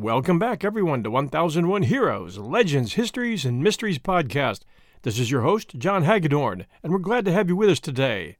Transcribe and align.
Welcome 0.00 0.38
back, 0.38 0.62
everyone, 0.62 1.02
to 1.02 1.10
1001 1.10 1.82
Heroes, 1.82 2.38
Legends, 2.38 2.92
Histories, 2.92 3.44
and 3.44 3.60
Mysteries 3.60 3.98
podcast. 3.98 4.60
This 5.02 5.18
is 5.18 5.28
your 5.28 5.40
host, 5.40 5.76
John 5.76 6.04
Hagedorn, 6.04 6.66
and 6.84 6.92
we're 6.92 7.00
glad 7.00 7.24
to 7.24 7.32
have 7.32 7.48
you 7.48 7.56
with 7.56 7.68
us 7.68 7.80
today. 7.80 8.36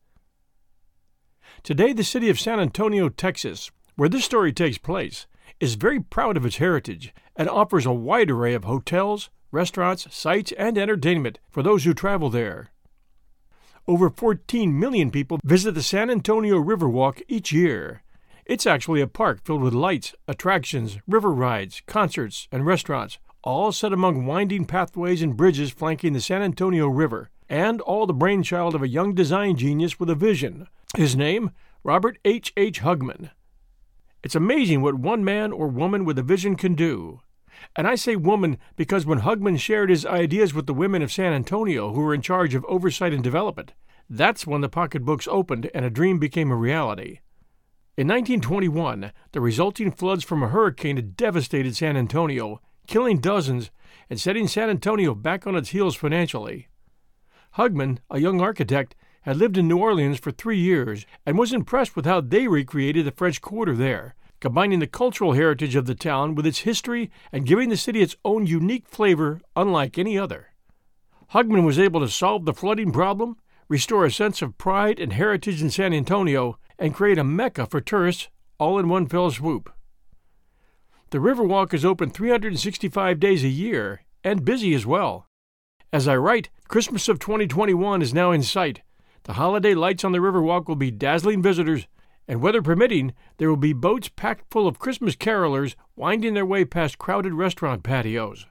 Today, 1.64 1.92
the 1.92 2.04
city 2.04 2.30
of 2.30 2.38
San 2.38 2.60
Antonio, 2.60 3.08
Texas, 3.08 3.72
where 3.96 4.08
this 4.08 4.24
story 4.24 4.52
takes 4.52 4.78
place, 4.78 5.26
is 5.58 5.74
very 5.74 5.98
proud 5.98 6.36
of 6.36 6.46
its 6.46 6.58
heritage 6.58 7.12
and 7.34 7.48
offers 7.48 7.86
a 7.86 7.92
wide 7.92 8.30
array 8.30 8.54
of 8.54 8.62
hotels, 8.62 9.28
restaurants, 9.50 10.06
sites, 10.14 10.52
and 10.52 10.78
entertainment 10.78 11.40
for 11.50 11.64
those 11.64 11.82
who 11.82 11.92
travel 11.92 12.30
there. 12.30 12.68
Over 13.88 14.10
14 14.10 14.78
million 14.78 15.10
people 15.10 15.40
visit 15.42 15.74
the 15.74 15.82
San 15.82 16.08
Antonio 16.08 16.62
Riverwalk 16.62 17.20
each 17.26 17.50
year, 17.50 18.04
it's 18.48 18.66
actually 18.66 19.02
a 19.02 19.06
park 19.06 19.44
filled 19.44 19.62
with 19.62 19.74
lights, 19.74 20.14
attractions, 20.26 20.98
river 21.06 21.30
rides, 21.30 21.82
concerts, 21.86 22.48
and 22.50 22.64
restaurants, 22.64 23.18
all 23.44 23.70
set 23.72 23.92
among 23.92 24.24
winding 24.24 24.64
pathways 24.64 25.20
and 25.20 25.36
bridges 25.36 25.70
flanking 25.70 26.14
the 26.14 26.20
San 26.20 26.40
Antonio 26.40 26.88
River, 26.88 27.28
and 27.50 27.82
all 27.82 28.06
the 28.06 28.14
brainchild 28.14 28.74
of 28.74 28.82
a 28.82 28.88
young 28.88 29.14
design 29.14 29.54
genius 29.54 30.00
with 30.00 30.08
a 30.08 30.14
vision. 30.14 30.66
His 30.96 31.14
name? 31.14 31.50
Robert 31.84 32.18
H. 32.24 32.54
H. 32.56 32.80
Hugman. 32.80 33.30
It's 34.24 34.34
amazing 34.34 34.80
what 34.80 34.94
one 34.94 35.22
man 35.22 35.52
or 35.52 35.68
woman 35.68 36.06
with 36.06 36.18
a 36.18 36.22
vision 36.22 36.56
can 36.56 36.74
do. 36.74 37.20
And 37.76 37.86
I 37.86 37.96
say 37.96 38.16
woman 38.16 38.56
because 38.76 39.04
when 39.04 39.20
Hugman 39.20 39.58
shared 39.58 39.90
his 39.90 40.06
ideas 40.06 40.54
with 40.54 40.66
the 40.66 40.74
women 40.74 41.02
of 41.02 41.12
San 41.12 41.34
Antonio 41.34 41.92
who 41.92 42.00
were 42.00 42.14
in 42.14 42.22
charge 42.22 42.54
of 42.54 42.64
oversight 42.64 43.12
and 43.12 43.22
development, 43.22 43.74
that's 44.08 44.46
when 44.46 44.62
the 44.62 44.68
pocketbooks 44.70 45.28
opened 45.30 45.70
and 45.74 45.84
a 45.84 45.90
dream 45.90 46.18
became 46.18 46.50
a 46.50 46.56
reality. 46.56 47.20
In 47.98 48.06
1921, 48.06 49.10
the 49.32 49.40
resulting 49.40 49.90
floods 49.90 50.22
from 50.22 50.40
a 50.40 50.48
hurricane 50.50 50.94
had 50.94 51.16
devastated 51.16 51.74
San 51.74 51.96
Antonio, 51.96 52.60
killing 52.86 53.18
dozens 53.18 53.72
and 54.08 54.20
setting 54.20 54.46
San 54.46 54.70
Antonio 54.70 55.16
back 55.16 55.48
on 55.48 55.56
its 55.56 55.70
heels 55.70 55.96
financially. 55.96 56.68
Hugman, 57.56 57.98
a 58.08 58.20
young 58.20 58.40
architect, 58.40 58.94
had 59.22 59.36
lived 59.36 59.58
in 59.58 59.66
New 59.66 59.78
Orleans 59.78 60.20
for 60.20 60.30
three 60.30 60.60
years 60.60 61.06
and 61.26 61.36
was 61.36 61.52
impressed 61.52 61.96
with 61.96 62.04
how 62.04 62.20
they 62.20 62.46
recreated 62.46 63.04
the 63.04 63.10
French 63.10 63.40
Quarter 63.40 63.74
there, 63.74 64.14
combining 64.38 64.78
the 64.78 64.86
cultural 64.86 65.32
heritage 65.32 65.74
of 65.74 65.86
the 65.86 65.96
town 65.96 66.36
with 66.36 66.46
its 66.46 66.60
history 66.60 67.10
and 67.32 67.46
giving 67.46 67.68
the 67.68 67.76
city 67.76 68.00
its 68.00 68.14
own 68.24 68.46
unique 68.46 68.86
flavor 68.86 69.40
unlike 69.56 69.98
any 69.98 70.16
other. 70.16 70.50
Hugman 71.32 71.66
was 71.66 71.80
able 71.80 71.98
to 71.98 72.08
solve 72.08 72.44
the 72.44 72.54
flooding 72.54 72.92
problem, 72.92 73.38
restore 73.68 74.04
a 74.04 74.12
sense 74.12 74.40
of 74.40 74.56
pride 74.56 75.00
and 75.00 75.14
heritage 75.14 75.60
in 75.60 75.68
San 75.68 75.92
Antonio, 75.92 76.60
and 76.78 76.94
create 76.94 77.18
a 77.18 77.24
mecca 77.24 77.66
for 77.66 77.80
tourists 77.80 78.28
all 78.58 78.78
in 78.78 78.88
one 78.88 79.06
fell 79.06 79.30
swoop. 79.30 79.72
The 81.10 81.18
Riverwalk 81.18 81.72
is 81.72 81.84
open 81.84 82.10
365 82.10 83.18
days 83.18 83.42
a 83.42 83.48
year 83.48 84.02
and 84.22 84.44
busy 84.44 84.74
as 84.74 84.84
well. 84.84 85.26
As 85.92 86.06
I 86.06 86.16
write, 86.16 86.50
Christmas 86.68 87.08
of 87.08 87.18
2021 87.18 88.02
is 88.02 88.12
now 88.12 88.30
in 88.30 88.42
sight. 88.42 88.82
The 89.22 89.34
holiday 89.34 89.74
lights 89.74 90.04
on 90.04 90.12
the 90.12 90.18
Riverwalk 90.18 90.68
will 90.68 90.76
be 90.76 90.90
dazzling 90.90 91.42
visitors, 91.42 91.86
and 92.26 92.42
weather 92.42 92.60
permitting, 92.60 93.14
there 93.38 93.48
will 93.48 93.56
be 93.56 93.72
boats 93.72 94.08
packed 94.08 94.50
full 94.50 94.68
of 94.68 94.78
Christmas 94.78 95.16
carolers 95.16 95.76
winding 95.96 96.34
their 96.34 96.44
way 96.44 96.66
past 96.66 96.98
crowded 96.98 97.32
restaurant 97.32 97.82
patios. 97.82 98.46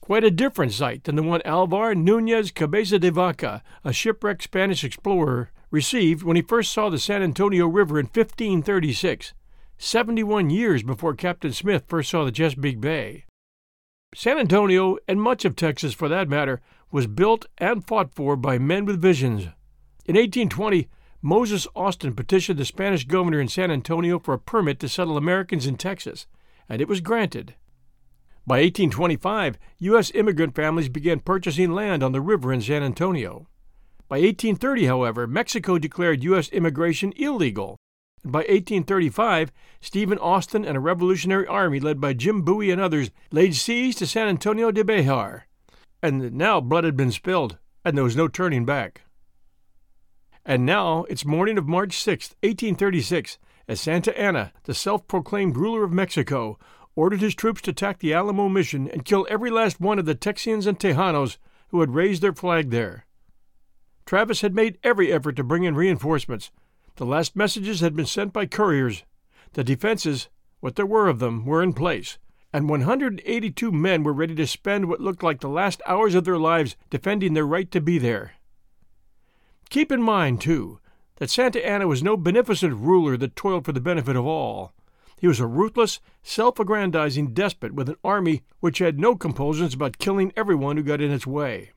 Quite 0.00 0.24
a 0.24 0.30
different 0.30 0.72
sight 0.72 1.04
than 1.04 1.16
the 1.16 1.22
one 1.22 1.42
Alvar 1.44 1.94
Nunez 1.94 2.50
Cabeza 2.50 2.98
de 2.98 3.10
Vaca, 3.10 3.62
a 3.84 3.92
shipwrecked 3.92 4.42
Spanish 4.42 4.84
explorer, 4.84 5.50
received 5.74 6.22
when 6.22 6.36
he 6.36 6.42
first 6.42 6.72
saw 6.72 6.88
the 6.88 7.00
San 7.00 7.20
Antonio 7.20 7.66
River 7.66 7.98
in 7.98 8.06
1536, 8.06 9.34
71 9.76 10.48
years 10.48 10.84
before 10.84 11.14
Captain 11.14 11.52
Smith 11.52 11.82
first 11.88 12.10
saw 12.10 12.24
the 12.24 12.30
Chesapeake 12.30 12.80
Bay. 12.80 13.24
San 14.14 14.38
Antonio, 14.38 14.96
and 15.08 15.20
much 15.20 15.44
of 15.44 15.56
Texas 15.56 15.92
for 15.92 16.08
that 16.08 16.28
matter, 16.28 16.60
was 16.92 17.08
built 17.08 17.46
and 17.58 17.84
fought 17.84 18.14
for 18.14 18.36
by 18.36 18.56
men 18.56 18.84
with 18.84 19.02
visions. 19.02 19.48
In 20.06 20.14
1820, 20.14 20.88
Moses 21.20 21.66
Austin 21.74 22.14
petitioned 22.14 22.60
the 22.60 22.64
Spanish 22.64 23.04
governor 23.04 23.40
in 23.40 23.48
San 23.48 23.72
Antonio 23.72 24.20
for 24.20 24.32
a 24.32 24.38
permit 24.38 24.78
to 24.78 24.88
settle 24.88 25.16
Americans 25.16 25.66
in 25.66 25.76
Texas, 25.76 26.28
and 26.68 26.80
it 26.80 26.86
was 26.86 27.00
granted. 27.00 27.56
By 28.46 28.60
1825, 28.60 29.58
U.S. 29.78 30.12
immigrant 30.14 30.54
families 30.54 30.88
began 30.88 31.18
purchasing 31.18 31.72
land 31.72 32.04
on 32.04 32.12
the 32.12 32.20
river 32.20 32.52
in 32.52 32.60
San 32.60 32.84
Antonio. 32.84 33.48
By 34.14 34.20
1830, 34.20 34.86
however, 34.86 35.26
Mexico 35.26 35.76
declared 35.76 36.22
U.S. 36.22 36.48
immigration 36.50 37.12
illegal. 37.16 37.80
And 38.22 38.30
by 38.30 38.42
1835, 38.42 39.50
Stephen 39.80 40.18
Austin 40.18 40.64
and 40.64 40.76
a 40.76 40.80
revolutionary 40.80 41.48
army 41.48 41.80
led 41.80 42.00
by 42.00 42.12
Jim 42.12 42.42
Bowie 42.42 42.70
and 42.70 42.80
others 42.80 43.10
laid 43.32 43.56
siege 43.56 43.96
to 43.96 44.06
San 44.06 44.28
Antonio 44.28 44.70
de 44.70 44.84
Bejar. 44.84 45.48
And 46.00 46.32
now 46.34 46.60
blood 46.60 46.84
had 46.84 46.96
been 46.96 47.10
spilled, 47.10 47.58
and 47.84 47.96
there 47.96 48.04
was 48.04 48.14
no 48.14 48.28
turning 48.28 48.64
back. 48.64 49.02
And 50.46 50.64
now 50.64 51.06
it's 51.08 51.24
morning 51.24 51.58
of 51.58 51.66
March 51.66 51.94
6, 51.94 52.36
1836, 52.40 53.38
as 53.66 53.80
Santa 53.80 54.16
Anna, 54.16 54.52
the 54.62 54.74
self 54.74 55.08
proclaimed 55.08 55.56
ruler 55.56 55.82
of 55.82 55.90
Mexico, 55.90 56.56
ordered 56.94 57.20
his 57.20 57.34
troops 57.34 57.62
to 57.62 57.72
attack 57.72 57.98
the 57.98 58.14
Alamo 58.14 58.48
Mission 58.48 58.88
and 58.88 59.04
kill 59.04 59.26
every 59.28 59.50
last 59.50 59.80
one 59.80 59.98
of 59.98 60.06
the 60.06 60.14
Texians 60.14 60.68
and 60.68 60.78
Tejanos 60.78 61.36
who 61.70 61.80
had 61.80 61.96
raised 61.96 62.22
their 62.22 62.32
flag 62.32 62.70
there. 62.70 63.06
Travis 64.06 64.42
had 64.42 64.54
made 64.54 64.78
every 64.82 65.12
effort 65.12 65.36
to 65.36 65.44
bring 65.44 65.64
in 65.64 65.74
reinforcements. 65.74 66.50
The 66.96 67.06
last 67.06 67.34
messages 67.34 67.80
had 67.80 67.96
been 67.96 68.06
sent 68.06 68.32
by 68.32 68.46
couriers. 68.46 69.04
The 69.54 69.64
defenses, 69.64 70.28
what 70.60 70.76
there 70.76 70.86
were 70.86 71.08
of 71.08 71.18
them, 71.18 71.44
were 71.44 71.62
in 71.62 71.72
place, 71.72 72.18
and 72.52 72.68
182 72.68 73.72
men 73.72 74.02
were 74.02 74.12
ready 74.12 74.34
to 74.34 74.46
spend 74.46 74.88
what 74.88 75.00
looked 75.00 75.22
like 75.22 75.40
the 75.40 75.48
last 75.48 75.82
hours 75.86 76.14
of 76.14 76.24
their 76.24 76.38
lives 76.38 76.76
defending 76.90 77.34
their 77.34 77.46
right 77.46 77.70
to 77.70 77.80
be 77.80 77.98
there. 77.98 78.32
Keep 79.70 79.90
in 79.90 80.02
mind, 80.02 80.40
too, 80.40 80.78
that 81.16 81.30
Santa 81.30 81.64
Anna 81.66 81.86
was 81.86 82.02
no 82.02 82.16
beneficent 82.16 82.74
ruler 82.74 83.16
that 83.16 83.36
toiled 83.36 83.64
for 83.64 83.72
the 83.72 83.80
benefit 83.80 84.16
of 84.16 84.26
all. 84.26 84.72
He 85.16 85.26
was 85.26 85.40
a 85.40 85.46
ruthless, 85.46 86.00
self 86.22 86.58
aggrandizing 86.58 87.34
despot 87.34 87.72
with 87.72 87.88
an 87.88 87.96
army 88.04 88.42
which 88.60 88.78
had 88.78 88.98
no 88.98 89.16
compulsions 89.16 89.74
about 89.74 89.98
killing 89.98 90.32
everyone 90.36 90.76
who 90.76 90.82
got 90.82 91.00
in 91.00 91.10
its 91.10 91.26
way. 91.26 91.72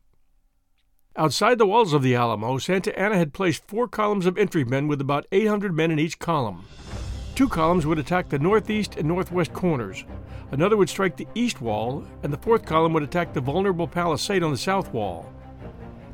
Outside 1.20 1.58
the 1.58 1.66
walls 1.66 1.94
of 1.94 2.04
the 2.04 2.14
Alamo, 2.14 2.60
Santa 2.60 2.98
Anna 2.98 3.18
had 3.18 3.34
placed 3.34 3.66
four 3.66 3.88
columns 3.88 4.28
of 4.28 4.38
infantrymen 4.38 4.88
with 4.88 5.02
about 5.02 5.26
800 5.32 5.74
men 5.74 5.90
in 5.90 5.98
each 5.98 6.20
column. 6.20 6.66
Two 7.34 7.50
columns 7.50 7.88
would 7.88 7.98
attack 7.98 8.30
the 8.30 8.38
northeast 8.38 8.98
and 8.98 9.08
northwest 9.08 9.52
corners. 9.52 10.06
Another 10.52 10.78
would 10.78 10.90
strike 10.90 11.18
the 11.18 11.28
east 11.34 11.60
wall, 11.60 12.06
and 12.22 12.32
the 12.32 12.38
fourth 12.38 12.68
column 12.68 12.94
would 12.94 13.02
attack 13.02 13.34
the 13.34 13.42
vulnerable 13.42 13.88
palisade 13.88 14.44
on 14.44 14.52
the 14.52 14.58
south 14.60 14.94
wall. 14.94 15.34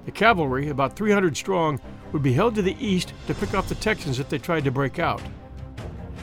The 0.05 0.11
cavalry, 0.11 0.69
about 0.69 0.95
300 0.95 1.35
strong, 1.35 1.81
would 2.13 2.23
be 2.23 2.31
held 2.31 2.55
to 2.55 2.61
the 2.61 2.77
east 2.79 3.11
to 3.27 3.33
pick 3.33 3.53
off 3.53 3.67
the 3.67 3.75
Texans 3.75 4.19
if 4.19 4.29
they 4.29 4.37
tried 4.37 4.63
to 4.63 4.71
break 4.71 4.99
out. 4.99 5.21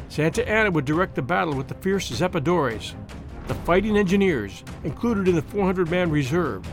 Santa 0.08 0.48
Anna 0.48 0.70
would 0.70 0.86
direct 0.86 1.16
the 1.16 1.22
battle 1.22 1.54
with 1.54 1.68
the 1.68 1.74
fierce 1.74 2.10
Zapadores, 2.10 2.94
the 3.46 3.54
fighting 3.56 3.98
engineers 3.98 4.64
included 4.84 5.28
in 5.28 5.34
the 5.34 5.42
400 5.42 5.90
man 5.90 6.10
reserve. 6.10 6.66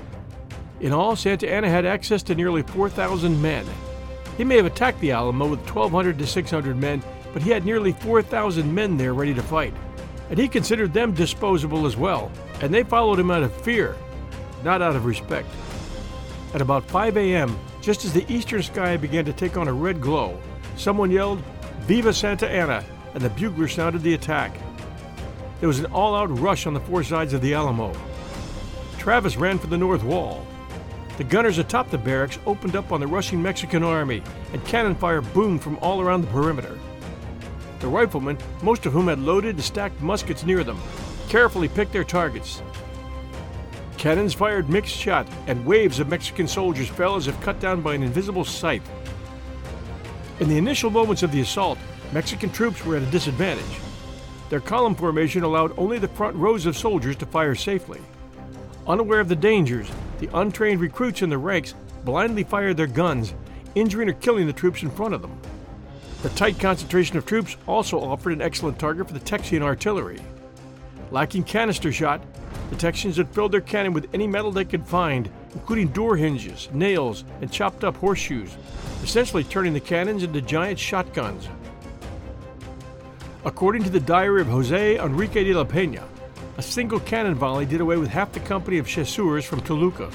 In 0.80 0.94
all, 0.94 1.16
Santa 1.16 1.52
Anna 1.52 1.70
had 1.70 1.86
access 1.86 2.22
to 2.24 2.36
nearly 2.36 2.62
4,000 2.62 3.42
men. 3.42 3.66
He 4.38 4.44
may 4.44 4.58
have 4.58 4.68
attacked 4.68 5.00
the 5.00 5.12
Alamo 5.12 5.48
with 5.48 5.60
1,200 5.62 6.20
to 6.20 6.28
600 6.28 6.78
men, 6.78 7.04
but 7.34 7.42
he 7.42 7.50
had 7.50 7.66
nearly 7.66 7.94
4,000 7.94 8.74
men 8.74 8.96
there 8.96 9.14
ready 9.14 9.34
to 9.34 9.42
fight. 9.42 9.74
And 10.30 10.38
he 10.38 10.48
considered 10.48 10.94
them 10.94 11.14
disposable 11.14 11.88
as 11.88 11.98
well, 11.98 12.32
and 12.62 12.72
they 12.72 12.84
followed 12.84 13.20
him 13.20 13.32
out 13.32 13.42
of 13.42 13.62
fear, 13.62 13.96
not 14.64 14.82
out 14.82 14.96
of 14.96 15.06
respect. 15.06 15.50
At 16.54 16.62
about 16.62 16.86
5 16.86 17.18
a.m., 17.18 17.58
just 17.82 18.06
as 18.06 18.14
the 18.14 18.32
eastern 18.32 18.62
sky 18.62 18.98
began 18.98 19.26
to 19.26 19.34
take 19.34 19.58
on 19.58 19.68
a 19.68 19.74
red 19.74 20.00
glow, 20.00 20.38
someone 20.76 21.10
yelled, 21.10 21.42
Viva 21.82 22.14
Santa 22.14 22.48
Anna, 22.48 22.84
and 23.16 23.24
the 23.24 23.30
bugler 23.32 23.68
sounded 23.68 24.04
the 24.04 24.14
attack. 24.14 24.56
There 25.60 25.68
was 25.68 25.80
an 25.80 25.88
all 25.88 26.14
out 26.14 26.40
rush 26.40 26.68
on 26.68 26.74
the 26.74 26.80
four 26.82 27.04
sides 27.04 27.34
of 27.34 27.42
the 27.42 27.56
Alamo. 27.56 27.94
Travis 29.00 29.38
ran 29.38 29.58
for 29.58 29.68
the 29.68 29.78
north 29.78 30.04
wall. 30.04 30.46
The 31.18 31.24
gunners 31.24 31.58
atop 31.58 31.90
the 31.90 31.98
barracks 31.98 32.38
opened 32.46 32.76
up 32.76 32.92
on 32.92 33.00
the 33.00 33.08
rushing 33.08 33.42
Mexican 33.42 33.82
army, 33.82 34.22
and 34.54 34.64
cannon 34.66 34.94
fire 34.94 35.22
boomed 35.22 35.64
from 35.64 35.78
all 35.78 36.00
around 36.00 36.22
the 36.22 36.28
perimeter. 36.28 36.78
The 37.80 37.88
riflemen, 37.88 38.38
most 38.62 38.86
of 38.86 38.94
whom 38.94 39.08
had 39.08 39.18
loaded 39.18 39.56
and 39.56 39.64
stacked 39.64 40.00
muskets 40.00 40.44
near 40.44 40.64
them, 40.64 40.80
carefully 41.28 41.70
picked 41.70 41.92
their 41.92 42.04
targets. 42.04 42.62
Cannons 43.98 44.36
fired 44.36 44.70
mixed 44.70 44.96
shot, 44.96 45.28
and 45.48 45.66
waves 45.66 46.00
of 46.00 46.08
Mexican 46.08 46.48
soldiers 46.48 46.88
fell 46.88 47.16
as 47.16 47.26
if 47.26 47.42
cut 47.42 47.60
down 47.60 47.82
by 47.82 47.96
an 47.96 48.04
invisible 48.04 48.46
scythe. 48.46 48.88
In 50.40 50.48
the 50.48 50.58
initial 50.58 50.92
moments 50.92 51.24
of 51.24 51.32
the 51.32 51.42
assault, 51.42 51.80
Mexican 52.14 52.52
troops 52.52 52.86
were 52.86 52.96
at 52.96 53.02
a 53.02 53.08
disadvantage. 53.08 53.80
Their 54.50 54.62
column 54.62 54.94
formation 54.94 55.42
allowed 55.42 55.78
only 55.80 55.98
the 55.98 56.08
front 56.10 56.36
rows 56.36 56.68
of 56.68 56.78
soldiers 56.78 57.16
to 57.18 57.26
fire 57.26 57.56
safely. 57.56 58.02
Unaware 58.88 59.20
of 59.20 59.30
the 59.30 59.36
dangers, 59.36 59.90
the 60.20 60.30
untrained 60.34 60.80
recruits 60.80 61.22
in 61.22 61.30
the 61.30 61.38
ranks 61.38 61.74
blindly 62.04 62.44
fired 62.44 62.78
their 62.78 62.88
guns, 62.88 63.34
injuring 63.76 64.10
or 64.10 64.14
killing 64.14 64.48
the 64.48 64.54
troops 64.54 64.84
in 64.84 64.90
front 64.90 65.14
of 65.14 65.22
them. 65.22 65.40
The 66.24 66.30
tight 66.30 66.60
concentration 66.60 67.18
of 67.18 67.26
troops 67.26 67.58
also 67.68 68.00
offered 68.00 68.34
an 68.34 68.42
excellent 68.42 68.80
target 68.80 69.08
for 69.08 69.14
the 69.14 69.20
Texian 69.20 69.62
artillery. 69.62 70.20
Lacking 71.12 71.44
canister 71.44 71.92
shot, 71.92 72.22
the 72.70 72.76
Texians 72.76 73.18
had 73.18 73.30
filled 73.30 73.52
their 73.52 73.62
cannon 73.62 73.94
with 73.94 74.10
any 74.14 74.28
metal 74.28 74.52
they 74.52 74.66
could 74.66 74.86
find, 74.86 75.30
including 75.54 75.88
door 75.90 76.18
hinges, 76.18 76.70
nails, 76.74 77.24
and 77.42 77.52
chopped 77.52 77.84
up 77.84 77.96
horseshoes, 77.98 78.58
essentially 79.04 79.44
turning 79.44 79.74
the 79.74 79.80
cannons 79.80 80.24
into 80.24 80.42
giant 80.42 80.80
shotguns. 80.80 81.48
According 83.46 83.84
to 83.84 83.90
the 83.90 84.00
diary 84.00 84.42
of 84.42 84.48
Jose 84.48 85.00
Enrique 85.00 85.44
de 85.44 85.54
la 85.54 85.64
Peña, 85.64 86.04
a 86.58 86.62
single 86.62 87.00
cannon 87.00 87.36
volley 87.36 87.68
did 87.68 87.82
away 87.82 87.98
with 87.98 88.10
half 88.10 88.32
the 88.32 88.40
company 88.40 88.80
of 88.80 88.88
chasseurs 88.88 89.46
from 89.46 89.62
Toluca. 89.62 90.10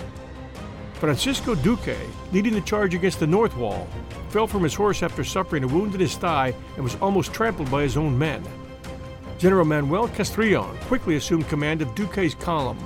Francisco 0.94 1.54
Duque, 1.54 1.96
leading 2.32 2.52
the 2.52 2.60
charge 2.60 2.94
against 2.94 3.20
the 3.20 3.26
north 3.26 3.56
wall, 3.56 3.88
fell 4.28 4.48
from 4.48 4.64
his 4.64 4.74
horse 4.74 5.02
after 5.02 5.22
suffering 5.22 5.62
a 5.62 5.68
wound 5.68 5.94
in 5.94 6.00
his 6.00 6.16
thigh 6.16 6.52
and 6.74 6.82
was 6.84 6.96
almost 6.96 7.32
trampled 7.32 7.70
by 7.70 7.82
his 7.82 7.96
own 7.96 8.18
men. 8.18 8.42
General 9.38 9.64
Manuel 9.64 10.08
Castrillon 10.08 10.76
quickly 10.82 11.16
assumed 11.16 11.48
command 11.48 11.80
of 11.80 11.94
Duque's 11.94 12.34
column. 12.34 12.78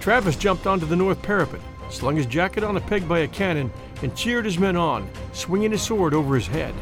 Travis 0.00 0.36
jumped 0.36 0.66
onto 0.66 0.86
the 0.86 0.96
north 0.96 1.20
parapet, 1.22 1.60
slung 1.90 2.16
his 2.16 2.26
jacket 2.26 2.64
on 2.64 2.76
a 2.76 2.80
peg 2.80 3.08
by 3.08 3.20
a 3.20 3.28
cannon, 3.28 3.72
and 4.02 4.16
cheered 4.16 4.44
his 4.44 4.58
men 4.58 4.76
on, 4.76 5.08
swinging 5.32 5.70
his 5.70 5.82
sword 5.82 6.14
over 6.14 6.34
his 6.34 6.46
head. 6.46 6.74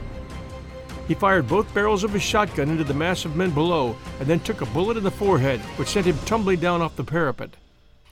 He 1.07 1.15
fired 1.15 1.49
both 1.49 1.73
barrels 1.75 2.03
of 2.03 2.13
his 2.13 2.23
shotgun 2.23 2.71
into 2.71 2.85
the 2.85 2.95
mass 2.95 3.25
of 3.25 3.37
men 3.37 3.51
below 3.51 3.97
and 4.19 4.27
then 4.27 4.41
took 4.41 4.63
a 4.63 4.67
bullet 4.67 4.97
in 4.97 5.05
the 5.05 5.11
forehead, 5.11 5.61
which 5.77 5.89
sent 5.89 6.07
him 6.07 6.19
tumbling 6.25 6.61
down 6.61 6.81
off 6.81 6.97
the 6.97 7.05
parapet. 7.05 7.57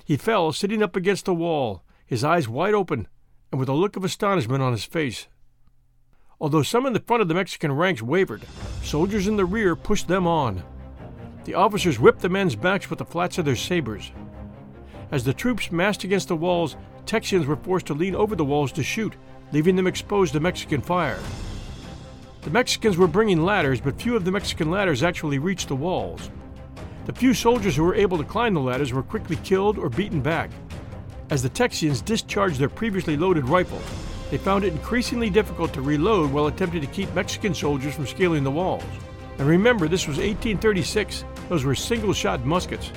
He 0.05 0.17
fell, 0.17 0.53
sitting 0.53 0.83
up 0.83 0.97
against 0.97 1.25
the 1.25 1.35
wall, 1.35 1.83
his 2.05 2.23
eyes 2.23 2.49
wide 2.49 2.75
open 2.75 3.09
and 3.51 3.59
with 3.59 3.69
a 3.69 3.75
look 3.75 3.97
of 3.97 4.05
astonishment 4.05 4.63
on 4.63 4.73
his 4.73 4.85
face. 4.85 5.29
Although 6.41 6.63
some 6.63 6.87
in 6.87 6.93
the 6.93 7.01
front 7.01 7.23
of 7.23 7.29
the 7.29 7.35
Mexican 7.35 7.73
ranks 7.73 8.03
wavered, 8.03 8.43
soldiers 8.83 9.29
in 9.29 9.37
the 9.37 9.45
rear 9.45 9.77
pushed 9.77 10.09
them 10.09 10.27
on. 10.27 10.63
The 11.45 11.55
officers 11.55 12.01
whipped 12.01 12.21
the 12.21 12.29
men's 12.29 12.57
backs 12.57 12.91
with 12.91 12.99
the 12.99 13.05
flats 13.05 13.39
of 13.39 13.45
their 13.45 13.57
sabers. 13.57 14.11
As 15.11 15.25
the 15.25 15.35
troops 15.35 15.71
massed 15.71 16.05
against 16.05 16.29
the 16.29 16.37
walls, 16.37 16.77
Texians 17.05 17.47
were 17.47 17.57
forced 17.57 17.87
to 17.87 17.95
lean 17.95 18.15
over 18.15 18.35
the 18.35 18.45
walls 18.45 18.73
to 18.73 18.83
shoot, 18.83 19.15
leaving 19.53 19.77
them 19.77 19.87
exposed 19.87 20.33
to 20.33 20.41
Mexican 20.41 20.81
fire. 20.81 21.19
The 22.43 22.51
Mexicans 22.51 22.97
were 22.97 23.07
bringing 23.07 23.45
ladders, 23.45 23.81
but 23.81 24.01
few 24.01 24.17
of 24.17 24.25
the 24.25 24.33
Mexican 24.33 24.69
ladders 24.69 25.05
actually 25.05 25.39
reached 25.39 25.69
the 25.69 25.77
walls. 25.77 26.29
The 27.07 27.13
few 27.13 27.35
soldiers 27.35 27.77
who 27.77 27.85
were 27.85 27.95
able 27.95 28.19
to 28.19 28.25
climb 28.25 28.55
the 28.55 28.61
ladders 28.61 28.93
were 28.93 29.05
quickly 29.05 29.37
killed 29.45 29.79
or 29.79 29.89
beaten 29.89 30.21
back. 30.21 30.51
As 31.31 31.45
the 31.45 31.49
Texians 31.49 32.05
discharged 32.05 32.59
their 32.59 32.69
previously 32.69 33.17
loaded 33.17 33.49
rifles, 33.49 33.85
they 34.33 34.39
found 34.39 34.65
it 34.65 34.73
increasingly 34.73 35.31
difficult 35.31 35.73
to 35.75 35.83
reload 35.83 36.33
while 36.33 36.49
attempting 36.49 36.81
to 36.81 36.87
keep 36.89 37.15
Mexican 37.15 37.55
soldiers 37.55 37.95
from 37.95 38.09
scaling 38.09 38.43
the 38.43 38.51
walls. 38.51 38.83
And 39.39 39.47
remember, 39.47 39.87
this 39.87 40.09
was 40.09 40.17
1836. 40.17 41.25
Those 41.49 41.65
were 41.65 41.77
single 41.77 42.13
shot 42.13 42.45
muskets. 42.45 42.91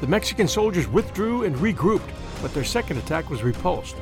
The 0.00 0.06
Mexican 0.06 0.48
soldiers 0.48 0.86
withdrew 0.86 1.44
and 1.44 1.56
regrouped, 1.56 2.10
but 2.42 2.52
their 2.52 2.62
second 2.62 2.98
attack 2.98 3.30
was 3.30 3.42
repulsed. 3.42 3.96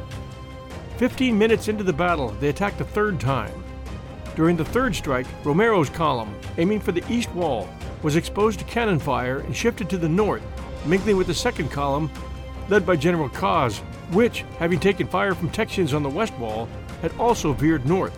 Fifteen 0.96 1.38
minutes 1.38 1.68
into 1.68 1.84
the 1.84 1.92
battle, 1.92 2.30
they 2.40 2.48
attacked 2.48 2.80
a 2.80 2.84
third 2.84 3.20
time. 3.20 3.62
During 4.36 4.58
the 4.58 4.66
third 4.66 4.94
strike, 4.94 5.26
Romero's 5.44 5.88
column, 5.88 6.36
aiming 6.58 6.80
for 6.80 6.92
the 6.92 7.02
east 7.10 7.32
wall, 7.32 7.66
was 8.02 8.16
exposed 8.16 8.58
to 8.58 8.66
cannon 8.66 8.98
fire 8.98 9.38
and 9.38 9.56
shifted 9.56 9.88
to 9.88 9.96
the 9.96 10.10
north, 10.10 10.42
mingling 10.84 11.16
with 11.16 11.26
the 11.26 11.34
second 11.34 11.70
column, 11.70 12.10
led 12.68 12.84
by 12.84 12.96
General 12.96 13.30
Cos, 13.30 13.78
which, 14.12 14.44
having 14.58 14.78
taken 14.78 15.06
fire 15.06 15.34
from 15.34 15.48
Texians 15.48 15.94
on 15.94 16.02
the 16.02 16.08
west 16.10 16.34
wall, 16.34 16.68
had 17.00 17.16
also 17.18 17.54
veered 17.54 17.86
north. 17.86 18.14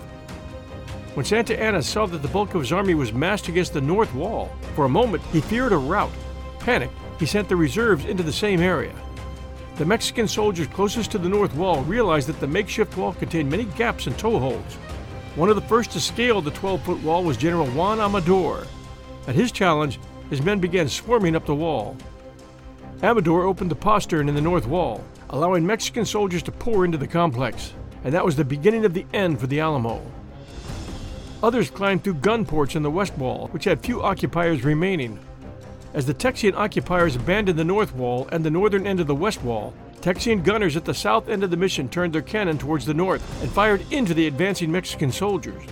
When 1.14 1.24
Santa 1.24 1.58
Anna 1.58 1.80
saw 1.84 2.06
that 2.06 2.20
the 2.20 2.28
bulk 2.28 2.52
of 2.52 2.62
his 2.62 2.72
army 2.72 2.96
was 2.96 3.12
massed 3.12 3.46
against 3.46 3.72
the 3.72 3.80
north 3.80 4.12
wall, 4.12 4.50
for 4.74 4.86
a 4.86 4.88
moment 4.88 5.22
he 5.32 5.40
feared 5.40 5.72
a 5.72 5.76
rout. 5.76 6.10
Panicked, 6.58 6.94
he 7.20 7.26
sent 7.26 7.48
the 7.48 7.54
reserves 7.54 8.06
into 8.06 8.24
the 8.24 8.32
same 8.32 8.60
area. 8.60 8.94
The 9.76 9.86
Mexican 9.86 10.26
soldiers 10.26 10.66
closest 10.66 11.12
to 11.12 11.18
the 11.18 11.28
north 11.28 11.54
wall 11.54 11.84
realized 11.84 12.28
that 12.28 12.40
the 12.40 12.48
makeshift 12.48 12.96
wall 12.96 13.12
contained 13.12 13.48
many 13.48 13.64
gaps 13.64 14.08
and 14.08 14.18
toe 14.18 14.40
holds, 14.40 14.76
one 15.34 15.48
of 15.48 15.56
the 15.56 15.62
first 15.62 15.90
to 15.92 16.00
scale 16.00 16.40
the 16.40 16.50
12 16.50 16.82
foot 16.82 17.02
wall 17.02 17.22
was 17.22 17.36
General 17.36 17.66
Juan 17.68 18.00
Amador. 18.00 18.66
At 19.26 19.34
his 19.34 19.52
challenge, 19.52 20.00
his 20.30 20.42
men 20.42 20.58
began 20.58 20.88
swarming 20.88 21.36
up 21.36 21.46
the 21.46 21.54
wall. 21.54 21.96
Amador 23.02 23.44
opened 23.44 23.70
the 23.70 23.76
postern 23.76 24.28
in 24.28 24.34
the 24.34 24.40
north 24.40 24.66
wall, 24.66 25.04
allowing 25.30 25.66
Mexican 25.66 26.04
soldiers 26.04 26.42
to 26.42 26.52
pour 26.52 26.84
into 26.84 26.98
the 26.98 27.06
complex, 27.06 27.72
and 28.04 28.12
that 28.12 28.24
was 28.24 28.36
the 28.36 28.44
beginning 28.44 28.84
of 28.84 28.94
the 28.94 29.06
end 29.12 29.38
for 29.38 29.46
the 29.46 29.60
Alamo. 29.60 30.02
Others 31.42 31.70
climbed 31.70 32.02
through 32.02 32.14
gun 32.14 32.44
ports 32.44 32.74
in 32.74 32.82
the 32.82 32.90
west 32.90 33.16
wall, 33.16 33.48
which 33.52 33.64
had 33.64 33.80
few 33.80 34.02
occupiers 34.02 34.64
remaining. 34.64 35.20
As 35.94 36.04
the 36.04 36.14
Texian 36.14 36.54
occupiers 36.54 37.14
abandoned 37.14 37.58
the 37.58 37.64
north 37.64 37.94
wall 37.94 38.28
and 38.32 38.44
the 38.44 38.50
northern 38.50 38.86
end 38.86 38.98
of 38.98 39.06
the 39.06 39.14
west 39.14 39.42
wall, 39.42 39.72
Texian 40.00 40.44
gunners 40.44 40.76
at 40.76 40.84
the 40.84 40.94
south 40.94 41.28
end 41.28 41.42
of 41.42 41.50
the 41.50 41.56
mission 41.56 41.88
turned 41.88 42.12
their 42.12 42.22
cannon 42.22 42.56
towards 42.56 42.86
the 42.86 42.94
north 42.94 43.42
and 43.42 43.50
fired 43.50 43.84
into 43.92 44.14
the 44.14 44.28
advancing 44.28 44.70
Mexican 44.70 45.10
soldiers. 45.10 45.62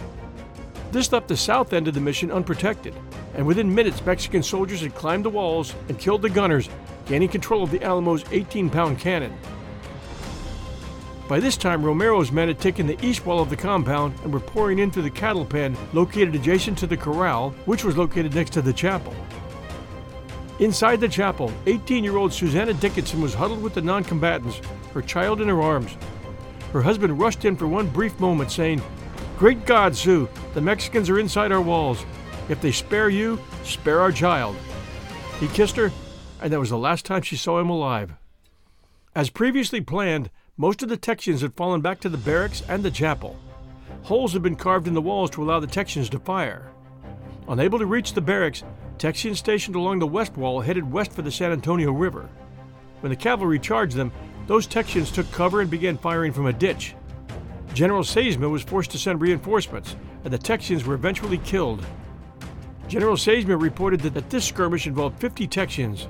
This 0.90 1.12
left 1.12 1.28
the 1.28 1.37
south 1.37 1.73
end 1.73 1.87
of 1.88 1.95
the 1.95 2.00
mission 2.00 2.33
unprotected, 2.33 2.95
and 3.35 3.47
within 3.47 3.75
minutes, 3.75 4.04
Mexican 4.04 4.42
soldiers 4.42 4.80
had 4.80 4.95
climbed 4.95 5.25
the 5.25 5.30
walls 5.30 5.75
and 5.88 5.99
killed 5.99 6.23
the 6.23 6.30
gunners, 6.30 6.68
gaining 7.06 7.28
control 7.28 7.62
of 7.62 7.71
the 7.71 7.83
Alamo's 7.83 8.25
18 8.33 8.68
pound 8.71 8.99
cannon. 8.99 9.37
By 11.28 11.40
this 11.40 11.56
time, 11.56 11.83
Romero's 11.83 12.30
men 12.30 12.49
had 12.49 12.61
taken 12.61 12.87
the 12.87 13.04
east 13.04 13.26
wall 13.26 13.40
of 13.40 13.50
the 13.50 13.56
compound 13.56 14.14
and 14.23 14.33
were 14.33 14.40
pouring 14.40 14.78
into 14.78 15.02
the 15.02 15.11
cattle 15.11 15.45
pen 15.45 15.76
located 15.92 16.35
adjacent 16.35 16.78
to 16.78 16.87
the 16.87 16.97
corral, 16.97 17.50
which 17.64 17.85
was 17.85 17.97
located 17.97 18.35
next 18.35 18.52
to 18.52 18.62
the 18.62 18.73
chapel. 18.73 19.14
Inside 20.58 21.00
the 21.00 21.08
chapel, 21.08 21.52
18 21.66 22.02
year 22.02 22.16
old 22.16 22.32
Susanna 22.32 22.72
Dickinson 22.72 23.20
was 23.20 23.34
huddled 23.34 23.62
with 23.62 23.75
the 23.75 23.82
non 23.82 24.02
combatants, 24.02 24.60
her 24.94 25.02
child 25.02 25.42
in 25.42 25.48
her 25.48 25.60
arms. 25.60 25.96
Her 26.72 26.80
husband 26.80 27.18
rushed 27.18 27.44
in 27.44 27.56
for 27.56 27.68
one 27.68 27.88
brief 27.88 28.18
moment, 28.18 28.50
saying, 28.50 28.80
Great 29.36 29.66
God, 29.66 29.94
Sue, 29.94 30.28
the 30.54 30.62
Mexicans 30.62 31.10
are 31.10 31.18
inside 31.18 31.52
our 31.52 31.60
walls. 31.60 32.06
If 32.48 32.62
they 32.62 32.72
spare 32.72 33.10
you, 33.10 33.38
spare 33.64 34.00
our 34.00 34.12
child. 34.12 34.56
He 35.40 35.48
kissed 35.48 35.76
her, 35.76 35.92
and 36.40 36.50
that 36.50 36.60
was 36.60 36.70
the 36.70 36.78
last 36.78 37.04
time 37.04 37.20
she 37.20 37.36
saw 37.36 37.60
him 37.60 37.68
alive. 37.68 38.14
As 39.14 39.28
previously 39.28 39.82
planned, 39.82 40.30
most 40.56 40.82
of 40.82 40.88
the 40.88 40.96
Texians 40.96 41.42
had 41.42 41.54
fallen 41.54 41.82
back 41.82 42.00
to 42.00 42.08
the 42.08 42.16
barracks 42.16 42.62
and 42.66 42.82
the 42.82 42.90
chapel. 42.90 43.38
Holes 44.04 44.32
had 44.32 44.42
been 44.42 44.56
carved 44.56 44.88
in 44.88 44.94
the 44.94 45.02
walls 45.02 45.30
to 45.32 45.42
allow 45.42 45.60
the 45.60 45.66
Texians 45.66 46.08
to 46.10 46.18
fire. 46.18 46.70
Unable 47.46 47.78
to 47.78 47.86
reach 47.86 48.14
the 48.14 48.20
barracks, 48.22 48.62
Texians 48.99 49.37
stationed 49.37 49.76
along 49.76 49.99
the 49.99 50.07
west 50.07 50.37
wall 50.37 50.61
headed 50.61 50.91
west 50.91 51.12
for 51.12 51.23
the 51.23 51.31
San 51.31 51.53
Antonio 51.53 51.93
River. 51.93 52.29
When 53.00 53.11
the 53.11 53.17
cavalry 53.17 53.59
charged 53.59 53.95
them, 53.95 54.11
those 54.47 54.67
Texians 54.67 55.12
took 55.12 55.31
cover 55.33 55.61
and 55.61 55.71
began 55.71 55.99
firing 55.99 56.33
from 56.33 56.47
a 56.47 56.53
ditch. 56.53 56.95
General 57.75 58.03
Sesma 58.03 58.50
was 58.50 58.62
forced 58.62 58.91
to 58.93 58.99
send 58.99 59.21
reinforcements, 59.21 59.97
and 60.25 60.33
the 60.33 60.38
Texians 60.38 60.85
were 60.85 60.95
eventually 60.95 61.38
killed. 61.38 61.85
General 62.88 63.17
Sesma 63.17 63.61
reported 63.61 64.00
that, 64.00 64.15
that 64.15 64.31
this 64.31 64.47
skirmish 64.47 64.87
involved 64.87 65.19
50 65.19 65.47
Texians. 65.47 66.07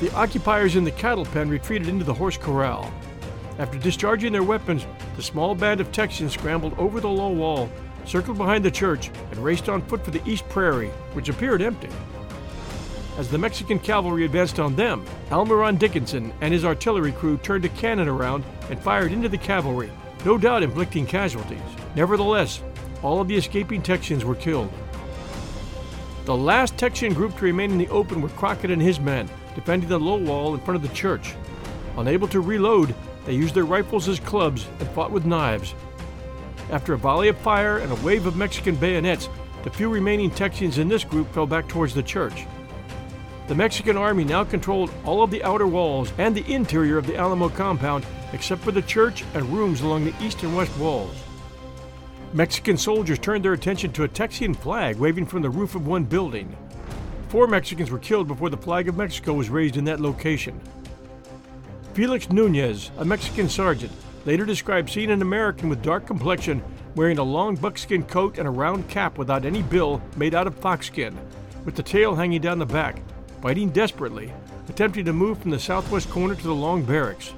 The 0.00 0.12
occupiers 0.12 0.76
in 0.76 0.84
the 0.84 0.90
cattle 0.90 1.24
pen 1.24 1.48
retreated 1.48 1.88
into 1.88 2.04
the 2.04 2.12
horse 2.12 2.36
corral. 2.36 2.92
After 3.58 3.78
discharging 3.78 4.32
their 4.32 4.42
weapons, 4.42 4.86
the 5.16 5.22
small 5.22 5.54
band 5.54 5.80
of 5.80 5.90
Texians 5.92 6.32
scrambled 6.32 6.78
over 6.78 7.00
the 7.00 7.08
low 7.08 7.30
wall, 7.30 7.70
circled 8.08 8.38
behind 8.38 8.64
the 8.64 8.70
church, 8.70 9.10
and 9.30 9.38
raced 9.44 9.68
on 9.68 9.82
foot 9.82 10.04
for 10.04 10.10
the 10.10 10.26
East 10.28 10.48
Prairie, 10.48 10.90
which 11.12 11.28
appeared 11.28 11.62
empty. 11.62 11.88
As 13.18 13.28
the 13.28 13.38
Mexican 13.38 13.78
cavalry 13.78 14.24
advanced 14.24 14.60
on 14.60 14.76
them, 14.76 15.04
Almaron 15.30 15.78
Dickinson 15.78 16.32
and 16.40 16.52
his 16.52 16.64
artillery 16.64 17.12
crew 17.12 17.36
turned 17.38 17.64
a 17.64 17.68
cannon 17.70 18.08
around 18.08 18.44
and 18.70 18.80
fired 18.80 19.12
into 19.12 19.28
the 19.28 19.36
cavalry, 19.38 19.90
no 20.24 20.38
doubt 20.38 20.62
inflicting 20.62 21.04
casualties. 21.04 21.58
Nevertheless, 21.96 22.62
all 23.02 23.20
of 23.20 23.28
the 23.28 23.36
escaping 23.36 23.82
Texians 23.82 24.24
were 24.24 24.34
killed. 24.34 24.72
The 26.24 26.36
last 26.36 26.76
Texian 26.76 27.14
group 27.14 27.36
to 27.38 27.44
remain 27.44 27.70
in 27.72 27.78
the 27.78 27.88
open 27.88 28.20
were 28.20 28.28
Crockett 28.28 28.70
and 28.70 28.82
his 28.82 29.00
men, 29.00 29.28
defending 29.54 29.88
the 29.88 29.98
low 29.98 30.16
wall 30.16 30.54
in 30.54 30.60
front 30.60 30.76
of 30.76 30.88
the 30.88 30.94
church. 30.94 31.34
Unable 31.96 32.28
to 32.28 32.40
reload, 32.40 32.94
they 33.26 33.34
used 33.34 33.54
their 33.54 33.64
rifles 33.64 34.08
as 34.08 34.20
clubs 34.20 34.68
and 34.78 34.88
fought 34.90 35.10
with 35.10 35.26
knives. 35.26 35.74
After 36.70 36.92
a 36.92 36.98
volley 36.98 37.28
of 37.28 37.38
fire 37.38 37.78
and 37.78 37.90
a 37.90 38.04
wave 38.04 38.26
of 38.26 38.36
Mexican 38.36 38.76
bayonets, 38.76 39.28
the 39.64 39.70
few 39.70 39.88
remaining 39.88 40.30
Texians 40.30 40.78
in 40.78 40.88
this 40.88 41.04
group 41.04 41.32
fell 41.32 41.46
back 41.46 41.66
towards 41.66 41.94
the 41.94 42.02
church. 42.02 42.46
The 43.48 43.54
Mexican 43.54 43.96
army 43.96 44.24
now 44.24 44.44
controlled 44.44 44.90
all 45.06 45.22
of 45.22 45.30
the 45.30 45.42
outer 45.42 45.66
walls 45.66 46.12
and 46.18 46.34
the 46.34 46.52
interior 46.52 46.98
of 46.98 47.06
the 47.06 47.16
Alamo 47.16 47.48
compound 47.48 48.04
except 48.34 48.60
for 48.60 48.72
the 48.72 48.82
church 48.82 49.24
and 49.32 49.48
rooms 49.48 49.80
along 49.80 50.04
the 50.04 50.14
east 50.22 50.42
and 50.42 50.54
west 50.54 50.76
walls. 50.76 51.16
Mexican 52.34 52.76
soldiers 52.76 53.18
turned 53.18 53.42
their 53.42 53.54
attention 53.54 53.90
to 53.92 54.04
a 54.04 54.08
Texian 54.08 54.54
flag 54.54 54.96
waving 54.98 55.24
from 55.24 55.40
the 55.40 55.48
roof 55.48 55.74
of 55.74 55.86
one 55.86 56.04
building. 56.04 56.54
Four 57.28 57.46
Mexicans 57.46 57.90
were 57.90 57.98
killed 57.98 58.28
before 58.28 58.50
the 58.50 58.56
flag 58.58 58.86
of 58.86 58.98
Mexico 58.98 59.32
was 59.32 59.48
raised 59.48 59.78
in 59.78 59.84
that 59.86 60.00
location. 60.00 60.60
Felix 61.94 62.28
Nunez, 62.30 62.90
a 62.98 63.04
Mexican 63.04 63.48
sergeant, 63.48 63.92
later 64.28 64.44
described 64.44 64.90
seeing 64.90 65.10
an 65.10 65.22
American 65.22 65.70
with 65.70 65.80
dark 65.80 66.06
complexion 66.06 66.62
wearing 66.94 67.16
a 67.16 67.22
long 67.22 67.56
buckskin 67.56 68.02
coat 68.02 68.36
and 68.36 68.46
a 68.46 68.50
round 68.50 68.86
cap 68.86 69.16
without 69.16 69.46
any 69.46 69.62
bill 69.62 70.02
made 70.18 70.34
out 70.34 70.46
of 70.46 70.54
foxskin, 70.60 71.16
with 71.64 71.74
the 71.74 71.82
tail 71.82 72.14
hanging 72.14 72.38
down 72.38 72.58
the 72.58 72.66
back, 72.66 73.00
biting 73.40 73.70
desperately, 73.70 74.30
attempting 74.68 75.02
to 75.02 75.14
move 75.14 75.38
from 75.38 75.50
the 75.50 75.58
southwest 75.58 76.10
corner 76.10 76.34
to 76.34 76.42
the 76.42 76.54
long 76.54 76.82
barracks. 76.82 77.32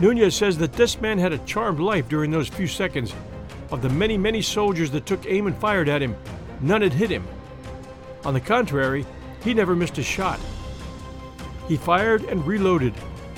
Nunez 0.00 0.34
says 0.34 0.56
that 0.56 0.72
this 0.72 0.98
man 1.02 1.18
had 1.18 1.34
a 1.34 1.38
charmed 1.44 1.80
life 1.80 2.08
during 2.08 2.30
those 2.30 2.48
few 2.48 2.66
seconds 2.66 3.12
of 3.70 3.82
the 3.82 3.90
many, 3.90 4.16
many 4.16 4.40
soldiers 4.40 4.90
that 4.92 5.04
took 5.04 5.26
aim 5.26 5.48
and 5.48 5.56
fired 5.58 5.90
at 5.90 6.00
him, 6.00 6.16
none 6.62 6.80
had 6.80 6.94
hit 6.94 7.10
him. 7.10 7.28
On 8.24 8.32
the 8.32 8.40
contrary, 8.40 9.04
he 9.44 9.52
never 9.52 9.76
missed 9.76 9.98
a 9.98 10.02
shot. 10.02 10.40
He 11.68 11.76
fired 11.76 12.24
and 12.24 12.46
reloaded, 12.46 12.94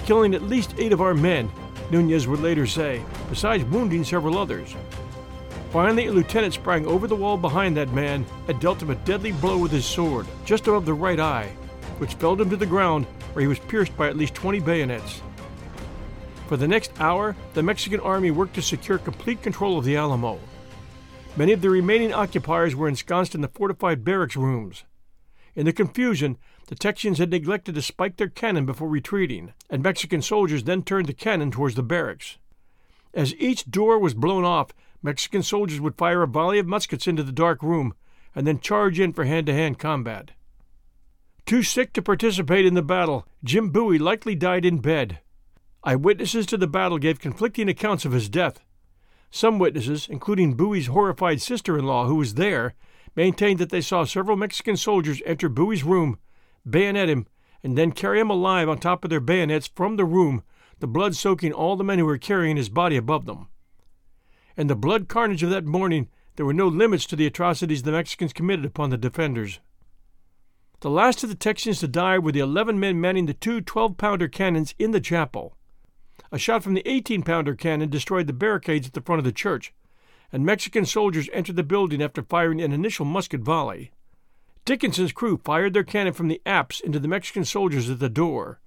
killing 0.07 0.33
at 0.33 0.43
least 0.43 0.77
eight 0.79 0.93
of 0.93 1.01
our 1.01 1.13
men, 1.13 1.51
Nunez 1.93 2.27
would 2.27 2.41
later 2.41 2.67
say, 2.67 3.05
besides 3.29 3.65
wounding 3.65 4.03
several 4.03 4.39
others. 4.39 4.75
Finally, 5.71 6.07
a 6.07 6.13
lieutenant 6.13 6.55
sprang 6.55 6.87
over 6.87 7.07
the 7.07 7.15
wall 7.15 7.37
behind 7.37 7.77
that 7.77 7.93
man 7.93 8.25
and 8.49 8.59
dealt 8.61 8.83
him 8.83 8.91
a 8.91 8.95
deadly 8.95 9.33
blow 9.33 9.59
with 9.59 9.71
his 9.71 9.85
sword, 9.85 10.27
just 10.47 10.67
above 10.67 10.87
the 10.87 10.95
right 10.95 11.21
eye, 11.21 11.49
which 11.99 12.15
felled 12.15 12.41
him 12.41 12.49
to 12.49 12.57
the 12.57 12.67
ground 12.67 13.07
where 13.33 13.43
he 13.43 13.47
was 13.47 13.59
pierced 13.59 13.95
by 13.97 14.09
at 14.09 14.17
least 14.17 14.35
20 14.35 14.61
bayonets. 14.61 15.21
For 16.49 16.57
the 16.57 16.69
next 16.69 16.93
hour, 16.99 17.37
the 17.55 17.63
Mexican 17.63 18.01
army 18.01 18.31
worked 18.31 18.55
to 18.55 18.63
secure 18.63 18.99
complete 18.99 19.43
control 19.43 19.79
of 19.79 19.85
the 19.85 19.97
Alamo. 19.97 20.41
Many 21.37 21.53
of 21.53 21.61
the 21.61 21.71
remaining 21.71 22.13
occupiers 22.13 22.75
were 22.75 22.89
ensconced 22.89 23.35
in 23.35 23.41
the 23.41 23.49
fortified 23.49 24.05
barracks 24.05 24.37
rooms. 24.37 24.85
In 25.55 25.67
the 25.67 25.73
confusion, 25.73 26.39
the 26.73 26.79
Texians 26.79 27.19
had 27.19 27.29
neglected 27.29 27.75
to 27.75 27.83
spike 27.83 28.17
their 28.17 28.31
cannon 28.31 28.65
before 28.65 28.89
retreating, 28.89 29.53
and 29.69 29.83
Mexican 29.83 30.23
soldiers 30.23 30.65
then 30.65 30.83
turned 30.83 31.07
the 31.07 31.13
cannon 31.13 31.51
towards 31.51 31.75
the 31.75 31.83
barracks. 31.83 32.39
As 33.13 33.35
each 33.35 33.71
door 33.71 33.99
was 33.99 34.15
blown 34.15 34.43
off, 34.43 34.73
Mexican 35.03 35.43
soldiers 35.43 35.83
would 35.83 35.99
fire 35.99 36.23
a 36.23 36.27
volley 36.27 36.59
of 36.59 36.67
muskets 36.67 37.07
into 37.07 37.23
the 37.23 37.31
dark 37.31 37.63
room 37.63 37.93
and 38.35 38.47
then 38.47 38.59
charge 38.59 38.99
in 38.99 39.13
for 39.13 39.27
hand 39.27 39.45
to 39.49 39.53
hand 39.53 39.79
combat. 39.79 40.31
Too 41.45 41.63
sick 41.63 41.93
to 41.93 42.01
participate 42.01 42.65
in 42.65 42.73
the 42.73 42.81
battle, 42.81 43.27
Jim 43.45 43.69
Bowie 43.69 43.99
likely 43.99 44.35
died 44.35 44.65
in 44.65 44.79
bed. 44.79 45.19
Eyewitnesses 45.85 46.47
to 46.47 46.57
the 46.57 46.67
battle 46.67 46.97
gave 46.97 47.21
conflicting 47.21 47.69
accounts 47.69 48.07
of 48.07 48.13
his 48.13 48.31
death. 48.31 48.61
Some 49.31 49.59
witnesses, 49.59 50.09
including 50.09 50.55
Bowie's 50.55 50.87
horrified 50.87 51.43
sister 51.43 51.77
in 51.77 51.85
law, 51.85 52.07
who 52.07 52.15
was 52.15 52.33
there, 52.33 52.73
maintained 53.15 53.59
that 53.61 53.69
they 53.69 53.83
saw 53.83 54.05
several 54.05 54.39
Mexican 54.39 54.79
soldiers 54.79 55.21
enter 55.27 55.51
Bowie's 55.51 55.85
room, 55.85 56.17
bayonet 56.69 57.09
him, 57.09 57.27
and 57.63 57.77
then 57.79 57.93
carry 57.93 58.21
him 58.21 58.31
alive 58.31 58.69
on 58.69 58.79
top 58.79 59.05
of 59.05 59.11
their 59.11 59.21
bayonets 59.21 59.69
from 59.75 59.97
the 59.97 60.05
room, 60.05 60.43
the 60.81 60.87
blood 60.87 61.15
soaking 61.15 61.53
all 61.53 61.77
the 61.77 61.85
men 61.85 61.99
who 61.99 62.07
were 62.07 62.19
carrying 62.19 62.57
his 62.57 62.69
body 62.69 62.97
above 62.97 63.25
them. 63.25 63.49
In 64.57 64.67
the 64.67 64.77
blood 64.77 65.09
carnage 65.09 65.43
of 65.43 65.51
that 65.51 65.65
morning, 65.65 66.09
there 66.37 66.47
were 66.47 66.53
no 66.53 66.69
limits 66.69 67.07
to 67.07 67.17
the 67.17 67.27
atrocities 67.27 67.83
the 67.83 67.93
Mexicans 67.93 68.33
committed 68.33 68.65
upon 68.65 68.91
the 68.91 68.99
defenders. 68.99 69.61
The 70.81 70.91
last 70.91 71.23
of 71.23 71.29
the 71.29 71.37
Texans 71.37 71.79
to 71.81 71.89
die 71.89 72.19
were 72.19 72.33
the 72.33 72.41
eleven 72.41 72.81
men 72.81 73.01
manning 73.01 73.27
the 73.27 73.35
two 73.35 73.61
12 73.61 73.97
pounder 73.97 74.29
cannons 74.29 74.75
in 74.79 74.91
the 74.91 75.01
chapel. 75.01 75.57
A 76.33 76.39
shot 76.39 76.65
from 76.65 76.75
the 76.75 76.89
18 76.89 77.23
pounder 77.23 77.55
cannon 77.55 77.89
destroyed 77.89 78.27
the 78.27 78.33
barricades 78.33 78.89
at 78.89 78.93
the 78.93 79.01
front 79.01 79.21
of 79.21 79.25
the 79.25 79.33
church, 79.33 79.73
and 80.33 80.45
Mexican 80.45 80.85
soldiers 80.85 81.29
entered 81.33 81.57
the 81.57 81.63
building 81.63 82.03
after 82.03 82.23
firing 82.23 82.61
an 82.61 82.73
initial 82.73 83.05
musket 83.05 83.43
volley. 83.43 83.93
Dickinson's 84.65 85.13
crew 85.13 85.41
fired 85.45 85.75
their 85.75 85.83
cannon 85.83 86.13
from 86.13 86.29
the 86.29 86.41
apse 86.47 86.81
into 86.81 87.01
the 87.01 87.09
Mexican 87.09 87.45
soldiers 87.45 87.91
at 87.91 87.99
the 87.99 88.09
door. 88.09 88.61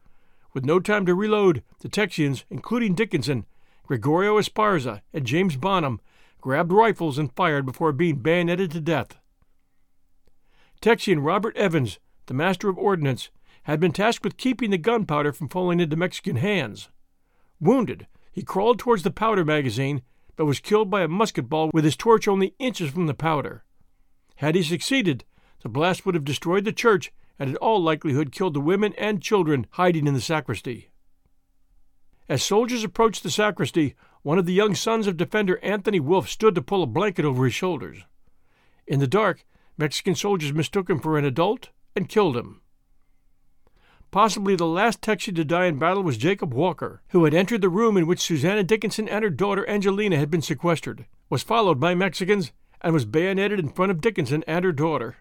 With 0.54 0.66
no 0.66 0.80
time 0.80 1.06
to 1.06 1.16
reload, 1.16 1.64
the 1.80 1.90
Texians, 1.90 2.44
including 2.50 2.96
Dickinson, 2.96 3.46
Gregorio 3.88 4.38
Esparza, 4.38 5.02
and 5.14 5.26
James 5.26 5.56
Bonham, 5.56 6.02
grabbed 6.42 6.72
rifles 6.72 7.18
and 7.18 7.32
fired 7.34 7.66
before 7.66 7.92
being 7.92 8.18
bayoneted 8.18 8.72
to 8.72 8.82
death. 8.82 9.18
Texian 10.82 11.24
Robert 11.24 11.56
Evans, 11.56 12.00
the 12.26 12.34
master 12.34 12.70
of 12.70 12.78
ordnance, 12.78 13.30
had 13.64 13.80
been 13.80 13.92
tasked 13.92 14.24
with 14.24 14.38
keeping 14.38 14.72
the 14.72 14.78
gunpowder 14.78 15.32
from 15.32 15.50
falling 15.50 15.80
into 15.80 15.96
Mexican 15.96 16.36
hands. 16.36 16.90
Wounded, 17.60 18.06
he 18.32 18.44
crawled 18.44 18.80
towards 18.80 19.04
the 19.04 19.12
powder 19.12 19.46
magazine, 19.46 20.02
but 20.36 20.46
was 20.46 20.60
killed 20.60 20.90
by 20.90 21.02
a 21.02 21.08
musket 21.08 21.50
ball 21.50 21.72
with 21.74 21.86
his 21.86 21.96
torch 21.96 22.28
only 22.28 22.54
inches 22.60 22.92
from 22.92 23.08
the 23.08 23.14
powder. 23.14 23.64
Had 24.36 24.56
he 24.56 24.62
succeeded, 24.62 25.24
the 25.66 25.70
blast 25.70 26.06
would 26.06 26.14
have 26.14 26.24
destroyed 26.24 26.64
the 26.64 26.72
church 26.72 27.12
and 27.40 27.50
in 27.50 27.56
all 27.56 27.82
likelihood 27.82 28.32
killed 28.32 28.54
the 28.54 28.62
women 28.62 28.94
and 29.00 29.20
children 29.20 29.66
hiding 29.72 30.06
in 30.06 30.14
the 30.14 30.22
sacristy. 30.22 30.92
As 32.30 32.44
soldiers 32.44 32.84
approached 32.84 33.24
the 33.24 33.32
sacristy, 33.32 33.96
one 34.22 34.38
of 34.38 34.46
the 34.46 34.54
young 34.54 34.76
sons 34.76 35.08
of 35.08 35.18
defender 35.18 35.58
Anthony 35.64 36.00
Wolfe 36.00 36.30
stood 36.30 36.54
to 36.54 36.62
pull 36.62 36.84
a 36.84 36.86
blanket 36.86 37.26
over 37.26 37.46
his 37.46 37.56
shoulders. 37.56 38.04
In 38.86 39.00
the 39.00 39.08
dark, 39.08 39.44
Mexican 39.76 40.14
soldiers 40.14 40.54
mistook 40.54 40.88
him 40.88 41.00
for 41.00 41.18
an 41.18 41.26
adult 41.26 41.70
and 41.96 42.08
killed 42.08 42.38
him. 42.38 42.62
Possibly 44.12 44.56
the 44.56 44.68
last 44.68 45.02
Texian 45.02 45.34
to 45.34 45.44
die 45.44 45.66
in 45.66 45.80
battle 45.80 46.04
was 46.04 46.18
Jacob 46.18 46.54
Walker, 46.54 47.02
who 47.08 47.24
had 47.24 47.34
entered 47.34 47.62
the 47.62 47.70
room 47.70 47.98
in 47.98 48.06
which 48.06 48.22
Susanna 48.22 48.64
Dickinson 48.64 49.10
and 49.10 49.24
her 49.24 49.32
daughter 49.32 49.68
Angelina 49.68 50.18
had 50.18 50.30
been 50.30 50.44
sequestered, 50.44 51.08
was 51.28 51.42
followed 51.42 51.80
by 51.80 51.96
Mexicans, 51.96 52.52
and 52.82 52.94
was 52.94 53.06
bayoneted 53.06 53.60
in 53.60 53.70
front 53.70 53.90
of 53.90 54.00
Dickinson 54.00 54.44
and 54.46 54.64
her 54.64 54.72
daughter. 54.72 55.16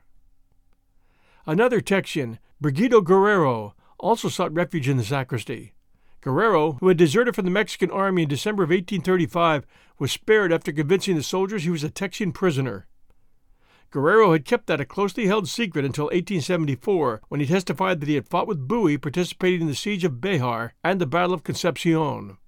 Another 1.47 1.81
Texian, 1.81 2.39
Brigido 2.63 3.05
Guerrero, 3.05 3.75
also 3.99 4.29
sought 4.29 4.55
refuge 4.55 4.89
in 4.89 4.97
the 4.97 5.05
sacristy. 5.05 5.75
Guerrero, 6.23 6.79
who 6.81 6.89
had 6.89 6.97
deserted 6.97 7.35
from 7.35 7.45
the 7.45 7.51
Mexican 7.51 7.91
army 7.91 8.23
in 8.23 8.29
December 8.29 8.63
of 8.63 8.71
1835, 8.71 9.67
was 9.99 10.11
spared 10.11 10.53
after 10.53 10.73
convincing 10.73 11.17
the 11.17 11.23
soldiers 11.23 11.65
he 11.65 11.71
was 11.71 11.85
a 11.85 11.91
Texian 11.91 12.33
prisoner. 12.33 12.87
Guerrero 13.91 14.33
had 14.33 14.47
kept 14.47 14.67
that 14.67 14.81
a 14.81 14.87
closely 14.87 15.27
held 15.27 15.47
secret 15.47 15.85
until 15.85 16.07
1874, 16.07 17.21
when 17.29 17.41
he 17.41 17.47
testified 17.47 18.01
that 18.01 18.09
he 18.09 18.15
had 18.15 18.27
fought 18.27 18.49
with 18.49 18.67
Bowie 18.67 18.97
participating 18.97 19.61
in 19.61 19.67
the 19.67 19.75
siege 19.75 20.03
of 20.03 20.21
Bejar 20.21 20.73
and 20.83 20.99
the 21.01 21.07
Battle 21.07 21.35
of 21.35 21.45
Concepcion. 21.45 22.39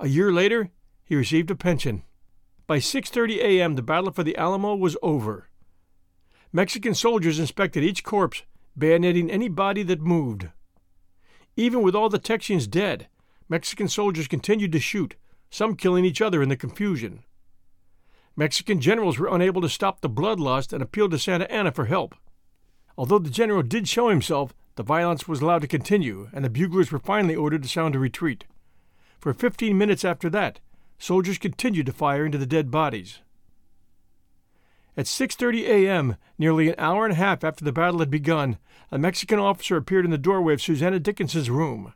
A 0.00 0.08
year 0.08 0.32
later, 0.32 0.70
he 1.04 1.14
received 1.14 1.50
a 1.50 1.54
pension. 1.54 2.02
By 2.66 2.78
6:30 2.78 3.36
a.m., 3.42 3.74
the 3.74 3.82
battle 3.82 4.10
for 4.10 4.24
the 4.24 4.36
Alamo 4.36 4.74
was 4.74 4.96
over. 5.02 5.50
Mexican 6.54 6.94
soldiers 6.94 7.38
inspected 7.38 7.82
each 7.82 8.04
corpse, 8.04 8.42
bayoneting 8.78 9.30
any 9.30 9.48
body 9.48 9.82
that 9.82 10.02
moved. 10.02 10.48
Even 11.56 11.80
with 11.80 11.94
all 11.94 12.10
the 12.10 12.18
Texians 12.18 12.68
dead, 12.68 13.08
Mexican 13.48 13.88
soldiers 13.88 14.28
continued 14.28 14.72
to 14.72 14.78
shoot, 14.78 15.14
some 15.50 15.76
killing 15.76 16.04
each 16.04 16.20
other 16.20 16.42
in 16.42 16.50
the 16.50 16.56
confusion. 16.56 17.24
Mexican 18.36 18.80
generals 18.80 19.18
were 19.18 19.34
unable 19.34 19.62
to 19.62 19.68
stop 19.68 20.00
the 20.00 20.10
bloodlust 20.10 20.72
and 20.72 20.82
appealed 20.82 21.10
to 21.10 21.18
Santa 21.18 21.50
Anna 21.50 21.72
for 21.72 21.86
help. 21.86 22.14
Although 22.98 23.18
the 23.18 23.30
general 23.30 23.62
did 23.62 23.88
show 23.88 24.08
himself, 24.10 24.54
the 24.76 24.82
violence 24.82 25.26
was 25.26 25.40
allowed 25.40 25.62
to 25.62 25.68
continue, 25.68 26.28
and 26.32 26.44
the 26.44 26.50
buglers 26.50 26.92
were 26.92 26.98
finally 26.98 27.34
ordered 27.34 27.62
to 27.62 27.68
sound 27.68 27.94
a 27.94 27.98
retreat. 27.98 28.44
For 29.18 29.32
fifteen 29.32 29.78
minutes 29.78 30.04
after 30.04 30.28
that, 30.30 30.60
soldiers 30.98 31.38
continued 31.38 31.86
to 31.86 31.92
fire 31.92 32.26
into 32.26 32.38
the 32.38 32.46
dead 32.46 32.70
bodies. 32.70 33.20
At 34.94 35.06
6:30 35.06 35.62
a.m., 35.62 36.16
nearly 36.36 36.68
an 36.68 36.74
hour 36.76 37.04
and 37.04 37.12
a 37.12 37.16
half 37.16 37.44
after 37.44 37.64
the 37.64 37.72
battle 37.72 38.00
had 38.00 38.10
begun, 38.10 38.58
a 38.90 38.98
Mexican 38.98 39.38
officer 39.38 39.76
appeared 39.76 40.04
in 40.04 40.10
the 40.10 40.18
doorway 40.18 40.52
of 40.52 40.60
Susanna 40.60 41.00
Dickinson's 41.00 41.48
room. 41.48 41.94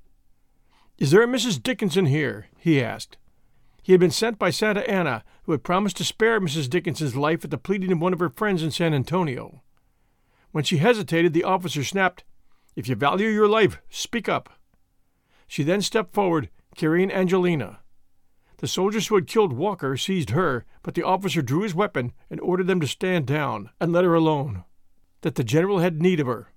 "Is 0.97 1.11
there 1.11 1.23
a 1.23 1.27
Mrs. 1.27 1.63
Dickinson 1.63 2.07
here?" 2.07 2.47
he 2.57 2.83
asked. 2.83 3.19
He 3.83 3.93
had 3.93 4.01
been 4.01 4.11
sent 4.11 4.39
by 4.39 4.49
Santa 4.49 4.89
Anna, 4.91 5.25
who 5.43 5.53
had 5.53 5.63
promised 5.63 5.99
to 5.99 6.05
spare 6.05 6.41
Mrs. 6.41 6.71
Dickinson's 6.71 7.15
life 7.15 7.45
at 7.45 7.51
the 7.51 7.59
pleading 7.59 7.93
of 7.93 8.01
one 8.01 8.15
of 8.15 8.19
her 8.19 8.31
friends 8.31 8.63
in 8.63 8.71
San 8.71 8.95
Antonio. 8.95 9.63
When 10.53 10.65
she 10.65 10.79
hesitated, 10.79 11.35
the 11.35 11.45
officer 11.45 11.85
snapped, 11.85 12.25
If 12.75 12.89
you 12.89 12.95
value 12.95 13.29
your 13.29 13.47
life, 13.47 13.79
speak 13.91 14.27
up. 14.27 14.59
She 15.47 15.63
then 15.63 15.83
stepped 15.83 16.15
forward, 16.15 16.49
carrying 16.75 17.13
Angelina. 17.13 17.81
The 18.59 18.69
soldiers 18.69 19.09
who 19.09 19.17
had 19.17 19.27
killed 19.27 19.53
Walker 19.53 19.97
seized 19.97 20.31
her, 20.31 20.65
but 20.83 20.95
the 20.95 21.03
officer 21.03 21.43
drew 21.43 21.63
his 21.63 21.75
weapon 21.75 22.13
and 22.31 22.41
ordered 22.41 22.67
them 22.67 22.81
to 22.81 22.87
stand 22.87 23.27
down 23.27 23.71
and 23.81 23.93
let 23.93 24.05
her 24.05 24.15
alone, 24.15 24.65
that 25.21 25.35
the 25.35 25.45
general 25.45 25.81
had 25.81 26.01
need 26.01 26.21
of 26.21 26.27
her. 26.27 26.53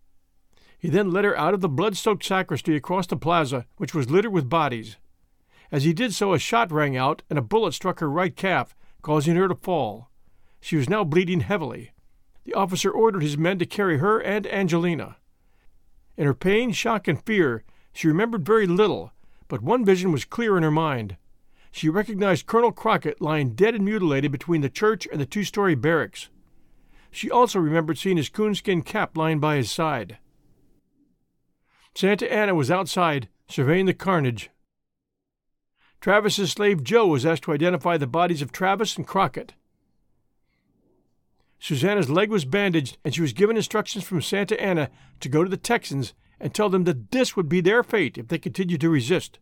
He 0.78 0.90
then 0.90 1.12
led 1.12 1.26
her 1.26 1.38
out 1.38 1.54
of 1.54 1.60
the 1.60 1.68
blood 1.68 1.98
soaked 1.98 2.24
sacristy 2.24 2.74
across 2.76 3.06
the 3.06 3.18
plaza, 3.18 3.66
which 3.76 3.94
was 3.94 4.10
littered 4.10 4.32
with 4.32 4.50
bodies. 4.50 4.96
As 5.72 5.84
he 5.84 5.92
did 5.92 6.14
so, 6.14 6.34
a 6.34 6.40
shot 6.40 6.72
rang 6.72 6.96
out 6.96 7.22
and 7.30 7.38
a 7.38 7.44
bullet 7.44 7.74
struck 7.74 8.00
her 8.00 8.10
right 8.10 8.34
calf, 8.34 8.76
causing 9.02 9.36
her 9.36 9.50
to 9.50 9.56
fall. 9.56 10.10
She 10.62 10.78
was 10.78 10.90
now 10.90 11.04
bleeding 11.04 11.42
heavily. 11.42 11.92
The 12.46 12.54
officer 12.54 12.90
ordered 12.90 13.24
his 13.24 13.38
men 13.38 13.60
to 13.60 13.66
carry 13.66 13.98
her 13.98 14.20
and 14.20 14.48
Angelina. 14.48 15.18
In 16.16 16.26
her 16.26 16.34
pain, 16.34 16.72
shock, 16.72 17.08
and 17.08 17.22
fear, 17.22 17.64
she 17.92 18.08
remembered 18.08 18.46
very 18.46 18.68
little, 18.68 19.12
but 19.50 19.62
one 19.62 19.84
vision 19.84 20.12
was 20.12 20.26
clear 20.26 20.58
in 20.58 20.64
her 20.64 20.72
mind. 20.72 21.18
She 21.72 21.90
recognized 21.90 22.46
Colonel 22.46 22.72
Crockett 22.72 23.22
lying 23.22 23.56
dead 23.56 23.76
and 23.76 23.86
mutilated 23.86 24.32
between 24.32 24.62
the 24.62 24.70
church 24.70 25.08
and 25.12 25.22
the 25.22 25.26
two 25.26 25.44
story 25.44 25.76
barracks. 25.76 26.30
She 27.12 27.30
also 27.30 27.60
remembered 27.60 27.98
seeing 27.98 28.18
his 28.18 28.30
coonskin 28.30 28.82
cap 28.82 29.18
lying 29.18 29.40
by 29.40 29.56
his 29.56 29.72
side. 29.72 30.18
Santa 31.96 32.32
Anna 32.32 32.56
was 32.56 32.72
outside, 32.72 33.30
surveying 33.48 33.86
the 33.86 33.94
carnage. 33.94 34.50
Travis's 36.02 36.52
slave 36.52 36.84
Joe 36.84 37.08
was 37.08 37.26
asked 37.26 37.44
to 37.44 37.52
identify 37.52 37.98
the 37.98 38.08
bodies 38.08 38.42
of 38.42 38.52
Travis 38.52 38.96
and 38.96 39.06
Crockett. 39.06 39.54
Susanna's 41.60 42.10
leg 42.10 42.30
was 42.30 42.46
bandaged, 42.46 42.98
and 43.04 43.14
she 43.14 43.22
was 43.22 43.34
given 43.34 43.58
instructions 43.58 44.06
from 44.06 44.22
Santa 44.22 44.60
Anna 44.62 44.90
to 45.20 45.28
go 45.28 45.44
to 45.44 45.50
the 45.50 45.58
Texans 45.58 46.14
and 46.40 46.54
tell 46.54 46.70
them 46.70 46.86
that 46.86 47.12
this 47.12 47.36
would 47.36 47.50
be 47.50 47.60
their 47.60 47.84
fate 47.84 48.18
if 48.18 48.30
they 48.30 48.38
continued 48.38 48.80
to 48.80 48.90
resist. 48.90 49.40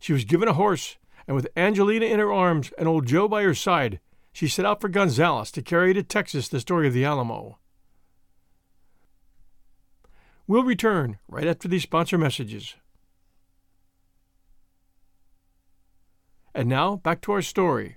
She 0.00 0.12
was 0.12 0.24
given 0.24 0.48
a 0.48 0.54
horse, 0.54 0.96
and 1.28 1.36
with 1.36 1.46
Angelina 1.54 2.06
in 2.06 2.18
her 2.18 2.32
arms 2.32 2.72
and 2.78 2.88
old 2.88 3.06
Joe 3.06 3.28
by 3.28 3.42
her 3.42 3.54
side, 3.54 4.00
she 4.32 4.48
set 4.48 4.64
out 4.64 4.80
for 4.80 4.88
Gonzales 4.88 5.50
to 5.52 5.62
carry 5.62 5.92
to 5.92 6.02
Texas 6.02 6.48
the 6.48 6.58
story 6.58 6.88
of 6.88 6.94
the 6.94 7.04
Alamo. 7.04 7.58
We'll 10.46 10.64
return 10.64 11.18
right 11.28 11.46
after 11.46 11.68
these 11.68 11.82
sponsor 11.82 12.16
messages. 12.16 12.76
And 16.54 16.66
now, 16.66 16.96
back 16.96 17.20
to 17.22 17.32
our 17.32 17.42
story. 17.42 17.96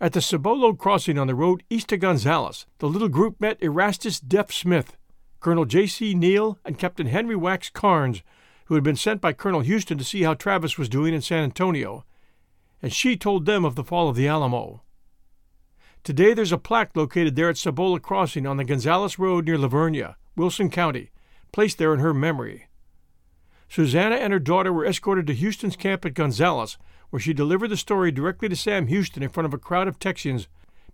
At 0.00 0.14
the 0.14 0.20
Cibolo 0.20 0.72
crossing 0.72 1.16
on 1.16 1.28
the 1.28 1.34
road 1.36 1.62
east 1.70 1.88
to 1.88 1.96
Gonzales, 1.96 2.66
the 2.78 2.88
little 2.88 3.08
group 3.08 3.40
met 3.40 3.62
Erastus 3.62 4.18
Deaf 4.18 4.52
Smith, 4.52 4.96
Colonel 5.38 5.64
J.C. 5.64 6.14
Neill, 6.14 6.58
and 6.64 6.76
Captain 6.76 7.06
Henry 7.06 7.36
Wax 7.36 7.70
Karnes, 7.70 8.22
who 8.68 8.74
had 8.74 8.84
been 8.84 8.96
sent 8.96 9.18
by 9.18 9.32
Colonel 9.32 9.62
Houston 9.62 9.96
to 9.96 10.04
see 10.04 10.22
how 10.24 10.34
Travis 10.34 10.76
was 10.76 10.90
doing 10.90 11.14
in 11.14 11.22
San 11.22 11.42
Antonio, 11.42 12.04
and 12.82 12.92
she 12.92 13.16
told 13.16 13.46
them 13.46 13.64
of 13.64 13.76
the 13.76 13.82
fall 13.84 14.10
of 14.10 14.16
the 14.16 14.28
Alamo. 14.28 14.82
Today 16.04 16.34
there's 16.34 16.52
a 16.52 16.58
plaque 16.58 16.94
located 16.94 17.34
there 17.34 17.48
at 17.48 17.56
Cibolo 17.56 17.98
Crossing 17.98 18.46
on 18.46 18.58
the 18.58 18.64
Gonzales 18.64 19.18
Road 19.18 19.46
near 19.46 19.56
La 19.56 19.68
Vernia, 19.68 20.16
Wilson 20.36 20.68
County, 20.68 21.10
placed 21.50 21.78
there 21.78 21.94
in 21.94 22.00
her 22.00 22.12
memory. 22.12 22.66
Susanna 23.70 24.16
and 24.16 24.34
her 24.34 24.38
daughter 24.38 24.70
were 24.70 24.84
escorted 24.84 25.26
to 25.28 25.34
Houston's 25.34 25.74
camp 25.74 26.04
at 26.04 26.12
Gonzales, 26.12 26.76
where 27.08 27.20
she 27.20 27.32
delivered 27.32 27.68
the 27.68 27.76
story 27.78 28.12
directly 28.12 28.50
to 28.50 28.56
Sam 28.56 28.88
Houston 28.88 29.22
in 29.22 29.30
front 29.30 29.46
of 29.46 29.54
a 29.54 29.58
crowd 29.58 29.88
of 29.88 29.98
Texians, 29.98 30.46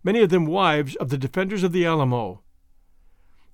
many 0.04 0.22
of 0.22 0.30
them 0.30 0.46
wives 0.46 0.94
of 0.94 1.08
the 1.08 1.18
defenders 1.18 1.64
of 1.64 1.72
the 1.72 1.84
Alamo. 1.84 2.40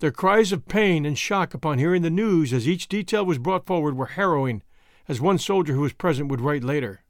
Their 0.01 0.11
cries 0.11 0.51
of 0.51 0.67
pain 0.67 1.05
and 1.05 1.17
shock 1.17 1.53
upon 1.53 1.79
hearing 1.79 2.01
the 2.01 2.09
news 2.09 2.55
as 2.55 2.67
each 2.67 2.89
detail 2.89 3.25
was 3.25 3.39
brought 3.39 3.67
forward 3.67 3.97
were 3.97 4.07
harrowing, 4.07 4.63
as 5.07 5.21
one 5.21 5.37
soldier 5.37 5.75
who 5.75 5.83
was 5.83 5.93
present 5.93 6.29
would 6.31 6.41
write 6.41 6.65
later. 6.65 7.05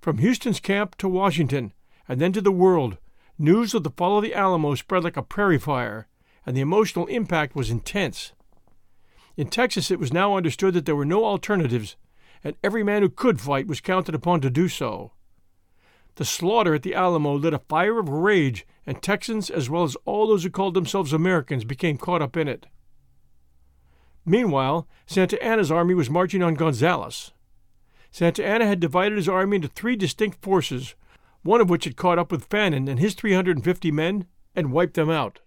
From 0.00 0.18
Houston's 0.18 0.58
camp 0.58 0.96
to 0.98 1.08
Washington, 1.08 1.72
and 2.08 2.20
then 2.20 2.32
to 2.32 2.40
the 2.40 2.50
world, 2.50 2.98
news 3.38 3.74
of 3.74 3.84
the 3.84 3.90
fall 3.90 4.18
of 4.18 4.24
the 4.24 4.34
Alamo 4.34 4.74
spread 4.74 5.04
like 5.04 5.16
a 5.16 5.22
prairie 5.22 5.58
fire, 5.58 6.08
and 6.44 6.56
the 6.56 6.62
emotional 6.62 7.06
impact 7.06 7.54
was 7.54 7.70
intense. 7.70 8.32
In 9.36 9.48
Texas, 9.48 9.92
it 9.92 10.00
was 10.00 10.12
now 10.12 10.36
understood 10.36 10.74
that 10.74 10.84
there 10.84 10.96
were 10.96 11.04
no 11.04 11.24
alternatives, 11.24 11.94
and 12.42 12.56
every 12.64 12.82
man 12.82 13.02
who 13.02 13.08
could 13.08 13.40
fight 13.40 13.68
was 13.68 13.80
counted 13.80 14.16
upon 14.16 14.40
to 14.40 14.50
do 14.50 14.66
so. 14.68 15.12
The 16.20 16.26
slaughter 16.26 16.74
at 16.74 16.82
the 16.82 16.94
Alamo 16.94 17.32
lit 17.32 17.54
a 17.54 17.60
fire 17.60 17.98
of 17.98 18.10
rage, 18.10 18.66
and 18.84 19.02
Texans, 19.02 19.48
as 19.48 19.70
well 19.70 19.84
as 19.84 19.96
all 20.04 20.26
those 20.26 20.42
who 20.42 20.50
called 20.50 20.74
themselves 20.74 21.14
Americans, 21.14 21.64
became 21.64 21.96
caught 21.96 22.20
up 22.20 22.36
in 22.36 22.46
it. 22.46 22.66
Meanwhile, 24.26 24.86
Santa 25.06 25.42
Anna's 25.42 25.70
army 25.70 25.94
was 25.94 26.10
marching 26.10 26.42
on 26.42 26.56
Gonzales. 26.56 27.32
Santa 28.10 28.44
Anna 28.44 28.66
had 28.66 28.80
divided 28.80 29.16
his 29.16 29.30
army 29.30 29.56
into 29.56 29.68
three 29.68 29.96
distinct 29.96 30.42
forces, 30.42 30.94
one 31.42 31.62
of 31.62 31.70
which 31.70 31.84
had 31.84 31.96
caught 31.96 32.18
up 32.18 32.30
with 32.30 32.44
Fannin 32.44 32.86
and 32.86 33.00
his 33.00 33.14
350 33.14 33.90
men 33.90 34.26
and 34.54 34.72
wiped 34.72 34.96
them 34.96 35.08
out. 35.08 35.40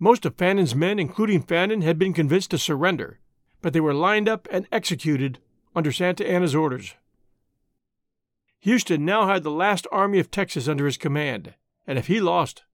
Most 0.00 0.26
of 0.26 0.34
Fannin's 0.34 0.74
men, 0.74 0.98
including 0.98 1.40
Fannin, 1.40 1.82
had 1.82 2.00
been 2.00 2.14
convinced 2.14 2.50
to 2.50 2.58
surrender, 2.58 3.20
but 3.62 3.72
they 3.72 3.80
were 3.80 3.94
lined 3.94 4.28
up 4.28 4.48
and 4.50 4.66
executed 4.72 5.38
under 5.76 5.92
Santa 5.92 6.28
Anna's 6.28 6.56
orders. 6.56 6.96
Houston 8.60 9.04
now 9.04 9.26
had 9.26 9.42
the 9.42 9.50
last 9.50 9.86
army 9.90 10.18
of 10.18 10.30
Texas 10.30 10.68
under 10.68 10.84
his 10.84 10.98
command, 10.98 11.54
and 11.86 11.98
if 11.98 12.08
he 12.08 12.20
lost, 12.20 12.64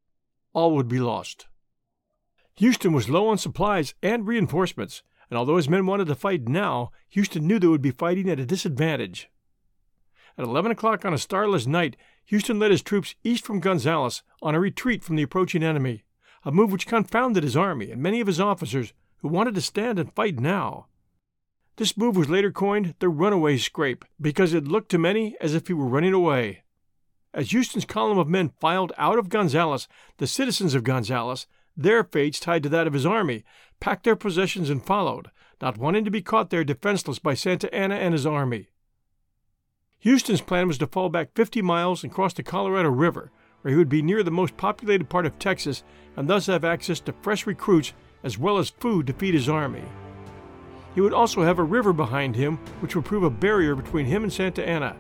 all 0.53 0.75
would 0.75 0.88
be 0.88 0.99
lost. 0.99 1.46
Houston 2.57 2.92
was 2.92 3.09
low 3.09 3.29
on 3.29 3.38
supplies 3.38 3.94
and 4.03 4.27
reinforcements, 4.27 5.03
and 5.31 5.38
although 5.38 5.57
his 5.57 5.68
men 5.68 5.87
wanted 5.87 6.07
to 6.09 6.14
fight 6.14 6.49
now, 6.49 6.90
Houston 7.11 7.46
knew 7.46 7.59
they 7.59 7.66
would 7.66 7.83
be 7.83 7.90
fighting 7.90 8.29
at 8.29 8.40
a 8.40 8.46
disadvantage. 8.46 9.29
At 10.37 10.44
11 10.44 10.72
o'clock 10.72 11.05
on 11.05 11.14
a 11.14 11.18
starless 11.18 11.66
night, 11.66 11.96
Houston 12.27 12.59
led 12.59 12.72
his 12.72 12.83
troops 12.83 13.14
east 13.22 13.44
from 13.44 13.61
Gonzales 13.61 14.22
on 14.42 14.55
a 14.55 14.61
retreat 14.61 15.05
from 15.05 15.16
the 15.16 15.22
approaching 15.22 15.62
enemy, 15.62 16.03
a 16.44 16.51
move 16.51 16.72
which 16.72 16.87
confounded 16.87 17.44
his 17.44 17.57
army 17.57 17.90
and 17.90 18.03
many 18.03 18.20
of 18.20 18.27
his 18.27 18.40
officers 18.40 18.92
who 19.18 19.29
wanted 19.29 19.55
to 19.55 19.61
stand 19.61 19.99
and 19.99 20.12
fight 20.14 20.40
now. 20.40 20.87
This 21.77 21.97
move 21.97 22.17
was 22.17 22.31
later 22.31 22.51
coined 22.51 22.95
the 23.01 23.09
runaway 23.11 23.59
scrape 23.59 24.05
because 24.19 24.55
it 24.55 24.67
looked 24.67 24.91
to 24.91 24.99
many 24.99 25.37
as 25.41 25.55
if 25.55 25.67
he 25.67 25.75
were 25.75 25.87
running 25.87 26.15
away. 26.15 26.62
As 27.35 27.51
Houston's 27.51 27.85
column 27.85 28.17
of 28.17 28.29
men 28.29 28.53
filed 28.61 28.93
out 28.97 29.19
of 29.19 29.29
Gonzales, 29.29 29.89
the 30.17 30.27
citizens 30.27 30.75
of 30.75 30.85
Gonzales, 30.85 31.47
their 31.77 32.03
fates 32.03 32.41
tied 32.41 32.62
to 32.62 32.71
that 32.71 32.87
of 32.87 32.95
his 32.95 33.05
army, 33.05 33.45
packed 33.79 34.05
their 34.05 34.17
possessions 34.17 34.71
and 34.71 34.83
followed, 34.83 35.31
not 35.61 35.77
wanting 35.77 36.07
to 36.07 36.11
be 36.11 36.23
caught 36.23 36.49
there 36.49 36.65
defenseless 36.65 37.19
by 37.19 37.35
Santa 37.35 37.73
Anna 37.75 37.97
and 37.97 38.15
his 38.15 38.25
army. 38.25 38.69
Houston's 39.99 40.41
plan 40.41 40.69
was 40.69 40.79
to 40.79 40.87
fall 40.87 41.11
back 41.11 41.35
50 41.35 41.61
miles 41.61 42.03
and 42.03 42.12
cross 42.12 42.33
the 42.33 42.43
Colorado 42.43 42.89
River, 42.89 43.31
where 43.61 43.73
he 43.73 43.77
would 43.77 43.91
be 43.91 44.01
near 44.01 44.23
the 44.23 44.31
most 44.31 44.57
populated 44.57 45.11
part 45.11 45.27
of 45.27 45.39
Texas 45.39 45.83
and 46.17 46.27
thus 46.27 46.47
have 46.47 46.65
access 46.65 47.01
to 47.01 47.12
fresh 47.21 47.47
recruits 47.47 47.93
as 48.23 48.39
well 48.39 48.57
as 48.57 48.71
food 48.71 49.07
to 49.09 49.12
feed 49.12 49.35
his 49.35 49.49
army. 49.49 49.85
He 50.97 51.03
would 51.03 51.13
also 51.13 51.43
have 51.43 51.59
a 51.59 51.63
river 51.63 51.93
behind 51.93 52.35
him, 52.35 52.57
which 52.81 52.97
would 52.97 53.05
prove 53.05 53.23
a 53.23 53.29
barrier 53.29 53.77
between 53.77 54.07
him 54.07 54.23
and 54.23 54.33
Santa 54.33 54.67
Anna. 54.67 54.97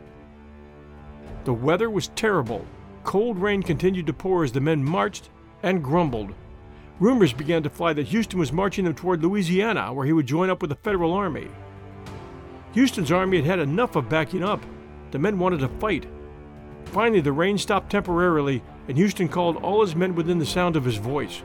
The 1.44 1.54
weather 1.54 1.88
was 1.88 2.08
terrible. 2.08 2.66
Cold 3.02 3.38
rain 3.38 3.62
continued 3.62 4.06
to 4.08 4.12
pour 4.12 4.44
as 4.44 4.52
the 4.52 4.60
men 4.60 4.84
marched 4.84 5.30
and 5.62 5.82
grumbled. 5.82 6.34
Rumors 7.00 7.32
began 7.32 7.62
to 7.62 7.70
fly 7.70 7.94
that 7.94 8.08
Houston 8.08 8.38
was 8.38 8.52
marching 8.52 8.84
them 8.84 8.94
toward 8.94 9.22
Louisiana, 9.22 9.90
where 9.90 10.04
he 10.04 10.12
would 10.12 10.26
join 10.26 10.50
up 10.50 10.60
with 10.60 10.68
the 10.68 10.76
Federal 10.76 11.14
Army. 11.14 11.48
Houston's 12.74 13.10
army 13.10 13.38
had 13.38 13.46
had 13.46 13.58
enough 13.58 13.96
of 13.96 14.10
backing 14.10 14.42
up. 14.42 14.62
The 15.12 15.18
men 15.18 15.38
wanted 15.38 15.60
to 15.60 15.68
fight. 15.80 16.06
Finally, 16.84 17.22
the 17.22 17.32
rain 17.32 17.56
stopped 17.56 17.88
temporarily, 17.88 18.62
and 18.86 18.98
Houston 18.98 19.28
called 19.28 19.56
all 19.56 19.80
his 19.80 19.96
men 19.96 20.14
within 20.14 20.38
the 20.38 20.44
sound 20.44 20.76
of 20.76 20.84
his 20.84 20.96
voice. 20.96 21.42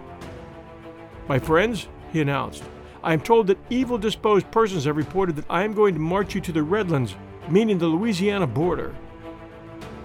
My 1.29 1.39
friends, 1.39 1.87
he 2.11 2.19
announced, 2.19 2.65
I 3.03 3.13
am 3.13 3.21
told 3.21 3.47
that 3.47 3.57
evil 3.69 3.97
disposed 3.97 4.51
persons 4.51 4.85
have 4.85 4.95
reported 4.95 5.35
that 5.37 5.45
I 5.49 5.63
am 5.63 5.73
going 5.73 5.95
to 5.95 5.99
march 5.99 6.35
you 6.35 6.41
to 6.41 6.51
the 6.51 6.61
Redlands, 6.61 7.15
meaning 7.49 7.77
the 7.79 7.87
Louisiana 7.87 8.45
border. 8.45 8.95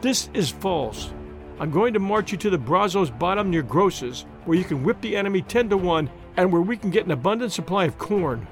This 0.01 0.31
is 0.33 0.51
false. 0.51 1.13
I'm 1.59 1.71
going 1.71 1.93
to 1.95 2.01
march 2.01 2.33
you 2.33 2.39
to 2.39 2.51
the 2.51 2.59
Brazos 2.59 3.11
bottom 3.11 3.51
near 3.51 3.63
Groce's, 3.63 4.25
where 4.45 4.57
you 4.57 4.65
can 4.65 4.83
whip 4.83 5.01
the 5.01 5.17
enemy 5.17 5.43
10 5.43 5.69
to 5.71 5.77
1 5.77 6.11
and 6.37 6.53
where 6.53 6.63
we 6.63 6.77
can 6.77 6.91
get 6.91 7.05
an 7.05 7.11
abundant 7.11 7.53
supply 7.53 7.85
of 7.85 7.99
corn. 7.99 8.47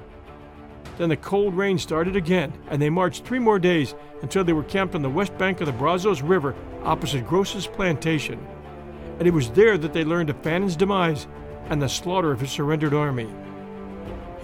Then 0.97 1.09
the 1.09 1.17
cold 1.17 1.55
rain 1.55 1.77
started 1.77 2.15
again, 2.15 2.53
and 2.69 2.81
they 2.81 2.89
marched 2.89 3.25
three 3.25 3.39
more 3.39 3.59
days 3.59 3.95
until 4.21 4.43
they 4.43 4.53
were 4.53 4.63
camped 4.63 4.95
on 4.95 5.01
the 5.01 5.09
west 5.09 5.37
bank 5.37 5.59
of 5.59 5.65
the 5.67 5.73
Brazos 5.73 6.21
River 6.21 6.55
opposite 6.83 7.27
Groce's 7.27 7.67
plantation. 7.67 8.39
and 9.17 9.27
it 9.27 9.33
was 9.33 9.49
there 9.51 9.77
that 9.77 9.93
they 9.93 10.03
learned 10.03 10.29
of 10.29 10.41
Fannin's 10.41 10.75
demise 10.75 11.27
and 11.69 11.81
the 11.81 11.87
slaughter 11.87 12.31
of 12.31 12.39
his 12.41 12.51
surrendered 12.51 12.93
army. 12.93 13.27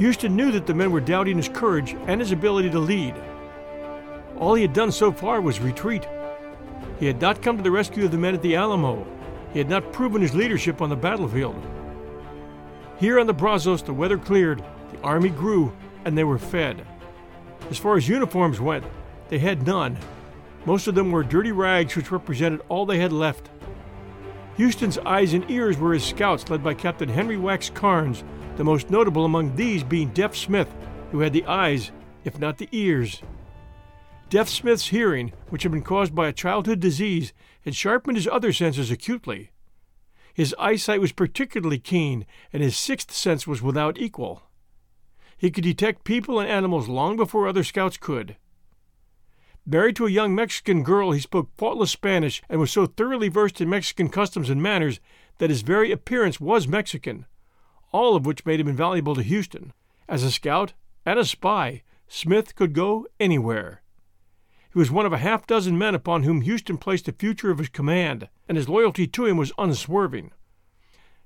Houston 0.01 0.35
knew 0.35 0.51
that 0.51 0.65
the 0.65 0.73
men 0.73 0.91
were 0.91 0.99
doubting 0.99 1.37
his 1.37 1.47
courage 1.47 1.95
and 2.07 2.19
his 2.19 2.31
ability 2.31 2.71
to 2.71 2.79
lead. 2.79 3.13
All 4.35 4.55
he 4.55 4.63
had 4.63 4.73
done 4.73 4.91
so 4.91 5.11
far 5.11 5.39
was 5.41 5.59
retreat. 5.59 6.07
He 6.99 7.05
had 7.05 7.21
not 7.21 7.43
come 7.43 7.55
to 7.55 7.61
the 7.61 7.69
rescue 7.69 8.05
of 8.05 8.11
the 8.11 8.17
men 8.17 8.33
at 8.33 8.41
the 8.41 8.55
Alamo. 8.55 9.05
He 9.53 9.59
had 9.59 9.69
not 9.69 9.93
proven 9.93 10.23
his 10.23 10.33
leadership 10.33 10.81
on 10.81 10.89
the 10.89 10.95
battlefield. 10.95 11.63
Here 12.97 13.19
on 13.19 13.27
the 13.27 13.33
Brazos, 13.33 13.83
the 13.83 13.93
weather 13.93 14.17
cleared, 14.17 14.63
the 14.91 14.99
army 15.03 15.29
grew, 15.29 15.71
and 16.03 16.17
they 16.17 16.23
were 16.23 16.39
fed. 16.39 16.83
As 17.69 17.77
far 17.77 17.95
as 17.95 18.09
uniforms 18.09 18.59
went, 18.59 18.85
they 19.29 19.37
had 19.37 19.67
none. 19.67 19.99
Most 20.65 20.87
of 20.87 20.95
them 20.95 21.11
were 21.11 21.21
dirty 21.21 21.51
rags 21.51 21.95
which 21.95 22.11
represented 22.11 22.61
all 22.69 22.87
they 22.87 22.97
had 22.97 23.13
left. 23.13 23.51
Houston's 24.57 24.97
eyes 24.97 25.35
and 25.35 25.47
ears 25.51 25.77
were 25.77 25.93
his 25.93 26.03
scouts, 26.03 26.49
led 26.49 26.63
by 26.63 26.73
Captain 26.73 27.09
Henry 27.09 27.37
Wax 27.37 27.69
Karnes, 27.69 28.23
the 28.57 28.63
most 28.63 28.89
notable 28.89 29.25
among 29.25 29.55
these 29.55 29.83
being 29.83 30.09
Deaf 30.09 30.35
Smith, 30.35 30.73
who 31.11 31.19
had 31.19 31.33
the 31.33 31.45
eyes, 31.45 31.91
if 32.23 32.39
not 32.39 32.57
the 32.57 32.69
ears. 32.71 33.21
Deaf 34.29 34.47
Smith's 34.47 34.87
hearing, 34.87 35.33
which 35.49 35.63
had 35.63 35.71
been 35.71 35.81
caused 35.81 36.15
by 36.15 36.27
a 36.27 36.33
childhood 36.33 36.79
disease, 36.79 37.33
had 37.65 37.75
sharpened 37.75 38.17
his 38.17 38.27
other 38.27 38.53
senses 38.53 38.89
acutely. 38.89 39.51
His 40.33 40.55
eyesight 40.57 41.01
was 41.01 41.11
particularly 41.11 41.79
keen, 41.79 42.25
and 42.53 42.63
his 42.63 42.77
sixth 42.77 43.11
sense 43.11 43.45
was 43.45 43.61
without 43.61 43.99
equal. 43.99 44.43
He 45.37 45.51
could 45.51 45.63
detect 45.63 46.03
people 46.05 46.39
and 46.39 46.49
animals 46.49 46.87
long 46.87 47.17
before 47.17 47.47
other 47.47 47.63
scouts 47.63 47.97
could. 47.97 48.37
Married 49.65 49.95
to 49.97 50.07
a 50.07 50.11
young 50.11 50.33
Mexican 50.33 50.83
girl, 50.83 51.11
he 51.11 51.19
spoke 51.19 51.49
faultless 51.57 51.91
Spanish 51.91 52.41
and 52.49 52.59
was 52.59 52.71
so 52.71 52.85
thoroughly 52.85 53.27
versed 53.27 53.61
in 53.61 53.69
Mexican 53.69 54.09
customs 54.09 54.49
and 54.49 54.61
manners 54.61 54.99
that 55.37 55.49
his 55.49 55.61
very 55.61 55.91
appearance 55.91 56.39
was 56.39 56.67
Mexican, 56.67 57.25
all 57.91 58.15
of 58.15 58.25
which 58.25 58.45
made 58.45 58.59
him 58.59 58.67
invaluable 58.67 59.15
to 59.15 59.23
Houston. 59.23 59.73
As 60.07 60.23
a 60.23 60.31
scout 60.31 60.73
and 61.05 61.19
a 61.19 61.25
spy, 61.25 61.83
Smith 62.07 62.55
could 62.55 62.73
go 62.73 63.07
anywhere. 63.19 63.81
He 64.73 64.79
was 64.79 64.91
one 64.91 65.05
of 65.05 65.13
a 65.13 65.17
half 65.17 65.47
dozen 65.47 65.77
men 65.77 65.95
upon 65.95 66.23
whom 66.23 66.41
Houston 66.41 66.77
placed 66.77 67.05
the 67.05 67.11
future 67.11 67.51
of 67.51 67.57
his 67.57 67.69
command, 67.69 68.29
and 68.47 68.57
his 68.57 68.69
loyalty 68.69 69.07
to 69.07 69.25
him 69.25 69.37
was 69.37 69.51
unswerving. 69.57 70.31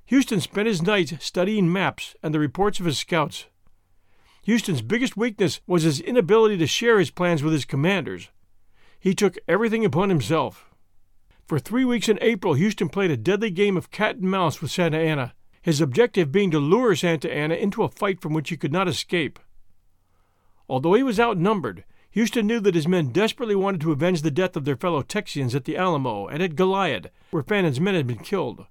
Houston 0.05 0.39
spent 0.39 0.67
his 0.67 0.81
nights 0.81 1.13
studying 1.23 1.71
maps 1.71 2.15
and 2.21 2.33
the 2.33 2.39
reports 2.39 2.79
of 2.79 2.85
his 2.85 2.97
scouts. 2.97 3.45
Houston's 4.43 4.83
biggest 4.83 5.17
weakness 5.17 5.59
was 5.65 5.83
his 5.83 5.99
inability 5.99 6.57
to 6.57 6.67
share 6.67 6.99
his 6.99 7.09
plans 7.09 7.41
with 7.41 7.53
his 7.53 7.65
commanders. 7.65 8.29
He 8.99 9.15
took 9.15 9.37
everything 9.47 9.83
upon 9.83 10.09
himself. 10.09 10.69
For 11.47 11.59
three 11.59 11.85
weeks 11.85 12.09
in 12.09 12.19
April, 12.21 12.53
Houston 12.53 12.89
played 12.89 13.11
a 13.11 13.17
deadly 13.17 13.49
game 13.49 13.77
of 13.77 13.91
cat 13.91 14.17
and 14.17 14.29
mouse 14.29 14.61
with 14.61 14.71
Santa 14.71 14.97
Anna, 14.97 15.33
his 15.65 15.81
objective 15.81 16.31
being 16.31 16.51
to 16.51 16.59
lure 16.59 16.95
Santa 16.95 17.33
Anna 17.33 17.55
into 17.55 17.81
a 17.81 17.89
fight 17.89 18.21
from 18.21 18.35
which 18.35 18.49
he 18.49 18.55
could 18.55 18.71
not 18.71 18.87
escape. 18.87 19.39
Although 20.69 20.93
he 20.93 21.01
was 21.01 21.19
outnumbered, 21.19 21.85
Houston 22.11 22.45
knew 22.45 22.59
that 22.59 22.75
his 22.75 22.87
men 22.87 23.07
desperately 23.07 23.55
wanted 23.55 23.81
to 23.81 23.91
avenge 23.91 24.21
the 24.21 24.29
death 24.29 24.55
of 24.55 24.63
their 24.63 24.75
fellow 24.75 25.01
Texians 25.01 25.55
at 25.55 25.65
the 25.65 25.75
Alamo 25.75 26.27
and 26.27 26.43
at 26.43 26.55
Goliad, 26.55 27.09
where 27.31 27.41
Fannin's 27.41 27.79
men 27.79 27.95
had 27.95 28.05
been 28.05 28.19
killed. 28.19 28.67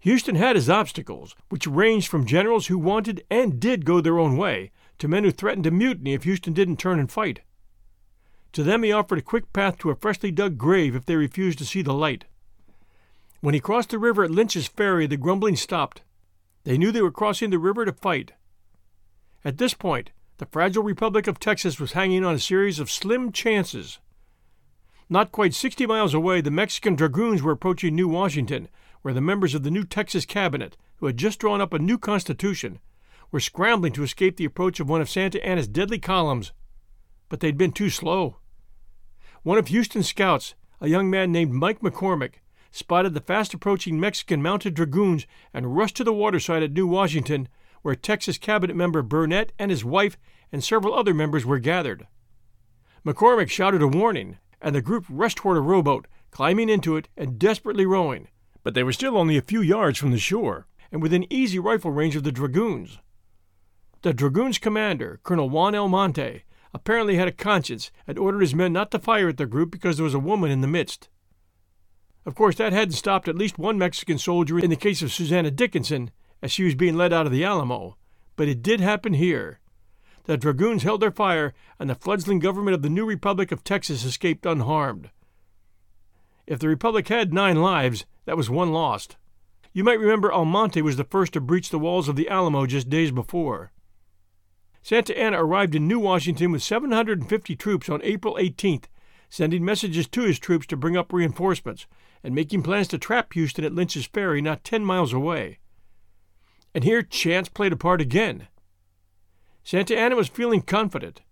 Houston 0.00 0.34
had 0.34 0.56
his 0.56 0.68
obstacles, 0.68 1.36
which 1.50 1.68
ranged 1.68 2.08
from 2.08 2.26
generals 2.26 2.66
who 2.66 2.76
wanted 2.76 3.24
and 3.30 3.60
did 3.60 3.84
go 3.84 4.00
their 4.00 4.18
own 4.18 4.36
way 4.36 4.72
to 4.98 5.06
men 5.06 5.22
who 5.22 5.30
threatened 5.30 5.62
to 5.62 5.70
mutiny 5.70 6.14
if 6.14 6.24
Houston 6.24 6.52
didn't 6.52 6.80
turn 6.80 6.98
and 6.98 7.12
fight. 7.12 7.42
To 8.54 8.64
them 8.64 8.82
he 8.82 8.90
offered 8.90 9.20
a 9.20 9.22
quick 9.22 9.52
path 9.52 9.78
to 9.78 9.90
a 9.90 9.94
freshly 9.94 10.32
dug 10.32 10.58
grave 10.58 10.96
if 10.96 11.06
they 11.06 11.14
refused 11.14 11.60
to 11.60 11.64
see 11.64 11.80
the 11.80 11.94
light. 11.94 12.24
When 13.44 13.52
he 13.52 13.60
crossed 13.60 13.90
the 13.90 13.98
river 13.98 14.24
at 14.24 14.30
Lynch's 14.30 14.68
Ferry, 14.68 15.06
the 15.06 15.18
grumbling 15.18 15.54
stopped. 15.54 16.00
They 16.62 16.78
knew 16.78 16.90
they 16.90 17.02
were 17.02 17.10
crossing 17.10 17.50
the 17.50 17.58
river 17.58 17.84
to 17.84 17.92
fight. 17.92 18.32
At 19.44 19.58
this 19.58 19.74
point, 19.74 20.12
the 20.38 20.46
fragile 20.46 20.82
Republic 20.82 21.26
of 21.26 21.38
Texas 21.38 21.78
was 21.78 21.92
hanging 21.92 22.24
on 22.24 22.34
a 22.34 22.38
series 22.38 22.78
of 22.78 22.90
slim 22.90 23.32
chances. 23.32 23.98
Not 25.10 25.30
quite 25.30 25.52
60 25.52 25.84
miles 25.84 26.14
away, 26.14 26.40
the 26.40 26.50
Mexican 26.50 26.94
dragoons 26.94 27.42
were 27.42 27.52
approaching 27.52 27.94
New 27.94 28.08
Washington, 28.08 28.66
where 29.02 29.12
the 29.12 29.20
members 29.20 29.54
of 29.54 29.62
the 29.62 29.70
new 29.70 29.84
Texas 29.84 30.24
cabinet, 30.24 30.78
who 30.96 31.04
had 31.04 31.18
just 31.18 31.38
drawn 31.38 31.60
up 31.60 31.74
a 31.74 31.78
new 31.78 31.98
constitution, 31.98 32.78
were 33.30 33.40
scrambling 33.40 33.92
to 33.92 34.04
escape 34.04 34.38
the 34.38 34.46
approach 34.46 34.80
of 34.80 34.88
one 34.88 35.02
of 35.02 35.10
Santa 35.10 35.44
Anna's 35.44 35.68
deadly 35.68 35.98
columns. 35.98 36.52
But 37.28 37.40
they'd 37.40 37.58
been 37.58 37.72
too 37.72 37.90
slow. 37.90 38.38
One 39.42 39.58
of 39.58 39.68
Houston's 39.68 40.08
scouts, 40.08 40.54
a 40.80 40.88
young 40.88 41.10
man 41.10 41.30
named 41.30 41.52
Mike 41.52 41.80
McCormick, 41.80 42.36
spotted 42.74 43.14
the 43.14 43.20
fast 43.20 43.54
approaching 43.54 44.00
Mexican 44.00 44.42
mounted 44.42 44.74
dragoons 44.74 45.26
and 45.52 45.76
rushed 45.76 45.96
to 45.96 46.04
the 46.04 46.12
waterside 46.12 46.62
at 46.62 46.72
New 46.72 46.86
Washington, 46.86 47.48
where 47.82 47.94
Texas 47.94 48.38
cabinet 48.38 48.74
member 48.74 49.02
Burnet 49.02 49.52
and 49.58 49.70
his 49.70 49.84
wife 49.84 50.16
and 50.50 50.62
several 50.62 50.94
other 50.94 51.14
members 51.14 51.46
were 51.46 51.58
gathered. 51.58 52.06
McCormick 53.06 53.50
shouted 53.50 53.82
a 53.82 53.88
warning, 53.88 54.38
and 54.60 54.74
the 54.74 54.82
group 54.82 55.04
rushed 55.08 55.38
toward 55.38 55.56
a 55.56 55.60
rowboat, 55.60 56.06
climbing 56.30 56.68
into 56.68 56.96
it 56.96 57.08
and 57.16 57.38
desperately 57.38 57.86
rowing 57.86 58.28
but 58.64 58.74
they 58.74 58.82
were 58.82 58.92
still 58.92 59.16
only 59.16 59.36
a 59.36 59.42
few 59.42 59.60
yards 59.60 59.98
from 59.98 60.10
the 60.10 60.18
shore 60.18 60.66
and 60.90 61.00
within 61.00 61.32
easy 61.32 61.58
rifle 61.58 61.92
range 61.92 62.16
of 62.16 62.24
the 62.24 62.32
dragoons. 62.32 62.98
The 64.02 64.14
dragoons' 64.14 64.58
commander, 64.58 65.20
Colonel 65.22 65.50
Juan 65.50 65.74
Almonte, 65.74 66.42
apparently 66.72 67.16
had 67.16 67.28
a 67.28 67.32
conscience 67.32 67.92
and 68.06 68.18
ordered 68.18 68.40
his 68.40 68.54
men 68.54 68.72
not 68.72 68.90
to 68.90 68.98
fire 68.98 69.28
at 69.28 69.36
the 69.36 69.46
group 69.46 69.70
because 69.70 69.96
there 69.96 70.04
was 70.04 70.14
a 70.14 70.18
woman 70.18 70.50
in 70.50 70.62
the 70.62 70.66
midst. 70.66 71.08
Of 72.26 72.34
course, 72.34 72.56
that 72.56 72.72
hadn't 72.72 72.94
stopped 72.94 73.28
at 73.28 73.36
least 73.36 73.58
one 73.58 73.78
Mexican 73.78 74.18
soldier 74.18 74.58
in 74.58 74.70
the 74.70 74.76
case 74.76 75.02
of 75.02 75.12
Susanna 75.12 75.50
Dickinson 75.50 76.10
as 76.40 76.50
she 76.50 76.64
was 76.64 76.74
being 76.74 76.96
led 76.96 77.12
out 77.12 77.26
of 77.26 77.32
the 77.32 77.44
Alamo, 77.44 77.96
but 78.36 78.48
it 78.48 78.62
did 78.62 78.80
happen 78.80 79.14
here. 79.14 79.60
The 80.24 80.38
dragoons 80.38 80.84
held 80.84 81.02
their 81.02 81.10
fire, 81.10 81.52
and 81.78 81.90
the 81.90 81.94
fledgling 81.94 82.38
government 82.38 82.74
of 82.74 82.82
the 82.82 82.88
new 82.88 83.04
Republic 83.04 83.52
of 83.52 83.62
Texas 83.62 84.04
escaped 84.04 84.46
unharmed. 84.46 85.10
If 86.46 86.58
the 86.58 86.68
Republic 86.68 87.08
had 87.08 87.32
nine 87.32 87.60
lives, 87.60 88.06
that 88.24 88.36
was 88.36 88.48
one 88.48 88.72
lost. 88.72 89.16
You 89.74 89.84
might 89.84 90.00
remember 90.00 90.32
Almonte 90.32 90.80
was 90.80 90.96
the 90.96 91.04
first 91.04 91.34
to 91.34 91.40
breach 91.40 91.68
the 91.68 91.78
walls 91.78 92.08
of 92.08 92.16
the 92.16 92.28
Alamo 92.28 92.64
just 92.64 92.88
days 92.88 93.10
before. 93.10 93.72
Santa 94.82 95.18
Anna 95.18 95.44
arrived 95.44 95.74
in 95.74 95.88
New 95.88 95.98
Washington 95.98 96.52
with 96.52 96.62
750 96.62 97.56
troops 97.56 97.88
on 97.88 98.00
April 98.02 98.36
18th, 98.36 98.84
sending 99.28 99.64
messages 99.64 100.08
to 100.08 100.22
his 100.22 100.38
troops 100.38 100.66
to 100.66 100.76
bring 100.76 100.96
up 100.96 101.12
reinforcements 101.12 101.86
and 102.22 102.34
making 102.34 102.62
plans 102.62 102.88
to 102.88 102.98
trap 102.98 103.32
Houston 103.32 103.64
at 103.64 103.74
Lynch's 103.74 104.06
Ferry, 104.06 104.40
not 104.40 104.64
10 104.64 104.84
miles 104.84 105.12
away. 105.12 105.58
And 106.74 106.84
here 106.84 107.02
chance 107.02 107.48
played 107.48 107.72
a 107.72 107.76
part 107.76 108.00
again. 108.00 108.48
Santa 109.62 109.96
Anna 109.96 110.16
was 110.16 110.28
feeling 110.28 110.62
confident 110.62 111.22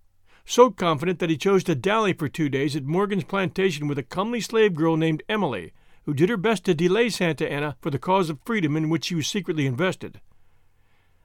so 0.44 0.70
confident 0.70 1.18
that 1.18 1.30
he 1.30 1.36
chose 1.36 1.64
to 1.64 1.74
dally 1.74 2.12
for 2.12 2.28
two 2.28 2.48
days 2.48 2.74
at 2.74 2.84
Morgan's 2.84 3.24
plantation 3.24 3.86
with 3.86 3.98
a 3.98 4.02
comely 4.02 4.40
slave 4.40 4.74
girl 4.74 4.96
named 4.96 5.22
Emily, 5.28 5.72
who 6.04 6.14
did 6.14 6.28
her 6.28 6.36
best 6.36 6.64
to 6.64 6.74
delay 6.74 7.08
Santa 7.08 7.50
Anna 7.50 7.76
for 7.80 7.90
the 7.90 7.98
cause 7.98 8.28
of 8.28 8.40
freedom 8.44 8.76
in 8.76 8.88
which 8.88 9.04
she 9.06 9.14
was 9.14 9.26
secretly 9.26 9.66
invested. 9.66 10.20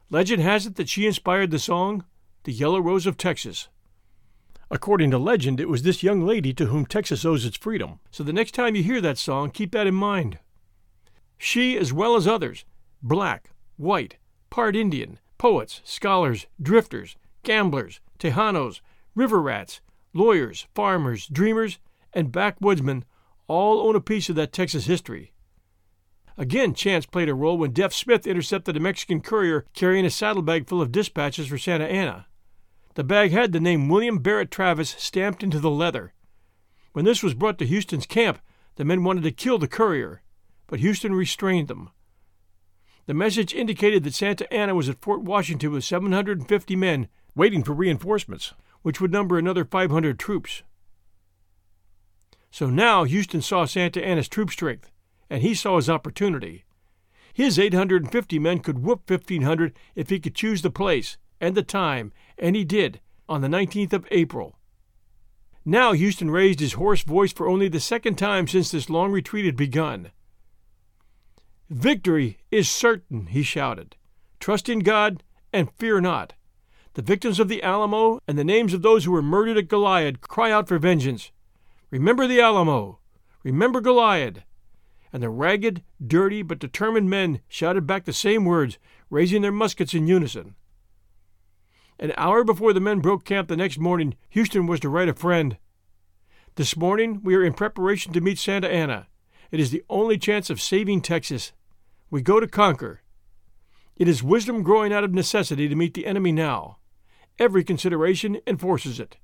Legend 0.09 0.41
has 0.41 0.65
it 0.65 0.75
that 0.75 0.89
she 0.89 1.05
inspired 1.05 1.51
the 1.51 1.59
song, 1.59 2.05
The 2.43 2.53
Yellow 2.53 2.79
Rose 2.79 3.07
of 3.07 3.17
Texas. 3.17 3.67
According 4.69 5.11
to 5.11 5.17
legend, 5.17 5.59
it 5.59 5.69
was 5.69 5.83
this 5.83 6.03
young 6.03 6.25
lady 6.25 6.53
to 6.53 6.65
whom 6.65 6.85
Texas 6.85 7.23
owes 7.23 7.45
its 7.45 7.57
freedom, 7.57 7.99
so 8.11 8.23
the 8.23 8.33
next 8.33 8.53
time 8.53 8.75
you 8.75 8.83
hear 8.83 8.99
that 8.99 9.17
song, 9.17 9.49
keep 9.49 9.71
that 9.71 9.87
in 9.87 9.95
mind. 9.95 10.39
She, 11.37 11.77
as 11.77 11.93
well 11.93 12.15
as 12.15 12.27
others, 12.27 12.65
black, 13.01 13.51
white, 13.77 14.17
part 14.49 14.75
Indian, 14.75 15.19
poets, 15.37 15.81
scholars, 15.85 16.47
drifters, 16.61 17.15
gamblers, 17.43 18.01
Tejanos, 18.19 18.81
river 19.15 19.41
rats, 19.41 19.79
lawyers, 20.13 20.67
farmers, 20.75 21.27
dreamers, 21.27 21.79
and 22.13 22.31
backwoodsmen 22.31 23.03
all 23.47 23.87
own 23.87 23.95
a 23.95 24.01
piece 24.01 24.29
of 24.29 24.35
that 24.35 24.51
Texas 24.51 24.85
history. 24.85 25.31
Again, 26.37 26.73
chance 26.73 27.05
played 27.05 27.29
a 27.29 27.33
role 27.33 27.57
when 27.57 27.71
Deaf 27.71 27.93
Smith 27.93 28.27
intercepted 28.27 28.75
a 28.75 28.79
Mexican 28.79 29.21
courier 29.21 29.65
carrying 29.73 30.05
a 30.05 30.09
saddlebag 30.09 30.67
full 30.67 30.81
of 30.81 30.91
dispatches 30.91 31.47
for 31.47 31.57
Santa 31.57 31.85
Anna. 31.85 32.27
The 32.97 33.03
bag 33.03 33.29
had 33.29 33.51
the 33.51 33.59
name 33.59 33.89
William 33.89 34.17
Barrett 34.17 34.49
Travis 34.49 34.95
stamped 34.97 35.43
into 35.43 35.59
the 35.59 35.69
leather. 35.69 36.13
When 36.93 37.05
this 37.05 37.21
was 37.21 37.35
brought 37.35 37.59
to 37.59 37.65
Houston's 37.67 38.07
camp, 38.07 38.39
the 38.75 38.85
men 38.85 39.03
wanted 39.03 39.21
to 39.25 39.31
kill 39.31 39.59
the 39.59 39.67
courier, 39.67 40.23
but 40.65 40.79
Houston 40.79 41.13
restrained 41.13 41.67
them. 41.67 41.91
The 43.05 43.13
message 43.13 43.53
indicated 43.53 44.03
that 44.03 44.15
Santa 44.15 44.51
Anna 44.51 44.73
was 44.73 44.89
at 44.89 44.99
Fort 44.99 45.21
Washington 45.21 45.73
with 45.73 45.83
750 45.83 46.75
men 46.75 47.07
waiting 47.35 47.63
for 47.63 47.73
reinforcements 47.73 48.55
which 48.81 48.99
would 48.99 49.11
number 49.11 49.37
another 49.37 49.63
500 49.63 50.17
troops. 50.17 50.63
So 52.49 52.67
now 52.67 53.03
Houston 53.03 53.43
saw 53.43 53.65
Santa 53.65 54.03
Anna's 54.03 54.27
troop 54.27 54.49
strength, 54.49 54.89
and 55.29 55.43
he 55.43 55.53
saw 55.53 55.75
his 55.75 55.87
opportunity. 55.87 56.65
His 57.31 57.59
850 57.59 58.39
men 58.39 58.57
could 58.57 58.79
whoop 58.79 59.07
1,500 59.07 59.77
if 59.93 60.09
he 60.09 60.19
could 60.19 60.33
choose 60.33 60.63
the 60.63 60.71
place 60.71 61.17
and 61.39 61.55
the 61.55 61.63
time, 61.63 62.11
and 62.37 62.55
he 62.55 62.63
did, 62.63 62.99
on 63.29 63.41
the 63.41 63.47
19th 63.47 63.93
of 63.93 64.07
April. 64.11 64.57
Now 65.65 65.91
Houston 65.91 66.31
raised 66.31 66.59
his 66.59 66.73
hoarse 66.73 67.03
voice 67.03 67.33
for 67.33 67.47
only 67.47 67.67
the 67.67 67.79
second 67.79 68.17
time 68.17 68.47
since 68.47 68.71
this 68.71 68.89
long 68.89 69.11
retreat 69.11 69.45
had 69.45 69.57
begun. 69.57 70.11
Victory 71.69 72.37
is 72.51 72.69
certain, 72.69 73.27
he 73.27 73.43
shouted. 73.43 73.97
Trust 74.39 74.69
in 74.69 74.79
God 74.79 75.23
and 75.51 75.69
fear 75.77 75.99
not. 75.99 76.33
The 76.93 77.01
victims 77.01 77.39
of 77.39 77.49
the 77.49 77.61
Alamo 77.61 78.21
and 78.27 78.37
the 78.37 78.43
names 78.43 78.73
of 78.73 78.81
those 78.81 79.05
who 79.05 79.11
were 79.11 79.21
murdered 79.21 79.57
at 79.57 79.67
Goliad 79.67 80.21
cry 80.21 80.51
out 80.51 80.67
for 80.67 80.79
vengeance. 80.79 81.31
Remember 81.91 82.27
the 82.27 82.39
Alamo! 82.39 82.99
Remember 83.43 83.81
Goliad! 83.81 84.43
And 85.11 85.21
the 85.21 85.29
ragged, 85.29 85.83
dirty, 86.05 86.41
but 86.41 86.59
determined 86.59 87.09
men 87.09 87.41
shouted 87.47 87.85
back 87.85 88.05
the 88.05 88.13
same 88.13 88.45
words, 88.45 88.77
raising 89.09 89.41
their 89.41 89.51
muskets 89.51 89.93
in 89.93 90.07
unison. 90.07 90.55
An 91.99 92.13
hour 92.15 92.43
before 92.43 92.73
the 92.73 92.79
men 92.79 92.99
broke 92.99 93.25
camp 93.25 93.47
the 93.47 93.57
next 93.57 93.79
morning, 93.79 94.15
Houston 94.29 94.67
was 94.67 94.79
to 94.81 94.89
write 94.89 95.09
a 95.09 95.13
friend. 95.13 95.57
This 96.55 96.77
morning 96.77 97.21
we 97.23 97.35
are 97.35 97.43
in 97.43 97.53
preparation 97.53 98.13
to 98.13 98.21
meet 98.21 98.37
Santa 98.37 98.69
Anna. 98.69 99.07
It 99.51 99.59
is 99.59 99.71
the 99.71 99.83
only 99.89 100.17
chance 100.17 100.49
of 100.49 100.61
saving 100.61 101.01
Texas. 101.01 101.53
We 102.11 102.21
go 102.21 102.39
to 102.39 102.47
conquer. 102.47 103.01
It 103.95 104.07
is 104.07 104.21
wisdom 104.21 104.61
growing 104.61 104.93
out 104.93 105.03
of 105.03 105.13
necessity 105.13 105.67
to 105.67 105.75
meet 105.75 105.95
the 105.95 106.05
enemy 106.05 106.31
now. 106.31 106.77
Every 107.39 107.63
consideration 107.63 108.39
enforces 108.45 108.99
it. 108.99 109.17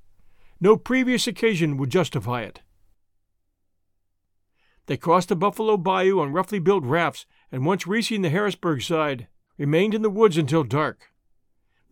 No 0.60 0.76
previous 0.76 1.28
occasion 1.28 1.78
would 1.78 1.92
justify 1.92 2.42
it. 2.42 2.62
They 4.88 4.98
crossed 4.98 5.30
the 5.30 5.36
Buffalo 5.36 5.78
Bayou 5.78 6.20
on 6.20 6.34
roughly 6.34 6.60
built 6.60 6.84
rafts 6.84 7.26
and 7.52 7.66
once 7.66 7.86
reaching 7.86 8.22
the 8.22 8.30
Harrisburg 8.30 8.82
side, 8.82 9.28
remained 9.58 9.94
in 9.94 10.02
the 10.02 10.10
woods 10.10 10.38
until 10.38 10.64
dark. 10.64 11.13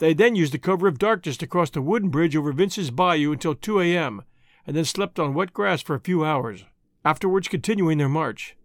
They 0.02 0.16
then 0.16 0.36
used 0.36 0.52
the 0.52 0.58
cover 0.58 0.88
of 0.88 0.98
darkness 0.98 1.38
to 1.38 1.46
cross 1.46 1.70
the 1.70 1.80
wooden 1.80 2.10
bridge 2.10 2.36
over 2.36 2.52
Vince's 2.52 2.90
Bayou 2.90 3.34
until 3.34 3.54
2 3.54 3.82
a.m., 3.82 4.24
and 4.66 4.76
then 4.76 4.84
slept 4.84 5.20
on 5.20 5.36
wet 5.36 5.54
grass 5.54 5.80
for 5.84 5.94
a 5.94 6.00
few 6.00 6.26
hours, 6.26 6.66
afterwards 7.06 7.48
continuing 7.48 8.00
their 8.00 8.10
march. 8.10 8.58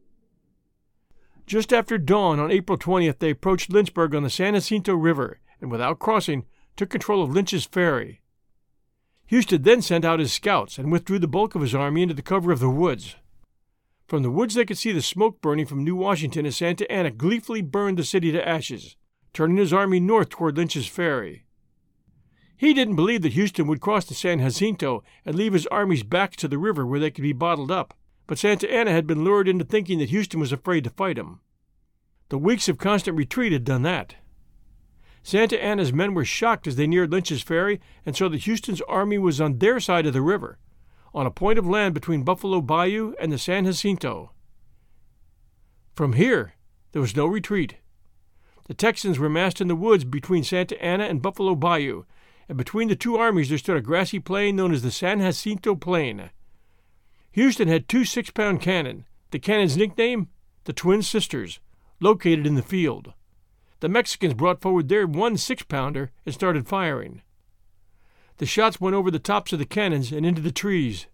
Just 1.46 1.74
after 1.74 1.98
dawn 1.98 2.40
on 2.40 2.50
April 2.50 2.78
20th, 2.78 3.18
they 3.18 3.28
approached 3.28 3.68
Lynchburg 3.68 4.14
on 4.14 4.22
the 4.22 4.30
San 4.30 4.54
Jacinto 4.54 4.94
River 4.94 5.38
and, 5.60 5.70
without 5.70 5.98
crossing, 5.98 6.46
took 6.74 6.88
control 6.88 7.22
of 7.22 7.32
Lynch's 7.32 7.66
Ferry. 7.66 8.22
Houston 9.26 9.60
then 9.60 9.82
sent 9.82 10.06
out 10.06 10.20
his 10.20 10.32
scouts 10.32 10.78
and 10.78 10.90
withdrew 10.90 11.18
the 11.18 11.28
bulk 11.28 11.54
of 11.54 11.60
his 11.60 11.74
army 11.74 12.00
into 12.00 12.14
the 12.14 12.22
cover 12.22 12.50
of 12.50 12.60
the 12.60 12.70
woods. 12.70 13.16
From 14.06 14.22
the 14.22 14.30
woods, 14.30 14.54
they 14.54 14.64
could 14.64 14.78
see 14.78 14.92
the 14.92 15.02
smoke 15.02 15.42
burning 15.42 15.66
from 15.66 15.84
New 15.84 15.96
Washington 15.96 16.46
as 16.46 16.56
Santa 16.56 16.90
Anna 16.90 17.10
gleefully 17.10 17.60
burned 17.60 17.98
the 17.98 18.04
city 18.04 18.32
to 18.32 18.48
ashes, 18.48 18.96
turning 19.36 19.58
his 19.58 19.70
army 19.70 20.00
north 20.00 20.30
toward 20.30 20.56
Lynch's 20.56 20.86
Ferry. 20.86 21.44
He 22.56 22.72
didn't 22.72 22.96
believe 22.96 23.20
that 23.20 23.34
Houston 23.34 23.66
would 23.66 23.82
cross 23.82 24.06
the 24.06 24.14
San 24.14 24.38
Jacinto 24.38 25.04
and 25.26 25.36
leave 25.36 25.52
his 25.52 25.66
armies 25.66 26.02
back 26.02 26.36
to 26.36 26.48
the 26.48 26.56
river 26.56 26.86
where 26.86 26.98
they 26.98 27.10
could 27.10 27.20
be 27.20 27.34
bottled 27.34 27.70
up, 27.70 27.92
but 28.26 28.38
Santa 28.38 28.72
Anna 28.72 28.92
had 28.92 29.06
been 29.06 29.24
lured 29.24 29.46
into 29.46 29.62
thinking 29.62 29.98
that 29.98 30.08
Houston 30.08 30.40
was 30.40 30.52
afraid 30.52 30.84
to 30.84 30.90
fight 30.90 31.18
him. 31.18 31.40
The 32.30 32.38
weeks 32.38 32.66
of 32.66 32.78
constant 32.78 33.14
retreat 33.14 33.52
had 33.52 33.64
done 33.64 33.82
that. 33.82 34.14
Santa 35.22 35.62
Anna's 35.62 35.92
men 35.92 36.14
were 36.14 36.24
shocked 36.24 36.66
as 36.66 36.76
they 36.76 36.86
neared 36.86 37.12
Lynch's 37.12 37.42
Ferry 37.42 37.78
and 38.06 38.16
saw 38.16 38.30
that 38.30 38.44
Houston's 38.44 38.80
army 38.88 39.18
was 39.18 39.38
on 39.38 39.58
their 39.58 39.80
side 39.80 40.06
of 40.06 40.14
the 40.14 40.22
river, 40.22 40.56
on 41.12 41.26
a 41.26 41.30
point 41.30 41.58
of 41.58 41.66
land 41.66 41.92
between 41.92 42.22
Buffalo 42.22 42.62
Bayou 42.62 43.12
and 43.20 43.30
the 43.30 43.36
San 43.36 43.66
Jacinto. 43.66 44.32
From 45.94 46.14
here, 46.14 46.54
there 46.92 47.02
was 47.02 47.14
no 47.14 47.26
retreat. 47.26 47.76
The 48.66 48.74
Texans 48.74 49.18
were 49.18 49.28
massed 49.28 49.60
in 49.60 49.68
the 49.68 49.76
woods 49.76 50.04
between 50.04 50.44
Santa 50.44 50.80
Anna 50.82 51.04
and 51.04 51.22
Buffalo 51.22 51.54
Bayou, 51.54 52.04
and 52.48 52.58
between 52.58 52.88
the 52.88 52.96
two 52.96 53.16
armies 53.16 53.48
there 53.48 53.58
stood 53.58 53.76
a 53.76 53.80
grassy 53.80 54.18
plain 54.18 54.56
known 54.56 54.72
as 54.72 54.82
the 54.82 54.90
San 54.90 55.20
Jacinto 55.20 55.74
Plain. 55.74 56.30
Houston 57.32 57.68
had 57.68 57.88
two 57.88 58.04
six 58.04 58.30
pound 58.30 58.60
cannon, 58.60 59.06
the 59.30 59.38
cannon's 59.38 59.76
nickname, 59.76 60.28
the 60.64 60.72
Twin 60.72 61.02
Sisters, 61.02 61.60
located 62.00 62.46
in 62.46 62.54
the 62.54 62.62
field 62.62 63.14
the 63.80 63.88
Mexicans 63.88 64.34
brought 64.34 64.60
forward 64.60 64.88
their 64.88 65.06
one 65.06 65.36
six 65.36 65.62
pounder 65.62 66.10
and 66.24 66.34
started 66.34 66.66
firing. 66.66 67.22
The 68.38 68.46
shots 68.46 68.80
went 68.80 68.96
over 68.96 69.10
the 69.10 69.18
tops 69.18 69.52
of 69.52 69.58
the 69.58 69.66
cannons 69.66 70.12
and 70.12 70.24
into 70.24 70.42
the 70.42 70.52
trees. 70.52 71.06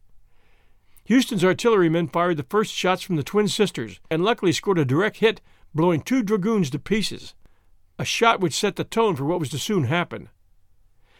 Houston's 1.05 1.45
artillerymen 1.45 2.09
fired 2.09 2.37
the 2.37 2.45
first 2.45 2.73
shots 2.73 3.03
from 3.03 3.17
the 3.17 3.23
Twin 3.23 3.49
Sisters 3.49 4.01
and 4.11 4.25
luckily 4.25 4.53
scored 4.53 4.79
a 4.79 4.85
direct 4.85 5.19
hit, 5.19 5.41
blowing 5.75 6.01
two 6.01 6.23
dragoons 6.23 6.71
to 6.71 6.79
pieces, 6.79 7.35
a 8.03 8.05
shot 8.05 8.41
which 8.41 8.53
set 8.53 8.75
the 8.75 8.83
tone 8.83 9.15
for 9.15 9.25
what 9.25 9.39
was 9.39 9.49
to 9.49 9.59
soon 9.61 9.85
happen. 9.85 10.29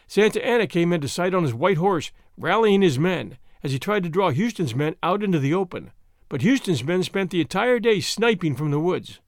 Santa 0.05 0.45
Anna 0.45 0.67
came 0.67 0.91
into 0.91 1.07
sight 1.07 1.33
on 1.33 1.43
his 1.43 1.53
white 1.53 1.77
horse, 1.77 2.11
rallying 2.37 2.81
his 2.81 2.99
men 2.99 3.37
as 3.63 3.71
he 3.71 3.79
tried 3.79 4.03
to 4.03 4.09
draw 4.09 4.31
Houston's 4.31 4.75
men 4.75 4.97
out 5.01 5.23
into 5.23 5.39
the 5.39 5.53
open. 5.53 5.91
But 6.27 6.41
Houston's 6.41 6.83
men 6.83 7.01
spent 7.01 7.31
the 7.31 7.39
entire 7.39 7.79
day 7.79 8.01
sniping 8.01 8.57
from 8.57 8.71
the 8.71 8.81
woods. 8.81 9.21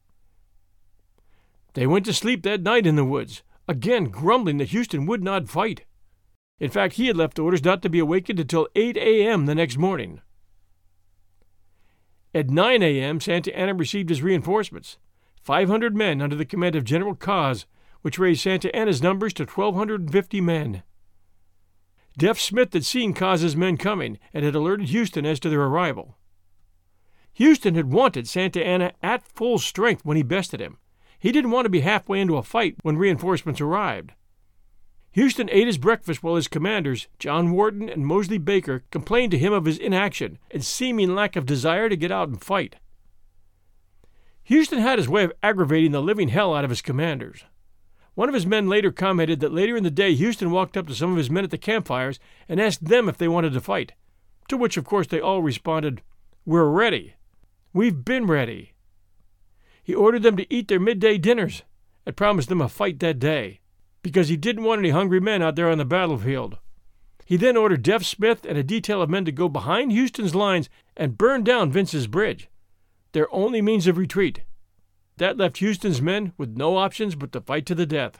They 1.75 1.87
went 1.87 2.03
to 2.07 2.13
sleep 2.13 2.43
that 2.43 2.61
night 2.61 2.85
in 2.85 2.97
the 2.97 3.05
woods, 3.05 3.41
again 3.69 4.09
grumbling 4.09 4.57
that 4.57 4.71
Houston 4.71 5.05
would 5.05 5.23
not 5.23 5.47
fight. 5.47 5.85
In 6.59 6.69
fact, 6.69 6.95
he 6.95 7.07
had 7.07 7.15
left 7.15 7.39
orders 7.39 7.63
not 7.63 7.81
to 7.83 7.89
be 7.89 7.99
awakened 7.99 8.41
until 8.41 8.67
8 8.75 8.97
a.m. 8.97 9.45
the 9.45 9.55
next 9.55 9.77
morning. 9.77 10.19
At 12.33 12.49
9 12.49 12.83
a.m., 12.83 13.21
Santa 13.21 13.57
Anna 13.57 13.73
received 13.73 14.09
his 14.09 14.21
reinforcements 14.21 14.97
500 15.45 15.95
men 15.95 16.21
under 16.21 16.35
the 16.35 16.43
command 16.43 16.75
of 16.75 16.83
General 16.83 17.15
Cos, 17.15 17.65
which 18.01 18.19
raised 18.19 18.41
Santa 18.41 18.75
Anna's 18.75 19.01
numbers 19.01 19.33
to 19.35 19.45
1,250 19.45 20.41
men. 20.41 20.83
Deaf 22.17 22.39
Smith 22.39 22.73
had 22.73 22.83
seen 22.83 23.13
Cos's 23.13 23.55
men 23.55 23.77
coming 23.77 24.19
and 24.33 24.43
had 24.43 24.55
alerted 24.55 24.89
Houston 24.89 25.25
as 25.25 25.39
to 25.39 25.49
their 25.49 25.61
arrival. 25.61 26.17
Houston 27.33 27.75
had 27.75 27.91
wanted 27.91 28.27
Santa 28.27 28.65
Anna 28.65 28.91
at 29.01 29.23
full 29.27 29.57
strength 29.57 30.03
when 30.03 30.17
he 30.17 30.23
bested 30.23 30.59
him, 30.59 30.77
he 31.25 31.31
didn't 31.31 31.49
want 31.49 31.65
to 31.65 31.69
be 31.69 31.79
halfway 31.79 32.21
into 32.21 32.37
a 32.37 32.43
fight 32.43 32.75
when 32.83 32.97
reinforcements 32.97 33.59
arrived. 33.59 34.11
Houston 35.13 35.49
ate 35.49 35.65
his 35.65 35.77
breakfast 35.77 36.21
while 36.21 36.35
his 36.35 36.47
commanders, 36.47 37.07
John 37.17 37.51
Wharton 37.51 37.89
and 37.89 38.05
Mosley 38.05 38.37
Baker, 38.37 38.83
complained 38.91 39.31
to 39.31 39.37
him 39.39 39.53
of 39.53 39.65
his 39.65 39.77
inaction 39.77 40.37
and 40.51 40.63
seeming 40.63 41.15
lack 41.15 41.35
of 41.35 41.47
desire 41.47 41.89
to 41.89 41.95
get 41.95 42.11
out 42.11 42.27
and 42.27 42.39
fight. 42.39 42.75
Houston 44.45 44.79
had 44.79 44.99
his 44.99 45.09
way 45.09 45.23
of 45.23 45.33
aggravating 45.41 45.91
the 45.91 46.01
living 46.01 46.29
hell 46.29 46.53
out 46.53 46.63
of 46.63 46.69
his 46.69 46.81
commanders. 46.81 47.43
One 48.13 48.29
of 48.29 48.35
his 48.35 48.45
men 48.45 48.69
later 48.69 48.91
commented 48.91 49.39
that 49.39 49.51
later 49.51 49.75
in 49.75 49.83
the 49.83 49.91
day 49.91 50.13
Houston 50.13 50.51
walked 50.51 50.77
up 50.77 50.87
to 50.87 50.95
some 50.95 51.11
of 51.11 51.17
his 51.17 51.31
men 51.31 51.43
at 51.43 51.51
the 51.51 51.57
campfires 51.57 52.19
and 52.47 52.61
asked 52.61 52.85
them 52.85 53.09
if 53.09 53.17
they 53.17 53.27
wanted 53.27 53.53
to 53.53 53.61
fight, 53.61 53.93
to 54.47 54.55
which, 54.55 54.77
of 54.77 54.85
course, 54.85 55.07
they 55.07 55.19
all 55.19 55.41
responded, 55.41 56.01
We're 56.45 56.69
ready. 56.69 57.15
We've 57.73 58.05
been 58.05 58.27
ready. 58.27 58.73
He 59.83 59.95
ordered 59.95 60.23
them 60.23 60.37
to 60.37 60.53
eat 60.53 60.67
their 60.67 60.79
midday 60.79 61.17
dinners 61.17 61.63
and 62.05 62.15
promised 62.15 62.47
them 62.47 62.61
a 62.61 62.69
fight 62.69 62.99
that 62.99 63.19
day, 63.19 63.61
because 64.03 64.29
he 64.29 64.37
didn't 64.37 64.63
want 64.63 64.79
any 64.79 64.91
hungry 64.91 65.19
men 65.19 65.41
out 65.41 65.55
there 65.55 65.69
on 65.69 65.79
the 65.79 65.85
battlefield. 65.85 66.59
He 67.25 67.35
then 67.35 67.57
ordered 67.57 67.81
Deaf 67.81 68.03
Smith 68.03 68.45
and 68.47 68.57
a 68.59 68.63
detail 68.63 69.01
of 69.01 69.09
men 69.09 69.25
to 69.25 69.31
go 69.31 69.49
behind 69.49 69.91
Houston's 69.91 70.35
lines 70.35 70.69
and 70.95 71.17
burn 71.17 71.43
down 71.43 71.71
Vince's 71.71 72.05
bridge, 72.05 72.47
their 73.15 73.33
only 73.33 73.61
means 73.61 73.87
of 73.87 73.97
retreat. 73.97 74.43
That 75.17 75.37
left 75.37 75.57
Houston's 75.57 76.01
men 76.01 76.33
with 76.37 76.55
no 76.55 76.77
options 76.77 77.15
but 77.15 77.31
to 77.31 77.41
fight 77.41 77.65
to 77.65 77.73
the 77.73 77.87
death. 77.87 78.19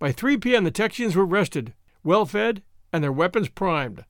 By 0.00 0.10
3 0.10 0.38
p.m., 0.38 0.64
the 0.64 0.72
Texians 0.72 1.14
were 1.14 1.24
rested, 1.24 1.74
well 2.02 2.26
fed, 2.26 2.62
and 2.92 3.04
their 3.04 3.12
weapons 3.12 3.48
primed. 3.48 4.04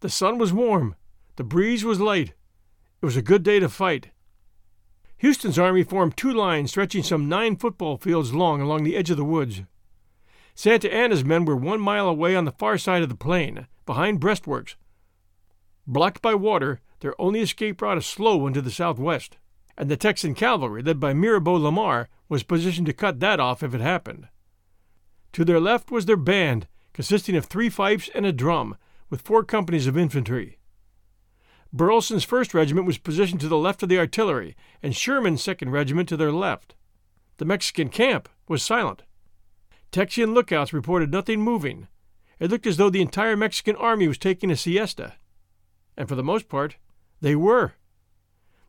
The 0.00 0.08
sun 0.08 0.38
was 0.38 0.52
warm, 0.52 0.96
the 1.36 1.44
breeze 1.44 1.84
was 1.84 2.00
light. 2.00 2.32
It 3.00 3.06
was 3.06 3.16
a 3.16 3.22
good 3.22 3.44
day 3.44 3.60
to 3.60 3.68
fight, 3.68 4.10
Houston's 5.22 5.56
army 5.56 5.84
formed 5.84 6.16
two 6.16 6.32
lines 6.32 6.70
stretching 6.70 7.04
some 7.04 7.28
nine 7.28 7.54
football 7.54 7.96
fields 7.96 8.34
long 8.34 8.60
along 8.60 8.82
the 8.82 8.96
edge 8.96 9.08
of 9.08 9.16
the 9.16 9.24
woods. 9.24 9.62
Santa 10.56 10.92
Anna's 10.92 11.24
men 11.24 11.44
were 11.44 11.54
one 11.54 11.80
mile 11.80 12.08
away 12.08 12.34
on 12.34 12.44
the 12.44 12.50
far 12.50 12.76
side 12.76 13.04
of 13.04 13.08
the 13.08 13.14
plain, 13.14 13.68
behind 13.86 14.20
breastworks. 14.20 14.74
Blocked 15.86 16.22
by 16.22 16.34
water, 16.34 16.80
their 17.02 17.20
only 17.20 17.40
escape 17.40 17.82
route 17.82 17.98
is 17.98 18.06
slow 18.06 18.36
one 18.36 18.54
to 18.54 18.62
the 18.62 18.70
southwest, 18.70 19.36
and 19.76 19.90
the 19.90 19.96
Texan 19.96 20.34
cavalry, 20.34 20.82
led 20.82 20.98
by 20.98 21.12
Mirabeau 21.12 21.54
Lamar, 21.54 22.08
was 22.28 22.42
positioned 22.42 22.86
to 22.86 22.92
cut 22.92 23.20
that 23.20 23.40
off 23.40 23.62
if 23.62 23.74
it 23.74 23.80
happened. 23.80 24.28
To 25.32 25.44
their 25.44 25.60
left 25.60 25.90
was 25.90 26.06
their 26.06 26.16
band, 26.16 26.68
consisting 26.92 27.36
of 27.36 27.46
three 27.46 27.68
fifes 27.68 28.08
and 28.14 28.24
a 28.24 28.32
drum, 28.32 28.76
with 29.10 29.22
four 29.22 29.44
companies 29.44 29.86
of 29.86 29.98
infantry. 29.98 30.58
Burleson's 31.72 32.26
1st 32.26 32.54
Regiment 32.54 32.86
was 32.86 32.98
positioned 32.98 33.40
to 33.40 33.48
the 33.48 33.56
left 33.56 33.82
of 33.82 33.88
the 33.88 33.98
artillery, 33.98 34.56
and 34.82 34.94
Sherman's 34.94 35.42
2nd 35.42 35.70
Regiment 35.70 36.08
to 36.10 36.16
their 36.16 36.32
left. 36.32 36.74
The 37.38 37.44
Mexican 37.46 37.88
camp 37.88 38.28
was 38.46 38.62
silent. 38.62 39.02
Texian 39.90 40.34
lookouts 40.34 40.72
reported 40.72 41.10
nothing 41.10 41.40
moving. 41.40 41.88
It 42.38 42.50
looked 42.50 42.66
as 42.66 42.76
though 42.76 42.90
the 42.90 43.02
entire 43.02 43.36
Mexican 43.36 43.76
army 43.76 44.06
was 44.06 44.18
taking 44.18 44.50
a 44.50 44.56
siesta. 44.56 45.14
And 45.96 46.08
for 46.08 46.14
the 46.14 46.22
most 46.22 46.48
part, 46.48 46.76
they 47.22 47.34
were. 47.34 47.72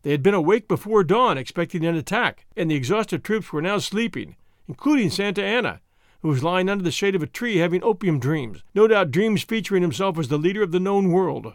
They 0.03 0.11
had 0.11 0.23
been 0.23 0.33
awake 0.33 0.67
before 0.67 1.03
dawn, 1.03 1.37
expecting 1.37 1.85
an 1.85 1.95
attack, 1.95 2.45
and 2.55 2.71
the 2.71 2.75
exhausted 2.75 3.23
troops 3.23 3.51
were 3.51 3.61
now 3.61 3.79
sleeping, 3.79 4.35
including 4.67 5.09
Santa 5.09 5.43
Anna, 5.43 5.81
who 6.21 6.29
was 6.29 6.43
lying 6.43 6.69
under 6.69 6.83
the 6.83 6.91
shade 6.91 7.15
of 7.15 7.23
a 7.23 7.27
tree 7.27 7.57
having 7.57 7.83
opium 7.83 8.19
dreams, 8.19 8.63
no 8.73 8.87
doubt 8.87 9.11
dreams 9.11 9.43
featuring 9.43 9.81
himself 9.81 10.17
as 10.17 10.29
the 10.29 10.37
leader 10.37 10.63
of 10.63 10.71
the 10.71 10.79
known 10.79 11.11
world. 11.11 11.53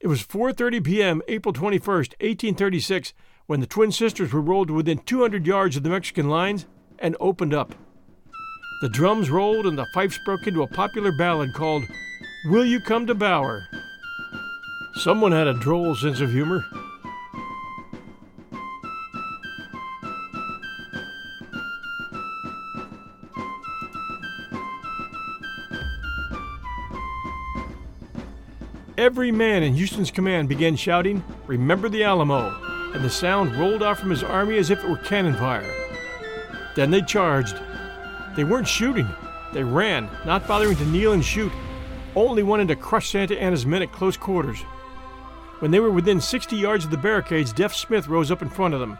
It 0.00 0.06
was 0.06 0.22
4:30 0.22 0.84
p.m., 0.84 1.22
April 1.28 1.52
21st, 1.52 2.14
1836, 2.20 3.14
when 3.46 3.60
the 3.60 3.66
twin 3.66 3.92
sisters 3.92 4.32
were 4.32 4.40
rolled 4.40 4.68
to 4.68 4.74
within 4.74 4.98
200 4.98 5.46
yards 5.46 5.76
of 5.76 5.82
the 5.82 5.90
Mexican 5.90 6.28
lines 6.28 6.66
and 6.98 7.16
opened 7.20 7.54
up. 7.54 7.74
The 8.80 8.88
drums 8.88 9.30
rolled 9.30 9.66
and 9.66 9.76
the 9.76 9.86
fifes 9.94 10.18
broke 10.24 10.46
into 10.46 10.62
a 10.62 10.68
popular 10.68 11.12
ballad 11.12 11.52
called 11.54 11.84
Will 12.46 12.64
You 12.64 12.80
Come 12.80 13.06
to 13.06 13.14
Bower? 13.14 13.66
Someone 14.98 15.30
had 15.30 15.46
a 15.46 15.54
droll 15.54 15.94
sense 15.94 16.20
of 16.20 16.32
humor. 16.32 16.64
Every 28.98 29.30
man 29.30 29.62
in 29.62 29.74
Houston's 29.74 30.10
command 30.10 30.48
began 30.48 30.74
shouting, 30.74 31.22
Remember 31.46 31.88
the 31.88 32.02
Alamo, 32.02 32.92
and 32.92 33.04
the 33.04 33.08
sound 33.08 33.54
rolled 33.54 33.84
out 33.84 33.98
from 33.98 34.10
his 34.10 34.24
army 34.24 34.58
as 34.58 34.70
if 34.70 34.82
it 34.82 34.90
were 34.90 34.96
cannon 34.96 35.34
fire. 35.34 35.64
Then 36.74 36.90
they 36.90 37.02
charged. 37.02 37.56
They 38.34 38.42
weren't 38.42 38.66
shooting, 38.66 39.06
they 39.54 39.62
ran, 39.62 40.10
not 40.26 40.48
bothering 40.48 40.76
to 40.76 40.86
kneel 40.86 41.12
and 41.12 41.24
shoot, 41.24 41.52
only 42.16 42.42
wanting 42.42 42.66
to 42.66 42.76
crush 42.76 43.10
Santa 43.10 43.40
Anna's 43.40 43.64
men 43.64 43.82
at 43.82 43.92
close 43.92 44.16
quarters. 44.16 44.64
When 45.60 45.72
they 45.72 45.80
were 45.80 45.90
within 45.90 46.20
60 46.20 46.56
yards 46.56 46.84
of 46.84 46.90
the 46.90 46.96
barricades, 46.96 47.52
Deaf 47.52 47.74
Smith 47.74 48.06
rose 48.06 48.30
up 48.30 48.42
in 48.42 48.48
front 48.48 48.74
of 48.74 48.80
them, 48.80 48.96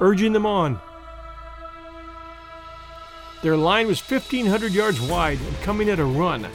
urging 0.00 0.32
them 0.32 0.44
on. 0.44 0.78
Their 3.42 3.56
line 3.56 3.86
was 3.86 4.00
1,500 4.00 4.72
yards 4.72 5.00
wide 5.00 5.38
and 5.40 5.60
coming 5.62 5.88
at 5.88 5.98
a 5.98 6.04
run. 6.04 6.46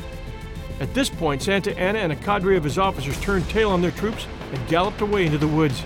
At 0.79 0.93
this 0.93 1.09
point, 1.09 1.41
Santa 1.41 1.77
Anna 1.77 1.99
and 1.99 2.11
a 2.11 2.15
cadre 2.15 2.57
of 2.57 2.63
his 2.63 2.77
officers 2.77 3.19
turned 3.21 3.47
tail 3.49 3.71
on 3.71 3.81
their 3.81 3.91
troops 3.91 4.27
and 4.51 4.67
galloped 4.67 5.01
away 5.01 5.25
into 5.25 5.37
the 5.37 5.47
woods. 5.47 5.83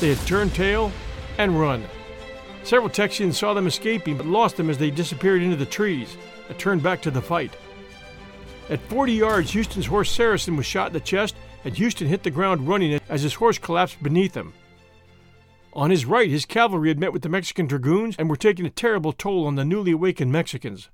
They 0.00 0.14
had 0.14 0.26
turned 0.26 0.54
tail 0.54 0.92
and 1.38 1.58
run. 1.58 1.84
Several 2.62 2.90
Texians 2.90 3.34
saw 3.34 3.54
them 3.54 3.66
escaping 3.66 4.16
but 4.16 4.26
lost 4.26 4.56
them 4.56 4.70
as 4.70 4.78
they 4.78 4.90
disappeared 4.90 5.42
into 5.42 5.56
the 5.56 5.66
trees 5.66 6.16
and 6.48 6.58
turned 6.58 6.82
back 6.82 7.02
to 7.02 7.10
the 7.10 7.22
fight. 7.22 7.56
At 8.70 8.80
40 8.82 9.12
yards, 9.12 9.50
Houston's 9.50 9.86
horse 9.86 10.12
Saracen 10.12 10.56
was 10.56 10.64
shot 10.64 10.86
in 10.86 10.92
the 10.92 11.00
chest, 11.00 11.34
and 11.64 11.76
Houston 11.76 12.06
hit 12.06 12.22
the 12.22 12.30
ground 12.30 12.68
running 12.68 13.00
as 13.08 13.22
his 13.22 13.34
horse 13.34 13.58
collapsed 13.58 14.00
beneath 14.00 14.34
him. 14.34 14.52
On 15.72 15.90
his 15.90 16.06
right, 16.06 16.30
his 16.30 16.46
cavalry 16.46 16.88
had 16.88 17.00
met 17.00 17.12
with 17.12 17.22
the 17.22 17.28
Mexican 17.28 17.66
dragoons 17.66 18.14
and 18.16 18.30
were 18.30 18.36
taking 18.36 18.64
a 18.64 18.70
terrible 18.70 19.12
toll 19.12 19.44
on 19.44 19.56
the 19.56 19.64
newly 19.64 19.90
awakened 19.90 20.30
Mexicans. 20.30 20.88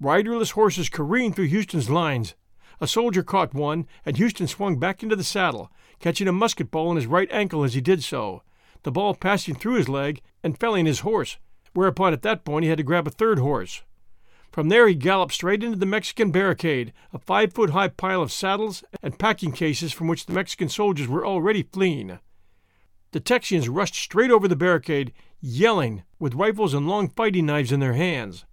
Riderless 0.00 0.52
horses 0.52 0.88
careened 0.88 1.36
through 1.36 1.48
Houston's 1.48 1.90
lines. 1.90 2.34
A 2.80 2.86
soldier 2.86 3.22
caught 3.22 3.52
one, 3.52 3.86
and 4.06 4.16
Houston 4.16 4.46
swung 4.46 4.78
back 4.78 5.02
into 5.02 5.16
the 5.16 5.22
saddle, 5.22 5.70
catching 5.98 6.28
a 6.28 6.32
musket 6.32 6.70
ball 6.70 6.90
in 6.90 6.96
his 6.96 7.06
right 7.06 7.30
ankle 7.30 7.62
as 7.62 7.74
he 7.74 7.82
did 7.82 8.02
so, 8.02 8.42
the 8.84 8.90
ball 8.90 9.14
passing 9.14 9.54
through 9.54 9.74
his 9.74 9.88
leg 9.90 10.22
and 10.42 10.58
felling 10.58 10.86
his 10.86 11.00
horse, 11.00 11.36
whereupon 11.74 12.14
at 12.14 12.22
that 12.22 12.42
point 12.42 12.62
he 12.62 12.70
had 12.70 12.78
to 12.78 12.84
grab 12.84 13.06
a 13.06 13.10
third 13.10 13.38
horse. 13.38 13.82
From 14.50 14.68
there 14.68 14.88
he 14.88 14.94
galloped 14.94 15.32
straight 15.32 15.62
into 15.62 15.78
the 15.78 15.86
Mexican 15.86 16.32
barricade, 16.32 16.92
a 17.12 17.18
five 17.18 17.52
foot 17.52 17.70
high 17.70 17.88
pile 17.88 18.20
of 18.20 18.32
saddles 18.32 18.82
and 19.02 19.18
packing 19.18 19.52
cases 19.52 19.92
from 19.92 20.08
which 20.08 20.26
the 20.26 20.32
Mexican 20.32 20.68
soldiers 20.68 21.06
were 21.06 21.24
already 21.24 21.62
fleeing. 21.62 22.18
The 23.12 23.20
Texians 23.20 23.68
rushed 23.68 23.94
straight 23.94 24.30
over 24.30 24.48
the 24.48 24.56
barricade, 24.56 25.12
yelling, 25.40 26.02
with 26.18 26.34
rifles 26.34 26.74
and 26.74 26.88
long 26.88 27.08
fighting 27.08 27.46
knives 27.46 27.70
in 27.70 27.80
their 27.80 27.94
hands. 27.94 28.44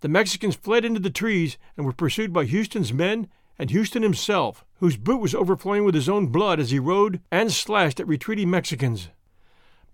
The 0.00 0.08
Mexicans 0.08 0.54
fled 0.54 0.84
into 0.84 1.00
the 1.00 1.10
trees 1.10 1.56
and 1.76 1.86
were 1.86 1.92
pursued 1.92 2.32
by 2.32 2.44
Houston's 2.44 2.92
men 2.92 3.28
and 3.58 3.70
Houston 3.70 4.02
himself, 4.02 4.66
whose 4.80 4.98
boot 4.98 5.20
was 5.20 5.34
overflowing 5.34 5.84
with 5.84 5.94
his 5.94 6.10
own 6.10 6.26
blood 6.26 6.60
as 6.60 6.70
he 6.70 6.78
rode 6.78 7.20
and 7.30 7.50
slashed 7.50 8.00
at 8.00 8.06
retreating 8.06 8.50
Mexicans. 8.50 9.08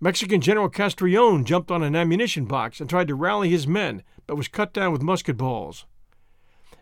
Mexican 0.03 0.41
General 0.41 0.67
Castrillon 0.67 1.45
jumped 1.45 1.71
on 1.71 1.81
an 1.81 1.95
ammunition 1.95 2.43
box 2.43 2.81
and 2.81 2.89
tried 2.89 3.07
to 3.07 3.15
rally 3.15 3.47
his 3.47 3.65
men, 3.65 4.03
but 4.27 4.35
was 4.35 4.49
cut 4.49 4.73
down 4.73 4.91
with 4.91 5.01
musket 5.01 5.37
balls. 5.37 5.85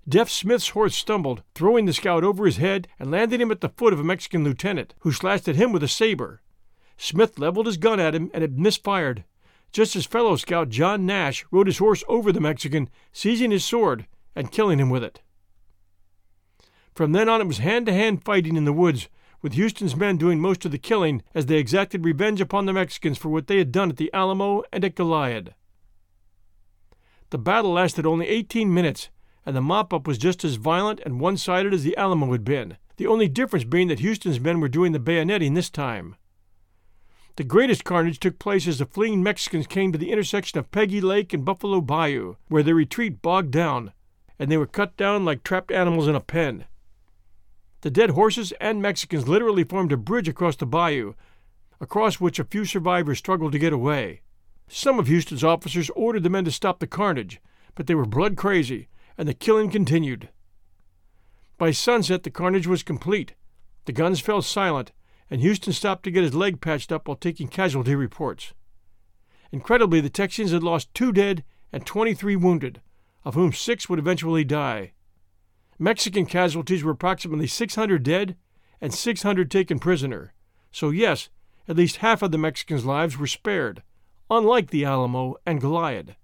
Deaf 0.10 0.27
Smith's 0.27 0.69
horse 0.69 0.95
stumbled, 0.95 1.43
throwing 1.53 1.86
the 1.86 1.93
scout 1.93 2.23
over 2.23 2.47
his 2.47 2.57
head 2.57 2.88
and 2.97 3.12
landing 3.12 3.39
him 3.39 3.51
at 3.51 3.62
the 3.62 3.69
foot 3.69 3.93
of 3.93 3.99
a 3.99 4.03
Mexican 4.03 4.43
lieutenant, 4.43 4.95
who 5.01 5.12
slashed 5.12 5.47
at 5.47 5.55
him 5.55 5.71
with 5.71 5.84
a 5.84 5.88
saber. 5.88 6.41
Smith 6.97 7.38
leveled 7.38 7.67
his 7.67 7.77
gun 7.77 7.99
at 7.99 8.15
him 8.15 8.31
and 8.34 8.43
it 8.43 8.57
misfired 8.57 9.23
just 9.71 9.95
as 9.95 10.05
fellow 10.07 10.36
scout 10.36 10.69
John 10.69 11.05
Nash 11.05 11.45
rode 11.51 11.67
his 11.67 11.77
horse 11.77 12.03
over 12.07 12.31
the 12.31 12.41
Mexican, 12.41 12.89
seizing 13.12 13.51
his 13.51 13.63
sword 13.63 14.07
and 14.36 14.51
killing 14.51 14.79
him 14.79 14.89
with 14.89 15.03
it. 15.03 15.21
From 16.95 17.12
then 17.12 17.29
on, 17.29 17.39
it 17.39 17.47
was 17.47 17.60
hand 17.60 17.86
to 17.86 17.93
hand 17.93 18.25
fighting 18.25 18.57
in 18.57 18.65
the 18.65 18.73
woods, 18.73 19.07
with 19.41 19.54
Houston's 19.54 19.95
men 19.95 20.17
doing 20.17 20.39
most 20.39 20.65
of 20.65 20.71
the 20.71 20.77
killing 20.77 21.23
as 21.34 21.47
they 21.47 21.58
exacted 21.58 22.06
revenge 22.06 22.41
upon 22.41 22.65
the 22.65 22.73
Mexicans 22.73 23.17
for 23.17 23.30
what 23.30 23.47
they 23.47 23.58
had 23.58 23.71
done 23.71 23.89
at 23.89 23.97
the 23.97 24.13
Alamo 24.13 24.63
and 24.71 24.86
at 24.86 24.95
Goliad. 24.95 25.54
The 27.32 27.38
battle 27.38 27.73
lasted 27.73 28.06
only 28.06 28.27
18 28.27 28.73
minutes, 28.73 29.10
and 29.45 29.56
the 29.56 29.62
mop 29.62 29.93
up 29.93 30.06
was 30.06 30.17
just 30.17 30.43
as 30.43 30.56
violent 30.56 30.99
and 31.06 31.19
one 31.19 31.38
sided 31.38 31.73
as 31.73 31.84
the 31.84 31.95
Alamo 31.97 32.32
had 32.32 32.43
been, 32.43 32.77
the 32.97 33.08
only 33.08 33.27
difference 33.27 33.63
being 33.63 33.88
that 33.88 33.99
Houston's 33.99 34.39
men 34.39 34.60
were 34.60 34.67
doing 34.67 34.91
the 34.91 34.99
bayoneting 34.99 35.56
this 35.56 35.69
time. 35.69 36.15
The 37.38 37.43
greatest 37.45 37.86
carnage 37.86 38.19
took 38.19 38.38
place 38.38 38.67
as 38.67 38.80
the 38.80 38.86
fleeing 38.86 39.23
Mexicans 39.23 39.65
came 39.65 39.91
to 39.91 39.97
the 39.97 40.12
intersection 40.12 40.60
of 40.60 40.69
Peggy 40.71 40.99
Lake 40.99 41.34
and 41.34 41.45
Buffalo 41.45 41.80
Bayou, 41.80 42.36
where 42.49 42.63
their 42.63 42.75
retreat 42.75 43.21
bogged 43.21 43.51
down, 43.51 43.93
and 44.38 44.51
they 44.51 44.58
were 44.58 44.67
cut 44.67 44.97
down 44.97 45.23
like 45.23 45.43
trapped 45.43 45.71
animals 45.71 46.08
in 46.08 46.15
a 46.15 46.19
pen. 46.19 46.65
The 47.82 47.91
dead 47.91 48.12
horses 48.12 48.54
and 48.62 48.82
Mexicans 48.82 49.28
literally 49.28 49.63
formed 49.63 49.91
a 49.91 49.98
bridge 49.98 50.28
across 50.28 50.56
the 50.56 50.67
bayou, 50.67 51.13
across 51.80 52.20
which 52.20 52.38
a 52.38 52.44
few 52.44 52.63
survivors 52.63 53.17
struggled 53.17 53.52
to 53.54 53.60
get 53.60 53.74
away. 53.74 54.22
Some 54.67 55.00
of 55.00 55.08
Houston's 55.08 55.44
officers 55.44 55.89
ordered 55.91 56.24
the 56.24 56.30
men 56.30 56.46
to 56.46 56.52
stop 56.52 56.80
the 56.80 56.88
carnage, 56.88 57.41
but 57.74 57.88
they 57.88 57.96
were 57.96 58.06
blood 58.06 58.38
crazy, 58.38 58.88
and 59.17 59.28
the 59.28 59.34
killing 59.34 59.72
continued. 59.72 60.30
By 61.58 61.72
sunset, 61.72 62.24
the 62.24 62.30
carnage 62.32 62.67
was 62.67 62.84
complete. 62.84 63.34
The 63.86 63.91
guns 63.91 64.20
fell 64.20 64.41
silent, 64.41 64.91
and 65.30 65.41
Houston 65.41 65.74
stopped 65.74 66.04
to 66.04 66.12
get 66.12 66.24
his 66.24 66.36
leg 66.36 66.62
patched 66.62 66.91
up 66.91 67.08
while 67.08 67.17
taking 67.17 67.48
casualty 67.48 67.96
reports. 67.96 68.54
Incredibly, 69.52 70.02
the 70.02 70.10
Texans 70.10 70.52
had 70.52 70.63
lost 70.63 70.94
two 70.94 71.12
dead 71.12 71.44
and 71.74 71.86
23 71.86 72.36
wounded, 72.36 72.82
of 73.26 73.34
whom 73.34 73.52
six 73.52 73.89
would 73.89 74.00
eventually 74.00 74.44
die. 74.44 74.94
Mexican 75.82 76.28
casualties 76.28 76.84
were 76.84 76.91
approximately 76.91 77.48
600 77.48 78.04
dead 78.04 78.36
and 78.80 78.94
600 78.94 79.50
taken 79.50 79.80
prisoner. 79.80 80.32
So, 80.72 80.91
yes, 80.91 81.30
at 81.67 81.76
least 81.76 81.98
half 81.98 82.22
of 82.22 82.32
the 82.32 82.38
Mexicans' 82.38 82.86
lives 82.86 83.17
were 83.17 83.26
spared, 83.26 83.82
unlike 84.30 84.70
the 84.70 84.86
Alamo 84.86 85.38
and 85.44 85.60
Goliad. 85.60 86.15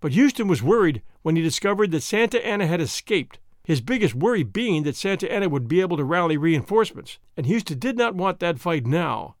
But 0.00 0.12
Houston 0.12 0.48
was 0.48 0.62
worried 0.62 1.02
when 1.20 1.36
he 1.36 1.42
discovered 1.42 1.90
that 1.90 2.04
Santa 2.04 2.44
Anna 2.44 2.66
had 2.66 2.80
escaped 2.80 3.38
his 3.62 3.82
biggest 3.82 4.14
worry 4.14 4.42
being 4.42 4.84
that 4.84 4.96
Santa 4.96 5.30
Anna 5.30 5.50
would 5.50 5.68
be 5.68 5.82
able 5.82 5.98
to 5.98 6.04
rally 6.04 6.38
reinforcements, 6.38 7.18
and 7.36 7.44
Houston 7.44 7.78
did 7.78 7.98
not 7.98 8.14
want 8.14 8.38
that 8.38 8.58
fight 8.58 8.86
now. 8.86 9.36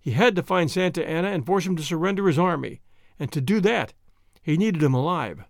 He 0.00 0.10
had 0.10 0.34
to 0.34 0.42
find 0.42 0.68
Santa 0.68 1.08
Anna 1.08 1.28
and 1.28 1.46
force 1.46 1.66
him 1.66 1.76
to 1.76 1.84
surrender 1.84 2.26
his 2.26 2.38
army, 2.38 2.80
and 3.16 3.30
to 3.30 3.40
do 3.40 3.60
that, 3.60 3.94
he 4.42 4.56
needed 4.56 4.82
him 4.82 4.94
alive. 4.94 5.44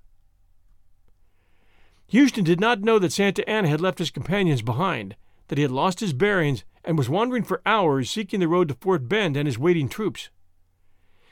Houston 2.09 2.43
did 2.43 2.59
not 2.59 2.81
know 2.81 2.99
that 2.99 3.13
Santa 3.13 3.49
Anna 3.49 3.69
had 3.69 3.83
left 3.83 3.99
his 3.99 4.11
companions 4.11 4.63
behind, 4.63 5.15
that 5.49 5.59
he 5.59 5.63
had 5.63 5.71
lost 5.71 6.01
his 6.01 6.15
bearings 6.15 6.65
and 6.83 6.97
was 6.97 7.11
wandering 7.11 7.43
for 7.43 7.61
hours 7.67 8.11
seeking 8.11 8.41
the 8.41 8.49
road 8.49 8.69
to 8.69 8.75
Fort 8.75 9.09
Bend 9.09 9.37
and 9.37 9.47
his 9.47 9.59
waiting 9.59 9.89
troops. 9.91 10.31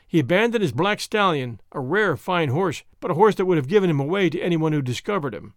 He 0.07 0.19
abandoned 0.19 0.61
his 0.61 0.71
black 0.71 0.99
stallion, 0.99 1.59
a 1.71 1.79
rare, 1.79 2.15
fine 2.15 2.49
horse, 2.49 2.83
but 2.99 3.11
a 3.11 3.15
horse 3.15 3.35
that 3.35 3.45
would 3.45 3.57
have 3.57 3.67
given 3.67 3.89
him 3.89 3.99
away 3.99 4.29
to 4.29 4.39
anyone 4.39 4.71
who 4.71 4.81
discovered 4.81 5.33
him. 5.33 5.55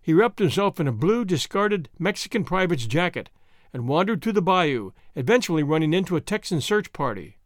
He 0.00 0.14
wrapped 0.14 0.38
himself 0.38 0.80
in 0.80 0.88
a 0.88 0.92
blue, 0.92 1.26
discarded 1.26 1.90
Mexican 1.98 2.42
private's 2.42 2.86
jacket 2.86 3.28
and 3.72 3.86
wandered 3.86 4.22
through 4.22 4.32
the 4.32 4.42
bayou, 4.42 4.92
eventually 5.14 5.62
running 5.62 5.92
into 5.92 6.16
a 6.16 6.22
Texan 6.22 6.62
search 6.62 6.92
party. 6.94 7.36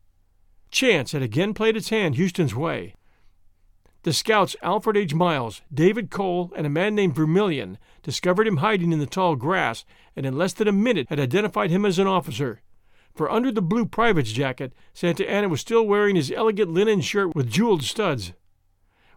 Chance 0.70 1.12
had 1.12 1.22
again 1.22 1.53
played 1.53 1.76
its 1.76 1.88
hand 1.88 2.14
Houston's 2.14 2.55
way. 2.55 2.94
The 4.05 4.12
scouts 4.12 4.57
Alfred 4.62 4.96
H. 4.96 5.14
Miles, 5.14 5.62
David 5.72 6.11
Cole, 6.11 6.53
and 6.57 6.66
a 6.66 6.70
man 6.70 6.96
named 6.96 7.14
Vermillion 7.14 7.78
discovered 8.03 8.48
him 8.48 8.57
hiding 8.57 8.92
in 8.92 8.98
the 8.98 9.07
tall 9.07 9.36
grass 9.36 9.84
and 10.16 10.26
in 10.26 10.36
less 10.36 10.53
than 10.53 10.66
a 10.66 10.72
minute 10.72 11.09
had 11.09 11.20
identified 11.20 11.70
him 11.70 11.86
as 11.86 12.00
an 12.00 12.09
officer. 12.09 12.62
For 13.14 13.30
under 13.30 13.53
the 13.53 13.62
blue 13.62 13.86
private's 13.86 14.32
jacket, 14.32 14.72
Santa 14.92 15.28
Anna 15.30 15.48
was 15.48 15.61
still 15.61 15.86
wearing 15.86 16.16
his 16.16 16.32
elegant 16.32 16.72
linen 16.72 17.00
shirt 17.00 17.36
with 17.36 17.50
jeweled 17.50 17.84
studs. 17.84 18.32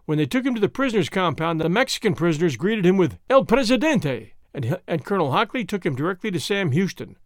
When 0.04 0.18
they 0.18 0.26
took 0.26 0.46
him 0.46 0.54
to 0.54 0.60
the 0.60 0.68
prisoners' 0.68 1.08
compound, 1.08 1.60
the 1.60 1.68
Mexican 1.68 2.14
prisoners 2.14 2.56
greeted 2.56 2.86
him 2.86 2.96
with 2.96 3.18
El 3.28 3.44
Presidente, 3.44 4.34
and, 4.54 4.78
and 4.86 5.04
Colonel 5.04 5.32
Hockley 5.32 5.64
took 5.64 5.84
him 5.84 5.96
directly 5.96 6.30
to 6.30 6.38
Sam 6.38 6.70
Houston. 6.70 7.16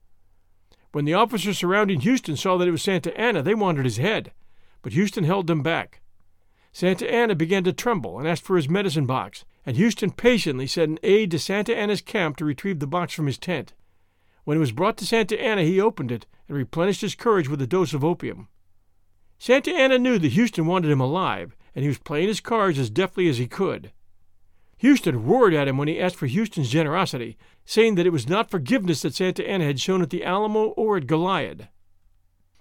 When 0.93 1.05
the 1.05 1.15
officers 1.15 1.59
surrounding 1.59 2.01
Houston 2.01 2.37
saw 2.39 2.57
that 2.57 2.69
it 2.69 2.73
was 2.73 2.83
Santa 2.83 3.15
Anna, 3.21 3.43
they 3.43 3.55
wanted 3.55 3.85
his 3.85 3.99
head, 3.99 4.33
but 4.81 4.95
Houston 4.95 5.25
held 5.25 5.47
them 5.47 5.63
back. 5.63 6.00
Santa 6.73 7.11
Anna 7.11 7.35
began 7.35 7.65
to 7.65 7.73
tremble 7.73 8.19
and 8.19 8.29
asked 8.29 8.45
for 8.45 8.57
his 8.57 8.69
medicine 8.69 9.07
box, 9.07 9.45
and 9.67 9.77
Houston 9.77 10.11
patiently 10.11 10.67
sent 10.67 10.93
an 10.93 10.99
aide 11.03 11.31
to 11.33 11.39
Santa 11.39 11.77
Anna's 11.77 12.01
camp 12.01 12.37
to 12.37 12.45
retrieve 12.45 12.79
the 12.79 12.87
box 12.87 13.13
from 13.13 13.27
his 13.27 13.39
tent. 13.39 13.75
When 14.45 14.57
it 14.57 14.61
was 14.61 14.73
brought 14.73 14.97
to 14.99 15.07
Santa 15.07 15.41
Anna, 15.41 15.63
he 15.63 15.81
opened 15.81 16.11
it 16.11 16.27
and 16.49 16.57
replenished 16.57 17.03
his 17.03 17.15
courage 17.15 17.49
with 17.49 17.61
a 17.61 17.67
dose 17.67 17.93
of 17.93 18.05
opium. 18.05 18.49
Santa 19.39 19.73
Anna 19.73 19.99
knew 19.99 20.19
that 20.19 20.33
Houston 20.33 20.67
wanted 20.67 20.91
him 20.91 21.01
alive, 21.01 21.57
and 21.75 21.83
he 21.83 21.89
was 21.89 21.99
playing 21.99 22.29
his 22.29 22.41
cards 22.41 22.79
as 22.79 22.91
deftly 22.91 23.29
as 23.29 23.39
he 23.39 23.47
could. 23.47 23.93
Houston 24.79 25.25
roared 25.25 25.53
at 25.53 25.69
him 25.69 25.77
when 25.77 25.89
he 25.89 26.01
asked 26.01 26.17
for 26.17 26.27
Houston's 26.27 26.71
generosity, 26.71 27.37
saying 27.65 27.97
that 27.97 28.07
it 28.07 28.13
was 28.13 28.29
not 28.29 28.51
forgiveness 28.51 29.03
that 29.03 29.15
Santa 29.15 29.47
Anna 29.47 29.65
had 29.65 29.81
shown 29.81 30.03
at 30.03 30.11
the 30.11 30.25
Alamo 30.25 30.69
or 30.69 30.97
at 30.97 31.07
Goliad. 31.07 31.69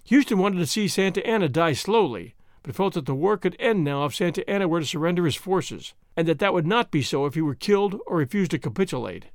Houston 0.04 0.38
wanted 0.38 0.58
to 0.58 0.66
see 0.66 0.86
Santa 0.86 1.26
Anna 1.26 1.48
die 1.48 1.72
slowly, 1.72 2.34
but 2.62 2.74
felt 2.74 2.94
that 2.94 3.06
the 3.06 3.14
war 3.14 3.36
could 3.36 3.56
end 3.58 3.84
now 3.84 4.04
if 4.04 4.14
Santa 4.14 4.48
Anna 4.48 4.68
were 4.68 4.80
to 4.80 4.86
surrender 4.86 5.24
his 5.24 5.36
forces, 5.36 5.94
and 6.16 6.28
that 6.28 6.38
that 6.38 6.52
would 6.52 6.66
not 6.66 6.90
be 6.90 7.02
so 7.02 7.26
if 7.26 7.34
he 7.34 7.40
were 7.40 7.54
killed 7.54 7.98
or 8.06 8.18
refused 8.18 8.50
to 8.50 8.58
capitulate. 8.58 9.26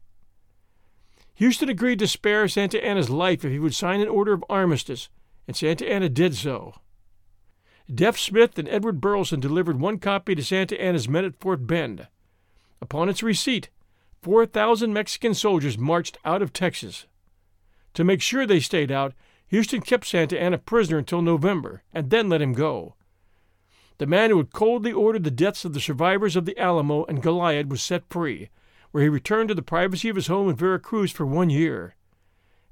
Houston 1.36 1.70
agreed 1.70 2.00
to 2.00 2.08
spare 2.08 2.48
Santa 2.48 2.84
Anna's 2.84 3.10
life 3.10 3.44
if 3.44 3.52
he 3.52 3.60
would 3.60 3.76
sign 3.76 4.00
an 4.00 4.08
order 4.08 4.34
of 4.34 4.46
armistice, 4.50 5.10
and 5.48 5.56
Santa 5.56 5.90
Anna 5.92 6.08
did 6.08 6.36
so. 6.36 6.76
Deaf 7.94 8.18
Smith 8.18 8.58
and 8.58 8.68
Edward 8.70 9.00
Burleson 9.02 9.40
delivered 9.40 9.80
one 9.80 10.00
copy 10.00 10.34
to 10.34 10.44
Santa 10.44 10.80
Anna's 10.82 11.10
men 11.10 11.26
at 11.26 11.40
Fort 11.40 11.68
Bend. 11.68 12.08
Upon 12.82 13.10
its 13.10 13.22
receipt, 13.22 13.70
4,000 14.24 14.92
Mexican 14.92 15.34
soldiers 15.34 15.78
marched 15.78 16.18
out 16.26 16.42
of 16.42 16.52
Texas. 16.52 17.06
To 17.94 18.04
make 18.04 18.22
sure 18.22 18.46
they 18.46 18.60
stayed 18.60 18.92
out, 18.92 19.14
Houston 19.48 19.82
kept 19.82 20.08
Santa 20.08 20.40
Anna 20.40 20.58
prisoner 20.58 20.98
until 20.98 21.22
November 21.22 21.84
and 21.94 22.10
then 22.10 22.30
let 22.30 22.42
him 22.42 22.54
go. 22.54 22.96
The 23.98 24.06
man 24.06 24.30
who 24.30 24.38
had 24.38 24.52
coldly 24.52 24.92
ordered 24.92 25.24
the 25.24 25.32
deaths 25.32 25.64
of 25.64 25.74
the 25.74 25.80
survivors 25.80 26.36
of 26.36 26.46
the 26.46 26.58
Alamo 26.58 27.06
and 27.06 27.24
Goliad 27.24 27.72
was 27.72 27.82
set 27.82 28.10
free, 28.10 28.50
where 28.92 29.04
he 29.04 29.10
returned 29.10 29.48
to 29.50 29.56
the 29.56 29.62
privacy 29.62 30.10
of 30.10 30.18
his 30.18 30.28
home 30.28 30.50
in 30.50 30.56
Veracruz 30.56 31.12
for 31.12 31.26
one 31.26 31.50
year. 31.50 31.96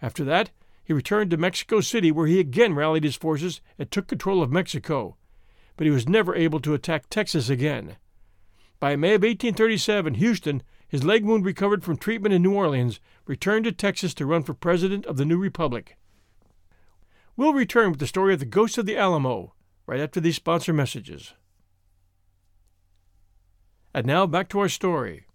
After 0.02 0.26
that, 0.26 0.52
he 0.84 0.92
returned 0.92 1.32
to 1.32 1.38
Mexico 1.38 1.80
City, 1.80 2.12
where 2.12 2.28
he 2.28 2.42
again 2.42 2.76
rallied 2.76 3.06
his 3.06 3.16
forces 3.16 3.62
and 3.80 3.90
took 3.90 4.08
control 4.08 4.44
of 4.44 4.52
Mexico. 4.52 5.16
But 5.78 5.86
he 5.86 5.92
was 5.92 6.10
never 6.10 6.36
able 6.36 6.60
to 6.60 6.74
attack 6.74 7.10
Texas 7.10 7.50
again. 7.50 7.96
By 8.82 8.98
May 8.98 9.14
of 9.14 9.22
1837, 9.22 10.16
Houston, 10.16 10.62
his 10.86 11.06
leg 11.06 11.24
wound 11.24 11.46
recovered 11.46 11.86
from 11.86 11.96
treatment 11.96 12.34
in 12.34 12.42
New 12.42 12.54
Orleans, 12.54 13.00
returned 13.26 13.64
to 13.64 13.72
Texas 13.72 14.14
to 14.16 14.26
run 14.26 14.44
for 14.44 14.54
president 14.54 15.06
of 15.06 15.16
the 15.16 15.26
new 15.26 15.38
republic. 15.38 15.96
We'll 17.38 17.54
return 17.54 17.92
with 17.92 18.00
the 18.00 18.08
story 18.08 18.34
of 18.34 18.42
the 18.42 18.46
Ghost 18.46 18.78
of 18.78 18.86
the 18.86 18.98
Alamo 18.98 19.54
right 19.86 20.00
after 20.00 20.20
these 20.20 20.36
sponsor 20.36 20.74
messages. 20.74 21.34
And 23.94 24.06
now 24.06 24.26
back 24.26 24.50
to 24.50 24.60
our 24.60 24.70
story. 24.70 25.26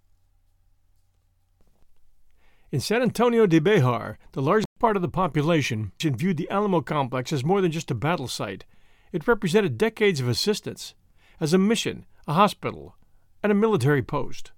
In 2.70 2.80
San 2.80 3.00
Antonio 3.02 3.46
de 3.46 3.60
Bejar, 3.60 4.18
the 4.32 4.42
largest 4.42 4.66
part 4.78 4.96
of 4.96 5.02
the 5.02 5.08
population 5.08 5.92
viewed 6.00 6.36
the 6.36 6.50
Alamo 6.50 6.80
complex 6.80 7.32
as 7.32 7.44
more 7.44 7.60
than 7.60 7.72
just 7.72 7.90
a 7.90 7.94
battle 7.94 8.28
site. 8.28 8.64
It 9.10 9.26
represented 9.26 9.78
decades 9.78 10.20
of 10.20 10.28
assistance, 10.28 10.94
as 11.40 11.54
a 11.54 11.58
mission, 11.58 12.04
a 12.26 12.34
hospital, 12.34 12.96
and 13.42 13.50
a 13.50 13.54
military 13.54 14.02
post. 14.02 14.52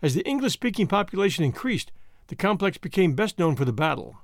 As 0.00 0.14
the 0.14 0.26
English 0.26 0.54
speaking 0.54 0.86
population 0.86 1.44
increased, 1.44 1.92
the 2.28 2.36
complex 2.36 2.78
became 2.78 3.14
best 3.14 3.38
known 3.38 3.56
for 3.56 3.64
the 3.64 3.72
battle. 3.72 4.18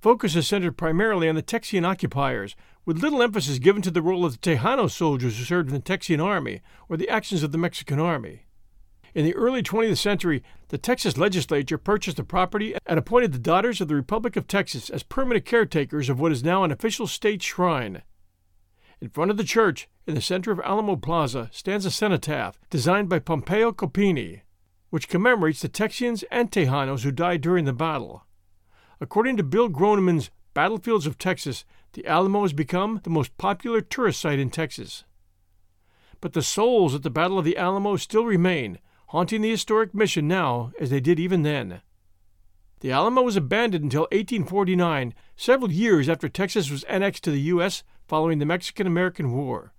Focus 0.00 0.34
is 0.34 0.46
centered 0.46 0.76
primarily 0.76 1.28
on 1.28 1.36
the 1.36 1.42
Texian 1.42 1.86
occupiers, 1.86 2.56
with 2.84 3.02
little 3.02 3.22
emphasis 3.22 3.58
given 3.58 3.82
to 3.82 3.90
the 3.90 4.02
role 4.02 4.24
of 4.24 4.32
the 4.32 4.38
Tejano 4.38 4.90
soldiers 4.90 5.38
who 5.38 5.44
served 5.44 5.68
in 5.68 5.74
the 5.74 5.80
Texian 5.80 6.22
army 6.22 6.60
or 6.88 6.96
the 6.96 7.08
actions 7.08 7.42
of 7.42 7.52
the 7.52 7.58
Mexican 7.58 8.00
army. 8.00 8.46
In 9.14 9.24
the 9.24 9.34
early 9.34 9.62
20th 9.62 9.98
century, 9.98 10.42
the 10.68 10.78
Texas 10.78 11.18
legislature 11.18 11.78
purchased 11.78 12.16
the 12.16 12.24
property 12.24 12.74
and 12.86 12.98
appointed 12.98 13.32
the 13.32 13.38
Daughters 13.38 13.80
of 13.80 13.88
the 13.88 13.96
Republic 13.96 14.36
of 14.36 14.46
Texas 14.46 14.88
as 14.88 15.02
permanent 15.02 15.44
caretakers 15.44 16.08
of 16.08 16.20
what 16.20 16.32
is 16.32 16.44
now 16.44 16.62
an 16.62 16.70
official 16.70 17.06
state 17.06 17.42
shrine. 17.42 18.02
In 19.00 19.08
front 19.08 19.30
of 19.30 19.36
the 19.36 19.44
church, 19.44 19.88
in 20.06 20.14
the 20.14 20.20
center 20.20 20.52
of 20.52 20.60
Alamo 20.60 20.94
Plaza, 20.94 21.48
stands 21.52 21.86
a 21.86 21.90
cenotaph 21.90 22.60
designed 22.68 23.08
by 23.08 23.18
Pompeo 23.18 23.72
Coppini, 23.72 24.42
which 24.90 25.08
commemorates 25.08 25.60
the 25.60 25.68
Texians 25.68 26.22
and 26.30 26.50
Tejanos 26.50 27.02
who 27.02 27.10
died 27.10 27.40
during 27.40 27.64
the 27.64 27.72
battle. 27.72 28.26
According 29.00 29.38
to 29.38 29.42
Bill 29.42 29.68
Groneman's 29.68 30.30
Battlefields 30.52 31.06
of 31.06 31.16
Texas, 31.16 31.64
the 31.92 32.06
Alamo 32.06 32.42
has 32.42 32.52
become 32.52 33.00
the 33.02 33.10
most 33.10 33.36
popular 33.36 33.80
tourist 33.80 34.20
site 34.20 34.38
in 34.38 34.50
Texas. 34.50 35.04
But 36.20 36.34
the 36.34 36.42
souls 36.42 36.94
at 36.94 37.02
the 37.02 37.10
Battle 37.10 37.38
of 37.38 37.44
the 37.44 37.56
Alamo 37.56 37.96
still 37.96 38.24
remain, 38.24 38.78
haunting 39.08 39.42
the 39.42 39.50
historic 39.50 39.94
mission 39.94 40.28
now 40.28 40.72
as 40.78 40.90
they 40.90 41.00
did 41.00 41.18
even 41.18 41.42
then. 41.42 41.82
The 42.80 42.92
Alamo 42.92 43.22
was 43.22 43.36
abandoned 43.36 43.84
until 43.84 44.02
1849, 44.12 45.14
several 45.36 45.70
years 45.70 46.08
after 46.08 46.28
Texas 46.28 46.70
was 46.70 46.84
annexed 46.84 47.24
to 47.24 47.30
the 47.30 47.40
U.S. 47.42 47.82
following 48.06 48.38
the 48.38 48.46
Mexican 48.46 48.86
American 48.86 49.32
War. 49.32 49.72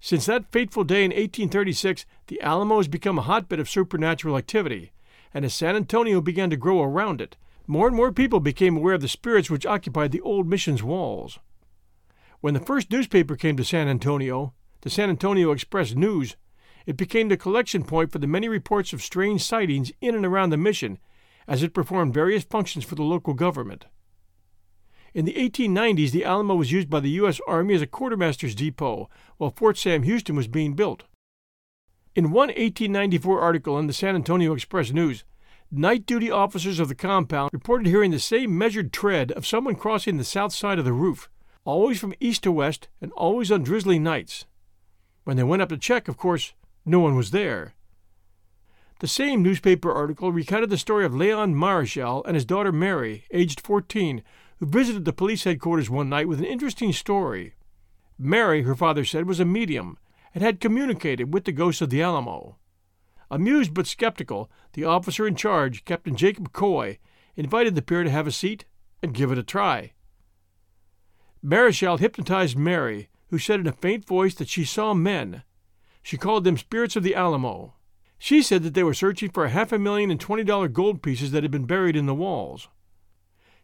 Since 0.00 0.26
that 0.26 0.50
fateful 0.50 0.84
day 0.84 1.04
in 1.04 1.10
1836, 1.10 2.04
the 2.26 2.40
Alamo 2.40 2.78
has 2.78 2.88
become 2.88 3.18
a 3.18 3.22
hotbed 3.22 3.60
of 3.60 3.70
supernatural 3.70 4.36
activity, 4.36 4.92
and 5.32 5.44
as 5.44 5.54
San 5.54 5.76
Antonio 5.76 6.20
began 6.20 6.50
to 6.50 6.56
grow 6.56 6.82
around 6.82 7.20
it, 7.20 7.36
more 7.66 7.86
and 7.86 7.96
more 7.96 8.12
people 8.12 8.40
became 8.40 8.76
aware 8.76 8.94
of 8.94 9.00
the 9.00 9.08
spirits 9.08 9.50
which 9.50 9.66
occupied 9.66 10.12
the 10.12 10.20
old 10.20 10.46
mission's 10.46 10.82
walls. 10.82 11.38
When 12.40 12.54
the 12.54 12.60
first 12.60 12.90
newspaper 12.90 13.36
came 13.36 13.56
to 13.56 13.64
San 13.64 13.88
Antonio, 13.88 14.52
the 14.82 14.90
San 14.90 15.08
Antonio 15.08 15.50
Express 15.50 15.94
News, 15.94 16.36
it 16.84 16.96
became 16.96 17.28
the 17.28 17.38
collection 17.38 17.82
point 17.84 18.12
for 18.12 18.18
the 18.18 18.26
many 18.26 18.48
reports 18.48 18.92
of 18.92 19.02
strange 19.02 19.42
sightings 19.42 19.92
in 20.00 20.14
and 20.14 20.26
around 20.26 20.50
the 20.50 20.58
mission 20.58 20.98
as 21.48 21.62
it 21.62 21.74
performed 21.74 22.12
various 22.12 22.44
functions 22.44 22.84
for 22.84 22.94
the 22.94 23.02
local 23.02 23.34
government. 23.34 23.86
In 25.14 25.24
the 25.24 25.34
1890s, 25.34 26.10
the 26.10 26.24
Alamo 26.24 26.56
was 26.56 26.72
used 26.72 26.90
by 26.90 27.00
the 27.00 27.10
U.S. 27.10 27.40
Army 27.46 27.74
as 27.74 27.82
a 27.82 27.86
quartermaster's 27.86 28.54
depot 28.54 29.08
while 29.36 29.50
Fort 29.50 29.78
Sam 29.78 30.02
Houston 30.02 30.36
was 30.36 30.48
being 30.48 30.74
built. 30.74 31.04
In 32.16 32.26
one 32.26 32.48
1894 32.48 33.40
article 33.40 33.78
in 33.78 33.86
the 33.86 33.92
San 33.92 34.14
Antonio 34.14 34.52
Express 34.52 34.90
News, 34.90 35.24
night 35.70 36.06
duty 36.06 36.30
officers 36.30 36.78
of 36.78 36.88
the 36.88 36.94
compound 36.94 37.50
reported 37.52 37.86
hearing 37.86 38.10
the 38.10 38.18
same 38.18 38.56
measured 38.56 38.92
tread 38.92 39.32
of 39.32 39.46
someone 39.46 39.74
crossing 39.74 40.16
the 40.16 40.24
south 40.24 40.52
side 40.52 40.78
of 40.78 40.84
the 40.84 40.92
roof, 40.92 41.28
always 41.64 41.98
from 41.98 42.14
east 42.20 42.42
to 42.42 42.52
west 42.52 42.88
and 43.00 43.12
always 43.12 43.50
on 43.50 43.62
drizzly 43.62 43.98
nights. 43.98 44.46
When 45.24 45.36
they 45.36 45.42
went 45.42 45.62
up 45.62 45.70
to 45.70 45.78
check, 45.78 46.08
of 46.08 46.16
course, 46.16 46.52
no 46.84 47.00
one 47.00 47.16
was 47.16 47.30
there. 47.30 47.74
The 49.00 49.08
same 49.08 49.42
newspaper 49.42 49.92
article 49.92 50.32
recounted 50.32 50.70
the 50.70 50.78
story 50.78 51.04
of 51.04 51.14
Leon 51.14 51.54
Marischal 51.54 52.24
and 52.24 52.34
his 52.36 52.44
daughter 52.44 52.72
Mary, 52.72 53.24
aged 53.32 53.60
14, 53.60 54.22
who 54.58 54.66
visited 54.66 55.04
the 55.04 55.12
police 55.12 55.44
headquarters 55.44 55.90
one 55.90 56.08
night 56.08 56.28
with 56.28 56.38
an 56.38 56.44
interesting 56.44 56.92
story. 56.92 57.54
Mary, 58.18 58.62
her 58.62 58.74
father 58.74 59.04
said, 59.04 59.26
was 59.26 59.40
a 59.40 59.44
medium 59.44 59.98
and 60.34 60.42
had 60.42 60.60
communicated 60.60 61.32
with 61.32 61.44
the 61.44 61.52
ghost 61.52 61.80
of 61.80 61.90
the 61.90 62.02
Alamo. 62.02 62.56
Amused 63.34 63.74
but 63.74 63.88
skeptical, 63.88 64.48
the 64.74 64.84
officer 64.84 65.26
in 65.26 65.34
charge, 65.34 65.84
Captain 65.84 66.14
Jacob 66.14 66.52
Coy, 66.52 67.00
invited 67.34 67.74
the 67.74 67.82
pair 67.82 68.04
to 68.04 68.10
have 68.10 68.28
a 68.28 68.30
seat 68.30 68.64
and 69.02 69.12
give 69.12 69.32
it 69.32 69.38
a 69.38 69.42
try. 69.42 69.92
Marischal 71.42 71.96
hypnotized 71.96 72.56
Mary, 72.56 73.08
who 73.30 73.38
said 73.40 73.58
in 73.58 73.66
a 73.66 73.72
faint 73.72 74.04
voice 74.04 74.36
that 74.36 74.48
she 74.48 74.64
saw 74.64 74.94
men. 74.94 75.42
She 76.00 76.16
called 76.16 76.44
them 76.44 76.56
spirits 76.56 76.94
of 76.94 77.02
the 77.02 77.16
Alamo. 77.16 77.74
She 78.18 78.40
said 78.40 78.62
that 78.62 78.74
they 78.74 78.84
were 78.84 78.94
searching 78.94 79.30
for 79.30 79.44
a 79.44 79.50
half 79.50 79.72
a 79.72 79.80
million 79.80 80.12
and 80.12 80.20
twenty 80.20 80.44
dollar 80.44 80.68
gold 80.68 81.02
pieces 81.02 81.32
that 81.32 81.42
had 81.42 81.50
been 81.50 81.66
buried 81.66 81.96
in 81.96 82.06
the 82.06 82.14
walls. 82.14 82.68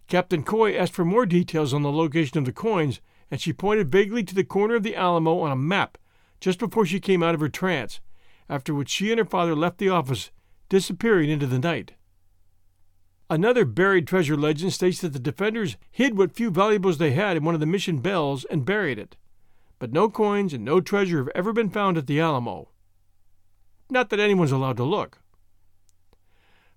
Captain 0.08 0.42
Coy 0.42 0.76
asked 0.76 0.94
for 0.94 1.04
more 1.04 1.26
details 1.26 1.72
on 1.72 1.82
the 1.82 1.92
location 1.92 2.38
of 2.38 2.44
the 2.44 2.52
coins, 2.52 3.00
and 3.30 3.40
she 3.40 3.52
pointed 3.52 3.88
vaguely 3.88 4.24
to 4.24 4.34
the 4.34 4.42
corner 4.42 4.74
of 4.74 4.82
the 4.82 4.96
Alamo 4.96 5.38
on 5.38 5.52
a 5.52 5.54
map 5.54 5.96
just 6.40 6.58
before 6.58 6.84
she 6.84 6.98
came 6.98 7.22
out 7.22 7.36
of 7.36 7.40
her 7.40 7.48
trance, 7.48 8.00
after 8.51 8.74
which 8.74 8.90
she 8.90 9.11
and 9.11 9.18
her 9.18 9.24
father 9.24 9.55
left 9.55 9.78
the 9.78 9.88
office, 9.88 10.30
disappearing 10.68 11.30
into 11.30 11.46
the 11.46 11.59
night. 11.59 11.92
Another 13.30 13.64
buried 13.64 14.09
treasure 14.09 14.36
legend 14.36 14.72
states 14.72 15.01
that 15.01 15.12
the 15.12 15.20
defenders 15.20 15.76
hid 15.92 16.18
what 16.18 16.32
few 16.32 16.51
valuables 16.51 16.98
they 16.98 17.12
had 17.12 17.36
in 17.36 17.44
one 17.44 17.55
of 17.55 17.61
the 17.61 17.66
mission 17.66 18.01
bells 18.01 18.44
and 18.46 18.66
buried 18.66 18.98
it. 18.98 19.16
But 19.78 19.92
no 19.92 20.11
coins 20.11 20.53
and 20.53 20.64
no 20.64 20.80
treasure 20.80 21.18
have 21.18 21.30
ever 21.34 21.53
been 21.53 21.70
found 21.70 21.96
at 21.96 22.09
the 22.09 22.18
Alamo. 22.20 22.70
Not 23.88 24.11
that 24.11 24.20
anyone's 24.20 24.53
allowed 24.53 24.76
to 24.78 24.84
look. 24.84 25.18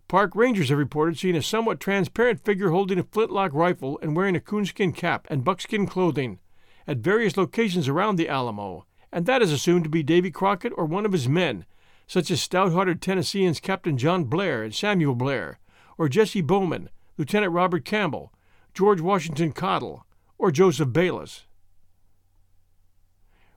Park 0.07 0.35
rangers 0.35 0.69
have 0.69 0.77
reported 0.77 1.17
seeing 1.17 1.35
a 1.35 1.41
somewhat 1.41 1.79
transparent 1.79 2.45
figure 2.45 2.69
holding 2.69 2.99
a 2.99 3.03
flintlock 3.03 3.51
rifle 3.51 3.97
and 4.03 4.15
wearing 4.15 4.35
a 4.35 4.39
coonskin 4.39 4.93
cap 4.93 5.25
and 5.31 5.43
buckskin 5.43 5.87
clothing 5.87 6.39
at 6.85 6.97
various 6.97 7.35
locations 7.35 7.87
around 7.87 8.17
the 8.17 8.29
Alamo, 8.29 8.85
and 9.13 9.27
that 9.27 9.43
is 9.43 9.51
assumed 9.51 9.83
to 9.83 9.89
be 9.89 10.01
Davy 10.01 10.31
Crockett 10.31 10.73
or 10.75 10.85
one 10.85 11.05
of 11.05 11.11
his 11.11 11.29
men, 11.29 11.65
such 12.07 12.31
as 12.31 12.41
stout-hearted 12.41 12.99
Tennesseans 12.99 13.59
Captain 13.59 13.95
John 13.95 14.23
Blair 14.23 14.63
and 14.63 14.73
Samuel 14.73 15.13
Blair, 15.13 15.59
or 15.99 16.09
Jesse 16.09 16.41
Bowman, 16.41 16.89
Lieutenant 17.15 17.53
Robert 17.53 17.85
Campbell, 17.85 18.33
George 18.73 18.99
Washington 18.99 19.51
Cottle, 19.51 20.03
or 20.39 20.49
Joseph 20.49 20.91
Bayless. 20.91 21.45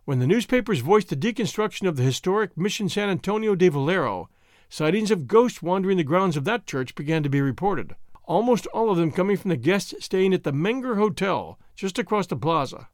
When 0.05 0.19
the 0.19 0.27
newspapers 0.27 0.81
voiced 0.81 1.09
the 1.09 1.17
deconstruction 1.17 1.89
of 1.89 1.97
the 1.97 2.03
historic 2.03 2.55
Mission 2.57 2.91
San 2.91 3.09
Antonio 3.09 3.55
de 3.55 3.71
Valero, 3.71 4.29
sightings 4.69 5.11
of 5.11 5.27
ghosts 5.27 5.63
wandering 5.63 5.97
the 5.97 6.05
grounds 6.05 6.37
of 6.37 6.45
that 6.45 6.67
church 6.67 6.95
began 6.95 7.23
to 7.23 7.31
be 7.31 7.41
reported, 7.41 7.97
almost 8.25 8.67
all 8.69 8.91
of 8.91 8.99
them 8.99 9.11
coming 9.11 9.39
from 9.39 9.49
the 9.49 9.57
guests 9.57 9.95
staying 10.01 10.35
at 10.35 10.45
the 10.45 10.53
Menger 10.53 10.97
Hotel 10.99 11.59
just 11.75 11.99
across 11.99 12.27
the 12.27 12.37
plaza. 12.37 12.89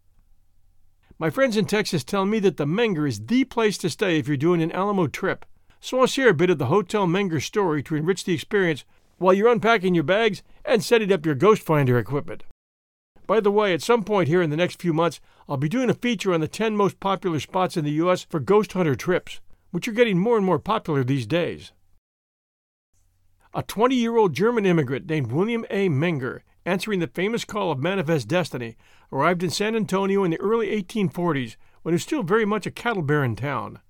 My 1.23 1.31
friends 1.31 1.57
in 1.57 1.67
Texas 1.67 2.03
tell 2.03 2.27
me 2.27 2.41
that 2.41 2.57
the 2.57 2.67
Menger 2.67 3.07
is 3.07 3.27
the 3.27 3.45
place 3.45 3.79
to 3.79 3.89
stay 3.89 4.19
if 4.19 4.27
you're 4.27 4.37
doing 4.37 4.61
an 4.61 4.73
Alamo 4.73 5.07
trip, 5.07 5.47
so 5.79 6.01
I'll 6.01 6.09
share 6.09 6.31
a 6.31 6.35
bit 6.35 6.51
of 6.51 6.59
the 6.59 6.67
Hotel 6.67 7.07
Menger 7.07 7.41
story 7.41 7.81
to 7.85 7.95
enrich 7.95 8.25
the 8.25 8.35
experience 8.35 8.85
while 9.19 9.33
you're 9.33 9.47
unpacking 9.53 9.95
your 9.95 10.03
bags 10.03 10.43
and 10.65 10.83
setting 10.83 11.13
up 11.13 11.25
your 11.25 11.37
Ghost 11.37 11.63
Finder 11.63 11.97
equipment. 11.97 12.43
By 13.29 13.39
the 13.39 13.53
way, 13.53 13.73
at 13.73 13.83
some 13.83 14.03
point 14.03 14.27
here 14.27 14.43
in 14.43 14.51
the 14.51 14.57
next 14.57 14.83
few 14.83 14.93
months, 14.93 15.21
I'll 15.49 15.57
be 15.57 15.69
doing 15.69 15.89
a 15.89 15.95
feature 15.95 16.35
on 16.35 16.41
the 16.41 16.49
10 16.49 16.77
most 16.77 16.99
popular 16.99 17.39
spots 17.39 17.77
in 17.77 17.85
the 17.85 17.93
U.S. 18.03 18.27
for 18.29 18.41
ghost 18.41 18.73
hunter 18.73 18.97
trips, 18.97 19.41
which 19.71 19.87
are 19.87 19.93
getting 19.93 20.19
more 20.19 20.37
and 20.37 20.45
more 20.45 20.59
popular 20.59 21.05
these 21.05 21.29
days. 21.29 21.71
A 23.55 23.63
20 23.63 23.95
year 23.95 24.17
old 24.17 24.33
German 24.33 24.67
immigrant 24.67 25.09
named 25.09 25.31
William 25.31 25.65
A. 25.71 25.89
Menger, 25.89 26.41
answering 26.65 27.01
the 27.01 27.07
famous 27.07 27.45
call 27.45 27.73
of 27.73 27.79
Manifest 27.79 28.29
Destiny, 28.29 28.77
arrived 29.11 29.43
in 29.43 29.51
San 29.51 29.75
Antonio 29.75 30.25
in 30.25 30.31
the 30.31 30.41
early 30.41 30.69
1840s 30.69 31.57
when 31.83 31.93
it 31.93 31.97
was 31.97 32.03
still 32.03 32.23
very 32.23 32.45
much 32.45 32.67
a 32.67 32.71
cattle 32.71 33.03
bearing 33.03 33.37
town. 33.37 33.81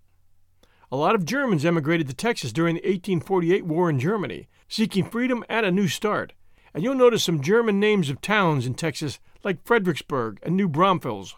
A 0.90 0.96
lot 0.96 1.14
of 1.14 1.24
Germans 1.24 1.64
emigrated 1.64 2.08
to 2.08 2.14
Texas 2.14 2.52
during 2.52 2.74
the 2.74 2.80
1848 2.80 3.64
war 3.64 3.88
in 3.88 3.98
Germany, 3.98 4.48
seeking 4.68 5.08
freedom 5.08 5.44
and 5.48 5.64
a 5.64 5.70
new 5.70 5.88
start, 5.88 6.32
and 6.74 6.82
you'll 6.82 6.94
notice 6.94 7.24
some 7.24 7.40
German 7.40 7.80
names 7.80 8.10
of 8.10 8.20
towns 8.20 8.66
in 8.66 8.74
Texas 8.74 9.18
like 9.44 9.64
Fredericksburg 9.64 10.38
and 10.42 10.56
New 10.56 10.68
Braunfels. 10.68 11.34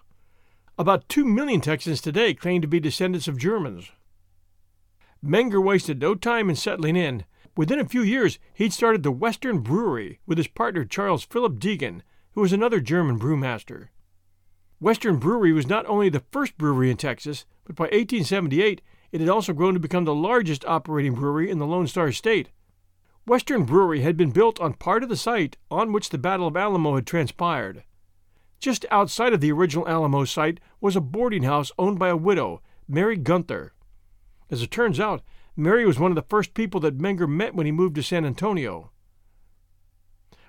About 0.76 1.09
two 1.09 1.24
million 1.24 1.61
Texans 1.61 2.01
today 2.01 2.35
claim 2.35 2.61
to 2.61 2.66
be 2.66 2.80
descendants 2.80 3.28
of 3.28 3.39
Germans. 3.39 3.91
Menger 5.24 5.62
wasted 5.62 6.01
no 6.01 6.14
time 6.14 6.51
in 6.51 6.57
settling 6.57 6.97
in. 6.97 7.24
Within 7.57 7.78
a 7.78 7.84
few 7.84 8.02
years, 8.02 8.38
he'd 8.52 8.72
started 8.72 9.02
the 9.02 9.12
Western 9.12 9.61
Brewery 9.61 10.18
with 10.26 10.38
his 10.38 10.48
partner 10.48 10.84
Charles 10.84 11.24
Philip 11.24 11.59
Degen, 11.59 12.02
who 12.32 12.40
was 12.40 12.52
another 12.52 12.80
German 12.80 13.18
brewmaster. 13.18 13.88
Western 14.80 15.18
Brewery 15.18 15.52
was 15.52 15.68
not 15.68 15.86
only 15.86 16.09
the 16.09 16.24
first 16.32 16.59
brewery 16.59 16.90
in 16.90 16.96
Texas, 16.96 17.46
but 17.64 17.76
by 17.76 17.84
1878 17.84 18.82
it 19.12 19.20
had 19.20 19.28
also 19.28 19.52
grown 19.52 19.74
to 19.74 19.80
become 19.80 20.05
the 20.05 20.14
largest 20.14 20.64
operating 20.64 21.14
brewery 21.14 21.48
in 21.48 21.59
the 21.59 21.66
Lone 21.66 21.86
Star 21.86 22.11
State. 22.11 22.50
Western 23.26 23.64
Brewery 23.64 24.00
had 24.00 24.16
been 24.16 24.32
built 24.32 24.61
on 24.61 24.74
part 24.74 25.05
of 25.05 25.09
the 25.09 25.16
site 25.16 25.57
on 25.70 25.92
which 25.92 26.11
the 26.11 26.18
Battle 26.18 26.48
of 26.48 26.57
Alamo 26.57 26.96
had 26.96 27.07
transpired. 27.07 27.84
Just 28.59 28.84
outside 28.90 29.32
of 29.32 29.40
the 29.40 29.52
original 29.52 29.88
Alamo 29.88 30.24
site 30.24 30.59
was 30.80 30.96
a 30.96 31.00
boarding 31.00 31.44
house 31.44 31.70
owned 31.78 31.98
by 31.98 32.09
a 32.09 32.16
widow, 32.16 32.61
Mary 32.88 33.16
Gunther. 33.16 33.72
As 34.50 34.61
it 34.61 34.70
turns 34.70 34.98
out, 34.98 35.22
Mary 35.57 35.86
was 35.86 36.00
one 36.00 36.11
of 36.11 36.16
the 36.16 36.22
first 36.22 36.52
people 36.52 36.80
that 36.80 36.98
Menger 36.98 37.28
met 37.28 37.55
when 37.55 37.66
he 37.66 37.72
moved 37.72 37.94
to 37.94 38.02
San 38.02 38.24
Antonio. 38.24 38.90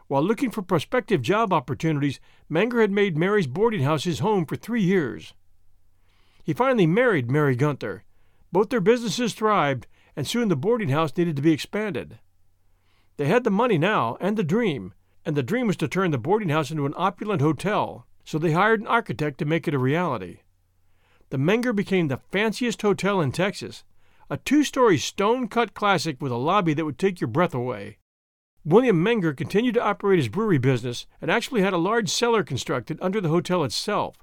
While 0.08 0.24
looking 0.24 0.50
for 0.50 0.62
prospective 0.62 1.22
job 1.22 1.54
opportunities, 1.54 2.20
Menger 2.50 2.82
had 2.82 2.92
made 2.92 3.18
Mary's 3.18 3.48
boarding 3.48 3.82
house 3.82 4.04
his 4.04 4.20
home 4.20 4.46
for 4.46 4.56
three 4.56 4.82
years. 4.82 5.34
He 6.44 6.54
finally 6.54 6.88
married 6.88 7.30
Mary 7.30 7.56
Gunther. 7.56 8.04
Both 8.52 8.70
their 8.70 8.82
businesses 8.82 9.34
thrived, 9.34 9.88
and 10.16 10.28
soon 10.28 10.48
the 10.48 10.56
boarding 10.56 10.90
house 10.90 11.16
needed 11.18 11.36
to 11.36 11.42
be 11.42 11.52
expanded. 11.52 12.20
They 13.18 13.28
had 13.28 13.44
the 13.44 13.52
money 13.52 13.78
now 13.78 14.18
and 14.20 14.38
the 14.38 14.44
dream, 14.44 14.94
and 15.26 15.36
the 15.36 15.44
dream 15.44 15.68
was 15.68 15.78
to 15.78 15.88
turn 15.88 16.12
the 16.12 16.18
boarding 16.18 16.50
house 16.50 16.72
into 16.72 16.86
an 16.86 16.94
opulent 16.96 17.42
hotel, 17.42 18.06
so 18.24 18.38
they 18.38 18.52
hired 18.52 18.82
an 18.82 18.88
architect 18.88 19.38
to 19.40 19.46
make 19.46 19.68
it 19.68 19.74
a 19.74 19.80
reality. 19.80 20.40
The 21.30 21.38
Menger 21.38 21.76
became 21.76 22.08
the 22.08 22.22
fanciest 22.32 22.82
hotel 22.82 23.22
in 23.22 23.32
Texas, 23.32 23.84
a 24.30 24.38
two 24.38 24.64
story 24.64 24.98
stone 24.98 25.48
cut 25.48 25.74
classic 25.74 26.22
with 26.22 26.32
a 26.32 26.38
lobby 26.38 26.74
that 26.74 26.86
would 26.86 26.98
take 26.98 27.22
your 27.22 27.28
breath 27.28 27.54
away. 27.54 27.98
William 28.64 29.04
Menger 29.04 29.38
continued 29.38 29.76
to 29.76 29.84
operate 29.84 30.18
his 30.18 30.30
brewery 30.30 30.58
business 30.58 31.06
and 31.22 31.30
actually 31.30 31.62
had 31.62 31.74
a 31.74 31.78
large 31.78 32.10
cellar 32.10 32.44
constructed 32.44 32.98
under 33.02 33.22
the 33.22 33.30
hotel 33.30 33.64
itself. 33.64 34.16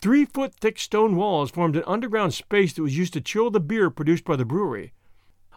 Three 0.00 0.24
foot 0.24 0.54
thick 0.54 0.78
stone 0.78 1.16
walls 1.16 1.50
formed 1.50 1.76
an 1.76 1.82
underground 1.86 2.32
space 2.32 2.72
that 2.72 2.82
was 2.82 2.96
used 2.96 3.12
to 3.14 3.20
chill 3.20 3.50
the 3.50 3.60
beer 3.60 3.90
produced 3.90 4.24
by 4.24 4.36
the 4.36 4.44
brewery. 4.44 4.92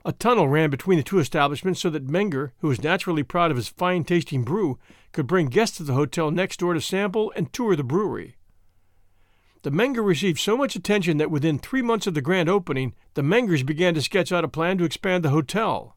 A 0.04 0.12
tunnel 0.12 0.50
ran 0.50 0.70
between 0.70 0.98
the 0.98 1.04
two 1.04 1.20
establishments 1.20 1.80
so 1.80 1.90
that 1.92 2.08
Menger, 2.08 2.52
who 2.58 2.68
was 2.68 2.84
naturally 2.84 3.24
proud 3.24 3.52
of 3.52 3.58
his 3.58 3.70
fine 3.70 4.04
tasting 4.04 4.44
brew, 4.44 4.78
could 5.14 5.28
bring 5.28 5.46
guests 5.46 5.78
to 5.78 5.84
the 5.84 5.94
hotel 5.94 6.30
next 6.30 6.60
door 6.60 6.74
to 6.74 6.82
sample 6.82 7.32
and 7.36 7.54
tour 7.54 7.76
the 7.76 7.84
brewery. 7.84 8.36
The 9.64 9.72
Menger 9.72 10.06
received 10.06 10.40
so 10.40 10.58
much 10.58 10.76
attention 10.76 11.18
that 11.18 11.32
within 11.32 11.58
three 11.58 11.82
months 11.82 12.06
of 12.06 12.14
the 12.14 12.22
grand 12.22 12.50
opening, 12.50 12.94
the 13.14 13.22
Mengers 13.22 13.66
began 13.66 13.94
to 13.94 14.02
sketch 14.02 14.30
out 14.34 14.44
a 14.44 14.50
plan 14.50 14.78
to 14.78 14.84
expand 14.84 15.24
the 15.24 15.30
hotel. 15.30 15.96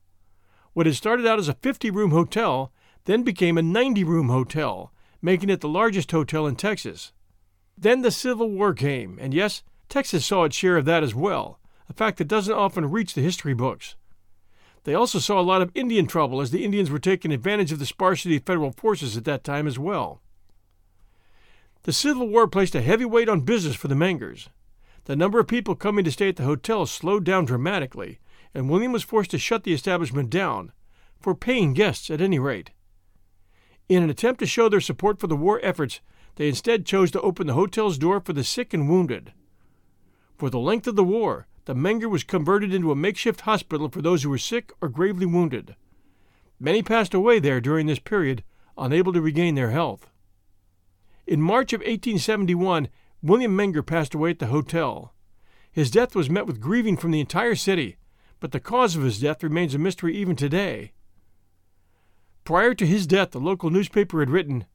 What 0.73 0.87
had 0.87 0.95
started 0.95 1.27
out 1.27 1.41
as 1.41 1.49
a 1.49 1.55
50 1.55 1.91
room 1.91 2.13
hotel 2.13 2.73
then 3.07 3.25
became 3.25 3.59
a 3.59 3.63
90 3.63 4.05
room 4.05 4.29
hotel, 4.29 4.93
making 5.21 5.51
it 5.51 5.63
the 5.63 5.69
largest 5.69 6.13
hotel 6.13 6.47
in 6.47 6.55
Texas. 6.55 7.13
Then 7.77 8.03
the 8.03 8.13
Civil 8.13 8.51
War 8.51 8.73
came, 8.73 9.19
and 9.21 9.35
yes, 9.35 9.65
Texas 9.89 10.25
saw 10.25 10.45
its 10.45 10.55
share 10.55 10.77
of 10.77 10.85
that 10.85 11.03
as 11.03 11.15
well, 11.15 11.59
a 11.89 11.93
fact 11.93 12.19
that 12.19 12.29
doesn't 12.29 12.55
often 12.55 12.91
reach 12.91 13.15
the 13.15 13.21
history 13.21 13.55
books. 13.55 13.97
They 14.85 14.95
also 14.95 15.19
saw 15.19 15.41
a 15.41 15.43
lot 15.43 15.63
of 15.63 15.73
Indian 15.75 16.07
trouble 16.07 16.41
as 16.41 16.53
the 16.53 16.65
Indians 16.65 16.89
were 16.89 17.01
taking 17.01 17.33
advantage 17.33 17.73
of 17.73 17.81
the 17.81 17.87
sparsity 17.87 18.37
of 18.37 18.45
federal 18.45 18.71
forces 18.71 19.17
at 19.17 19.25
that 19.25 19.43
time 19.43 19.67
as 19.67 19.77
well. 19.77 20.23
The 21.87 21.93
Civil 21.93 22.27
War 22.27 22.49
placed 22.49 22.75
a 22.75 22.83
heavy 22.83 23.05
weight 23.05 23.29
on 23.29 23.43
business 23.43 23.77
for 23.77 23.87
the 23.87 23.95
Mengers. 23.95 24.49
The 25.05 25.15
number 25.15 25.39
of 25.39 25.47
people 25.47 25.77
coming 25.77 26.05
to 26.05 26.11
stay 26.11 26.29
at 26.29 26.35
the 26.35 26.43
hotel 26.43 26.85
slowed 26.85 27.23
down 27.23 27.45
dramatically, 27.45 28.19
and 28.53 28.69
William 28.69 28.91
was 28.91 29.05
forced 29.05 29.31
to 29.31 29.39
shut 29.39 29.63
the 29.63 29.73
establishment 29.73 30.29
down, 30.29 30.73
for 31.21 31.33
paying 31.33 31.75
guests 31.75 32.11
at 32.11 32.21
any 32.21 32.41
rate. 32.41 32.73
In 33.89 34.03
an 34.03 34.11
attempt 34.11 34.41
to 34.41 34.47
show 34.47 34.69
their 34.69 34.81
support 34.81 35.21
for 35.21 35.29
the 35.29 35.37
war 35.37 35.61
efforts, 35.63 36.01
they 36.35 36.49
instead 36.49 36.87
chose 36.87 37.13
to 37.13 37.21
open 37.21 37.47
the 37.47 37.55
hotel's 37.55 37.99
door 37.99 38.19
for 38.19 38.33
the 38.33 38.43
sick 38.43 38.75
and 38.75 38.89
wounded. 38.89 39.33
For 40.39 40.51
the 40.51 40.59
length 40.59 40.89
of 40.89 40.97
the 40.97 41.05
war, 41.05 41.47
the 41.67 41.75
Menger 41.77 42.11
was 42.11 42.25
converted 42.25 42.75
into 42.75 42.91
a 42.91 42.97
makeshift 42.97 43.43
hospital 43.43 43.89
for 43.91 44.03
those 44.03 44.25
who 44.25 44.31
were 44.31 44.39
sick 44.39 44.73
or 44.81 44.89
gravely 44.89 45.27
wounded. 45.27 45.77
Many 46.59 46.83
passed 46.83 47.15
away 47.15 47.39
there 47.39 47.61
during 47.61 47.87
this 47.87 48.01
period, 48.01 48.43
unable 48.77 49.13
to 49.13 49.23
regain 49.23 49.55
their 49.55 49.71
health. 49.71 50.11
In 51.27 51.43
March 51.43 51.73
of 51.73 51.81
1871, 51.81 52.89
William 53.21 53.57
Menger 53.57 53.85
passed 53.85 54.15
away 54.15 54.31
at 54.31 54.39
the 54.39 54.47
hotel. 54.47 55.13
His 55.73 55.91
death 55.91 56.15
was 56.15 56.31
met 56.31 56.47
with 56.47 56.61
grieving 56.61 56.97
from 56.97 57.11
the 57.11 57.21
entire 57.21 57.57
city, 57.57 57.97
but 58.39 58.53
the 58.53 58.61
cause 58.61 58.95
of 58.95 59.03
his 59.03 59.19
death 59.19 59.43
remains 59.43 59.75
a 59.75 59.79
mystery 59.79 60.17
even 60.17 60.37
today. 60.37 60.93
Prior 62.45 62.75
to 62.75 62.87
his 62.87 63.09
death, 63.09 63.33
the 63.33 63.41
local 63.41 63.71
newspaper 63.71 64.21
had 64.21 64.31
written, 64.31 64.67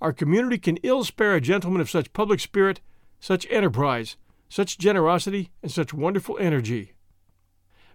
Our 0.00 0.12
community 0.12 0.58
can 0.58 0.76
ill 0.84 1.02
spare 1.02 1.34
a 1.34 1.40
gentleman 1.40 1.80
of 1.80 1.90
such 1.90 2.12
public 2.12 2.38
spirit, 2.38 2.80
such 3.18 3.50
enterprise, 3.50 4.16
such 4.48 4.78
generosity, 4.78 5.50
and 5.60 5.72
such 5.72 5.92
wonderful 5.92 6.38
energy. 6.38 6.92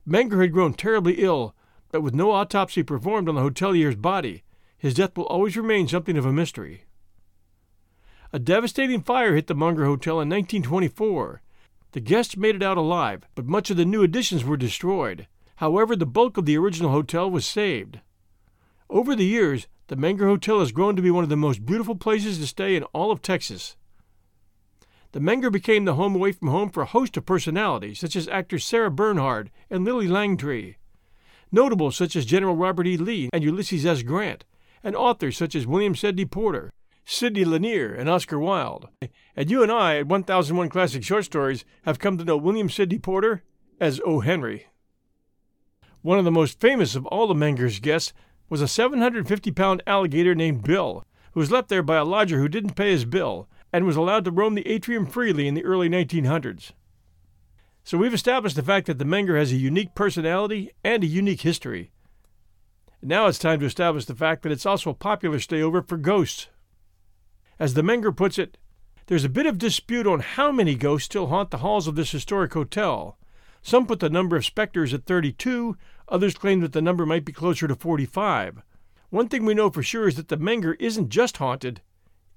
Menger 0.06 0.42
had 0.42 0.52
grown 0.52 0.74
terribly 0.74 1.14
ill, 1.24 1.56
but 1.92 2.02
with 2.02 2.14
no 2.14 2.32
autopsy 2.32 2.84
performed 2.84 3.30
on 3.30 3.36
the 3.36 3.42
hotelier's 3.42 3.96
body, 3.96 4.44
his 4.78 4.96
death 4.96 5.16
will 5.16 5.28
always 5.28 5.56
remain 5.56 5.88
something 5.88 6.18
of 6.18 6.26
a 6.26 6.34
mystery. 6.34 6.84
A 8.34 8.40
devastating 8.40 9.02
fire 9.02 9.36
hit 9.36 9.48
the 9.48 9.56
Menger 9.56 9.86
Hotel 9.86 10.20
in 10.22 10.30
1924, 10.30 11.42
the 11.96 12.02
guests 12.02 12.36
made 12.36 12.56
it 12.56 12.64
out 12.64 12.78
alive, 12.78 13.24
but 13.36 13.46
much 13.46 13.70
of 13.70 13.78
the 13.78 13.86
new 13.86 14.04
additions 14.04 14.44
were 14.44 14.58
destroyed. 14.58 15.28
However, 15.58 15.96
the 15.96 16.06
bulk 16.06 16.36
of 16.36 16.46
the 16.46 16.58
original 16.58 16.92
hotel 16.92 17.32
was 17.32 17.46
saved. 17.46 18.02
Over 18.90 19.16
the 19.16 19.26
years, 19.26 19.68
the 19.88 19.96
Menger 19.96 20.28
Hotel 20.28 20.60
has 20.60 20.74
grown 20.74 20.98
to 20.98 21.02
be 21.02 21.10
one 21.10 21.24
of 21.24 21.30
the 21.30 21.38
most 21.38 21.66
beautiful 21.66 21.96
places 21.96 22.38
to 22.40 22.48
stay 22.48 22.76
in 22.76 22.84
all 22.86 23.12
of 23.12 23.22
Texas. 23.22 23.78
The 25.14 25.22
Menger 25.22 25.50
became 25.50 25.86
the 25.86 25.94
home 25.94 26.16
away 26.16 26.34
from 26.34 26.50
home 26.50 26.70
for 26.70 26.84
a 26.84 26.88
host 26.88 27.16
of 27.16 27.26
personalities, 27.26 28.00
such 28.00 28.18
as 28.18 28.28
actors 28.28 28.66
Sarah 28.66 28.92
Bernhardt 28.92 29.50
and 29.70 29.86
Lillie 29.86 30.10
Langtry, 30.10 30.76
notables 31.50 31.96
such 31.96 32.18
as 32.18 32.26
General 32.26 32.58
Robert 32.58 32.88
E. 32.88 32.98
Lee 32.98 33.30
and 33.32 33.42
Ulysses 33.42 33.86
S. 33.86 34.04
Grant, 34.04 34.44
and 34.84 34.98
authors 34.98 35.38
such 35.38 35.56
as 35.56 35.66
William 35.66 35.96
Sydney 35.96 36.26
Porter, 36.26 36.74
Sidney 37.06 37.46
Lanier, 37.46 37.94
and 37.94 38.10
Oscar 38.10 38.40
Wilde. 38.40 38.90
And 39.36 39.52
you 39.52 39.62
and 39.62 39.72
I 39.72 39.98
at 39.98 40.08
1001 40.08 40.70
Classic 40.70 41.04
Short 41.04 41.24
Stories 41.24 41.64
have 41.84 42.00
come 42.00 42.18
to 42.18 42.26
know 42.26 42.36
William 42.36 42.70
Sydney 42.70 42.98
Porter 42.98 43.44
as 43.80 44.02
O. 44.06 44.22
Henry. 44.22 44.68
One 46.02 46.18
of 46.18 46.26
the 46.26 46.32
most 46.32 46.60
famous 46.60 46.96
of 46.96 47.06
all 47.08 47.28
the 47.28 47.34
Menger's 47.34 47.80
guests 47.80 48.14
was 48.50 48.62
a 48.62 48.68
750 48.68 49.52
pound 49.52 49.84
alligator 49.86 50.36
named 50.36 50.64
Bill, 50.64 51.06
who 51.34 51.40
was 51.40 51.52
left 51.52 51.70
there 51.70 51.84
by 51.84 51.98
a 51.98 52.06
lodger 52.06 52.40
who 52.40 52.48
didn't 52.48 52.76
pay 52.76 52.92
his 52.92 53.06
bill 53.06 53.48
and 53.72 53.86
was 53.86 53.96
allowed 53.96 54.26
to 54.26 54.32
roam 54.32 54.56
the 54.56 54.68
atrium 54.68 55.06
freely 55.06 55.48
in 55.48 55.54
the 55.54 55.66
early 55.66 55.90
1900s. 55.90 56.72
So 57.84 57.98
we've 57.98 58.14
established 58.14 58.56
the 58.56 58.64
fact 58.64 58.88
that 58.88 58.98
the 58.98 59.06
Menger 59.06 59.38
has 59.38 59.52
a 59.52 59.58
unique 59.58 59.94
personality 59.94 60.72
and 60.84 61.04
a 61.04 61.08
unique 61.08 61.42
history. 61.42 61.92
Now 63.02 63.28
it's 63.28 63.38
time 63.38 63.60
to 63.60 63.66
establish 63.66 64.06
the 64.06 64.16
fact 64.16 64.42
that 64.44 64.52
it's 64.52 64.66
also 64.66 64.90
a 64.90 64.96
popular 64.96 65.38
stayover 65.38 65.88
for 65.88 65.98
ghosts. 65.98 66.48
As 67.58 67.74
the 67.74 67.82
Menger 67.82 68.16
puts 68.16 68.38
it, 68.38 68.58
there's 69.08 69.24
a 69.24 69.30
bit 69.30 69.46
of 69.46 69.58
dispute 69.58 70.08
on 70.08 70.20
how 70.20 70.52
many 70.52 70.76
ghosts 70.76 71.06
still 71.06 71.28
haunt 71.28 71.52
the 71.52 71.60
halls 71.60 71.88
of 71.88 71.96
this 71.96 72.12
historic 72.12 72.54
hotel. 72.54 73.18
Some 73.62 73.88
put 73.88 74.00
the 74.00 74.10
number 74.10 74.36
of 74.36 74.46
specters 74.46 74.94
at 74.94 75.06
32, 75.06 75.78
others 76.08 76.36
claim 76.36 76.60
that 76.62 76.74
the 76.74 76.82
number 76.82 77.06
might 77.06 77.26
be 77.26 77.32
closer 77.32 77.68
to 77.68 77.76
45. 77.76 78.62
One 79.10 79.30
thing 79.30 79.46
we 79.46 79.54
know 79.54 79.70
for 79.70 79.84
sure 79.84 80.08
is 80.08 80.16
that 80.16 80.28
the 80.28 80.38
Menger 80.38 80.76
isn't 80.80 81.10
just 81.10 81.38
haunted, 81.38 81.82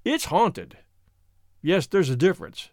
it's 0.05 0.25
haunted. 0.25 0.77
Yes, 1.61 1.87
there's 1.87 2.09
a 2.09 2.15
difference. 2.15 2.69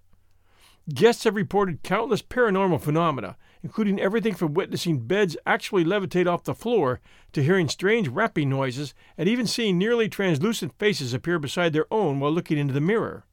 Guests 0.92 1.24
have 1.24 1.34
reported 1.34 1.82
countless 1.82 2.22
paranormal 2.22 2.80
phenomena, 2.80 3.36
including 3.66 3.98
everything 3.98 4.32
from 4.32 4.54
witnessing 4.54 5.00
beds 5.00 5.36
actually 5.44 5.84
levitate 5.84 6.28
off 6.28 6.44
the 6.44 6.54
floor 6.54 7.00
to 7.32 7.42
hearing 7.42 7.68
strange 7.68 8.06
rapping 8.06 8.48
noises 8.48 8.94
and 9.18 9.28
even 9.28 9.44
seeing 9.44 9.76
nearly 9.76 10.08
translucent 10.08 10.72
faces 10.78 11.12
appear 11.12 11.40
beside 11.40 11.72
their 11.72 11.92
own 11.92 12.20
while 12.20 12.30
looking 12.30 12.58
into 12.58 12.72
the 12.72 12.80
mirror. 12.80 13.24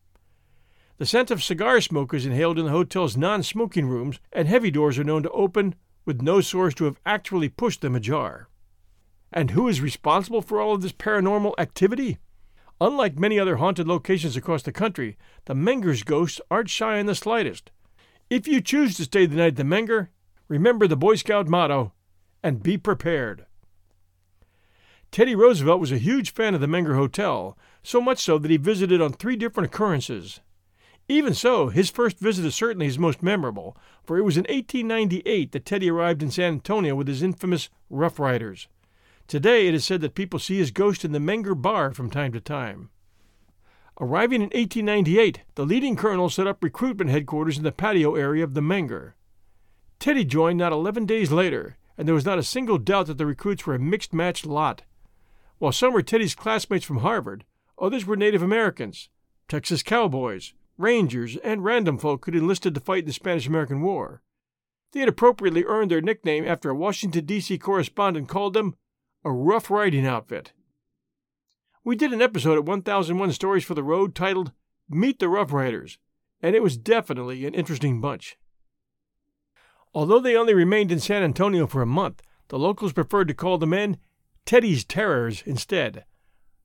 The 0.98 1.06
scent 1.06 1.30
of 1.30 1.44
cigar 1.44 1.82
smoke 1.82 2.16
is 2.16 2.26
inhaled 2.26 2.58
in 2.58 2.66
the 2.66 2.72
hotel's 2.72 3.16
non 3.16 3.44
smoking 3.44 3.86
rooms, 3.86 4.20
and 4.32 4.48
heavy 4.48 4.72
doors 4.72 4.98
are 4.98 5.04
known 5.04 5.22
to 5.22 5.30
open 5.30 5.76
with 6.04 6.24
no 6.24 6.42
source 6.42 6.74
to 6.76 6.86
have 6.86 7.00
actually 7.06 7.48
pushed 7.48 7.82
them 7.82 7.94
ajar. 7.94 8.50
And 9.32 9.52
who 9.52 9.68
is 9.68 9.82
responsible 9.82 10.42
for 10.42 10.60
all 10.60 10.74
of 10.74 10.82
this 10.82 10.94
paranormal 10.94 11.54
activity? 11.60 12.18
Unlike 12.82 13.20
many 13.20 13.38
other 13.38 13.58
haunted 13.58 13.88
locations 13.88 14.36
across 14.36 14.64
the 14.64 14.72
country, 14.72 15.16
the 15.46 15.54
Menger's 15.54 16.02
ghosts 16.02 16.42
aren't 16.50 16.72
shy 16.72 16.98
in 16.98 17.06
the 17.06 17.14
slightest. 17.14 17.70
If 18.30 18.48
you 18.48 18.62
choose 18.62 18.96
to 18.98 19.04
stay 19.04 19.28
the 19.28 19.36
night 19.36 19.48
at 19.50 19.56
the 19.58 19.64
Menger, 19.64 20.08
remember 20.48 20.88
the 20.88 20.98
Boy 20.98 21.16
Scout 21.16 21.48
motto 21.48 21.94
and 22.44 22.64
be 22.64 22.78
prepared. 22.78 23.46
Teddy 25.12 25.36
Roosevelt 25.36 25.80
was 25.80 25.92
a 25.92 25.98
huge 25.98 26.34
fan 26.34 26.56
of 26.56 26.62
the 26.62 26.68
Menger 26.68 26.96
Hotel, 26.96 27.58
so 27.84 28.02
much 28.02 28.20
so 28.20 28.38
that 28.40 28.50
he 28.50 28.58
visited 28.58 29.02
on 29.02 29.14
three 29.14 29.36
different 29.36 29.68
occurrences. 29.68 30.40
Even 31.08 31.34
so, 31.34 31.68
his 31.70 31.90
first 31.90 32.18
visit 32.18 32.46
is 32.46 32.56
certainly 32.56 32.86
his 32.86 32.98
most 32.98 33.22
memorable, 33.22 33.78
for 34.04 34.18
it 34.18 34.24
was 34.24 34.38
in 34.38 34.44
1898 34.44 35.52
that 35.52 35.66
Teddy 35.66 35.92
arrived 35.92 36.24
in 36.24 36.32
San 36.32 36.54
Antonio 36.54 36.96
with 36.96 37.08
his 37.08 37.22
infamous 37.22 37.70
Rough 37.90 38.20
Riders. 38.20 38.68
Today 39.28 39.68
it 39.68 39.74
is 39.74 39.86
said 39.86 40.02
that 40.02 40.16
people 40.16 40.40
see 40.40 40.58
his 40.58 40.72
ghost 40.72 41.06
in 41.06 41.12
the 41.12 41.20
Menger 41.20 41.60
Bar 41.62 41.94
from 41.94 42.10
time 42.10 42.32
to 42.32 42.42
time. 42.42 42.90
Arriving 44.00 44.42
in 44.42 44.50
1898, 44.50 45.42
the 45.56 45.66
leading 45.66 45.96
colonel 45.96 46.30
set 46.30 46.48
up 46.48 46.64
recruitment 46.64 47.12
headquarters 47.12 47.58
in 47.58 47.64
the 47.64 47.72
patio 47.72 48.16
area 48.16 48.44
of 48.44 48.54
the 48.54 48.62
Menger. 48.62 49.14
Teddy 50.04 50.26
joined 50.26 50.58
not 50.58 50.74
11 50.74 51.06
days 51.06 51.32
later, 51.32 51.78
and 51.98 52.06
there 52.06 52.14
was 52.14 52.26
not 52.26 52.38
a 52.38 52.44
single 52.44 52.78
doubt 52.78 53.08
that 53.08 53.18
the 53.18 53.26
recruits 53.26 53.66
were 53.66 53.76
a 53.76 53.80
mixed 53.80 54.12
matched 54.12 54.46
lot. 54.46 54.82
While 55.60 55.72
some 55.72 55.94
were 55.94 56.02
Teddy's 56.02 56.36
classmates 56.36 56.84
from 56.84 56.98
Harvard, 56.98 57.46
others 57.80 58.06
were 58.06 58.18
Native 58.18 58.44
Americans, 58.44 59.08
Texas 59.48 59.82
cowboys, 59.82 60.54
Rangers, 60.78 61.38
and 61.38 61.64
random 61.64 61.98
folk 61.98 62.26
who'd 62.26 62.36
enlisted 62.36 62.76
to 62.76 62.82
fight 62.82 63.04
in 63.04 63.06
the 63.06 63.14
Spanish 63.14 63.48
American 63.48 63.82
War. 63.82 64.22
They 64.92 65.00
had 65.00 65.08
appropriately 65.08 65.64
earned 65.64 65.90
their 65.90 66.02
nickname 66.02 66.46
after 66.46 66.70
a 66.70 66.76
Washington, 66.76 67.26
D.C. 67.26 67.58
correspondent 67.58 68.28
called 68.28 68.56
them 68.56 68.76
a 69.24 69.32
rough 69.32 69.72
riding 69.72 70.06
outfit. 70.06 70.52
We 71.86 71.96
did 71.96 72.12
an 72.12 72.22
episode 72.22 72.58
at 72.58 72.66
1001 72.66 73.32
Stories 73.32 73.64
for 73.64 73.74
the 73.74 73.84
Road 73.84 74.16
titled 74.16 74.52
Meet 74.90 75.20
the 75.20 75.30
Rough 75.30 75.54
Riders, 75.54 75.98
and 76.42 76.58
it 76.58 76.62
was 76.62 76.76
definitely 76.76 77.46
an 77.46 77.54
interesting 77.54 78.02
bunch. 78.02 78.38
Although 79.94 80.20
they 80.20 80.36
only 80.36 80.54
remained 80.54 80.92
in 80.92 81.00
San 81.00 81.24
Antonio 81.24 81.68
for 81.68 81.82
a 81.82 81.88
month, 81.88 82.22
the 82.48 82.58
locals 82.58 82.94
preferred 82.94 83.28
to 83.28 83.34
call 83.34 83.58
the 83.58 83.68
men 83.68 83.98
Teddy's 84.46 84.84
Terrors 84.84 85.44
instead. 85.46 86.06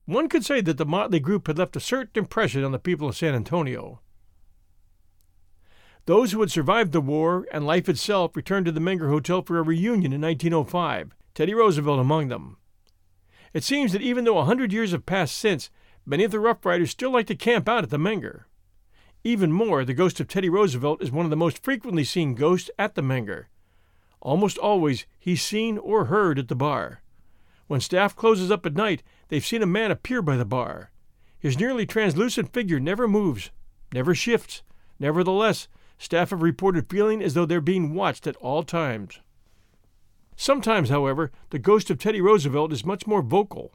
One 0.05 0.27
could 0.27 0.43
say 0.43 0.61
that 0.61 0.77
the 0.77 0.85
motley 0.85 1.19
group 1.19 1.45
had 1.45 1.57
left 1.57 1.75
a 1.75 1.79
certain 1.79 2.23
impression 2.23 2.63
on 2.63 2.71
the 2.71 2.79
people 2.79 3.07
of 3.07 3.15
San 3.15 3.35
Antonio. 3.35 4.01
Those 6.05 6.31
who 6.31 6.39
had 6.39 6.49
survived 6.49 6.91
the 6.91 7.01
war 7.01 7.45
and 7.51 7.67
life 7.67 7.87
itself 7.87 8.35
returned 8.35 8.65
to 8.65 8.71
the 8.71 8.79
Menger 8.79 9.09
Hotel 9.09 9.43
for 9.43 9.59
a 9.59 9.61
reunion 9.61 10.11
in 10.11 10.21
1905, 10.21 11.15
Teddy 11.35 11.53
Roosevelt 11.53 11.99
among 11.99 12.29
them. 12.29 12.57
It 13.53 13.63
seems 13.63 13.91
that 13.91 14.01
even 14.01 14.23
though 14.23 14.39
a 14.39 14.45
hundred 14.45 14.73
years 14.73 14.91
have 14.91 15.05
passed 15.05 15.37
since, 15.37 15.69
many 16.05 16.23
of 16.23 16.31
the 16.31 16.39
Rough 16.39 16.65
Riders 16.65 16.89
still 16.89 17.11
like 17.11 17.27
to 17.27 17.35
camp 17.35 17.69
out 17.69 17.83
at 17.83 17.91
the 17.91 17.97
Menger. 17.97 18.45
Even 19.23 19.51
more, 19.51 19.83
the 19.83 19.93
ghost 19.93 20.19
of 20.19 20.27
Teddy 20.27 20.49
Roosevelt 20.49 21.01
is 21.01 21.11
one 21.11 21.25
of 21.25 21.29
the 21.29 21.35
most 21.35 21.61
frequently 21.61 22.03
seen 22.03 22.35
ghosts 22.35 22.69
at 22.79 22.95
the 22.95 23.01
Menger. 23.01 23.45
Almost 24.21 24.57
always, 24.57 25.05
he's 25.19 25.41
seen 25.41 25.77
or 25.77 26.05
heard 26.05 26.39
at 26.39 26.47
the 26.47 26.55
bar. 26.55 27.01
When 27.67 27.81
staff 27.81 28.15
closes 28.15 28.49
up 28.49 28.65
at 28.65 28.75
night, 28.75 29.03
they've 29.27 29.45
seen 29.45 29.61
a 29.61 29.67
man 29.67 29.91
appear 29.91 30.21
by 30.21 30.37
the 30.37 30.45
bar. 30.45 30.91
His 31.37 31.59
nearly 31.59 31.85
translucent 31.85 32.53
figure 32.53 32.79
never 32.79 33.07
moves, 33.07 33.51
never 33.93 34.15
shifts. 34.15 34.63
Nevertheless, 34.99 35.67
staff 35.97 36.31
have 36.31 36.41
reported 36.41 36.89
feeling 36.89 37.21
as 37.21 37.33
though 37.33 37.45
they're 37.45 37.61
being 37.61 37.93
watched 37.93 38.25
at 38.25 38.35
all 38.37 38.63
times. 38.63 39.19
Sometimes, 40.35 40.89
however, 40.89 41.31
the 41.49 41.59
ghost 41.59 41.89
of 41.89 41.97
Teddy 41.97 42.21
Roosevelt 42.21 42.71
is 42.71 42.85
much 42.85 43.05
more 43.05 43.21
vocal. 43.21 43.73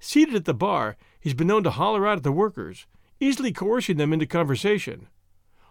Seated 0.00 0.34
at 0.34 0.44
the 0.44 0.54
bar, 0.54 0.96
he's 1.20 1.34
been 1.34 1.46
known 1.46 1.62
to 1.62 1.70
holler 1.70 2.06
out 2.06 2.18
at 2.18 2.22
the 2.24 2.32
workers, 2.32 2.86
easily 3.20 3.52
coercing 3.52 3.98
them 3.98 4.12
into 4.12 4.26
conversation. 4.26 5.06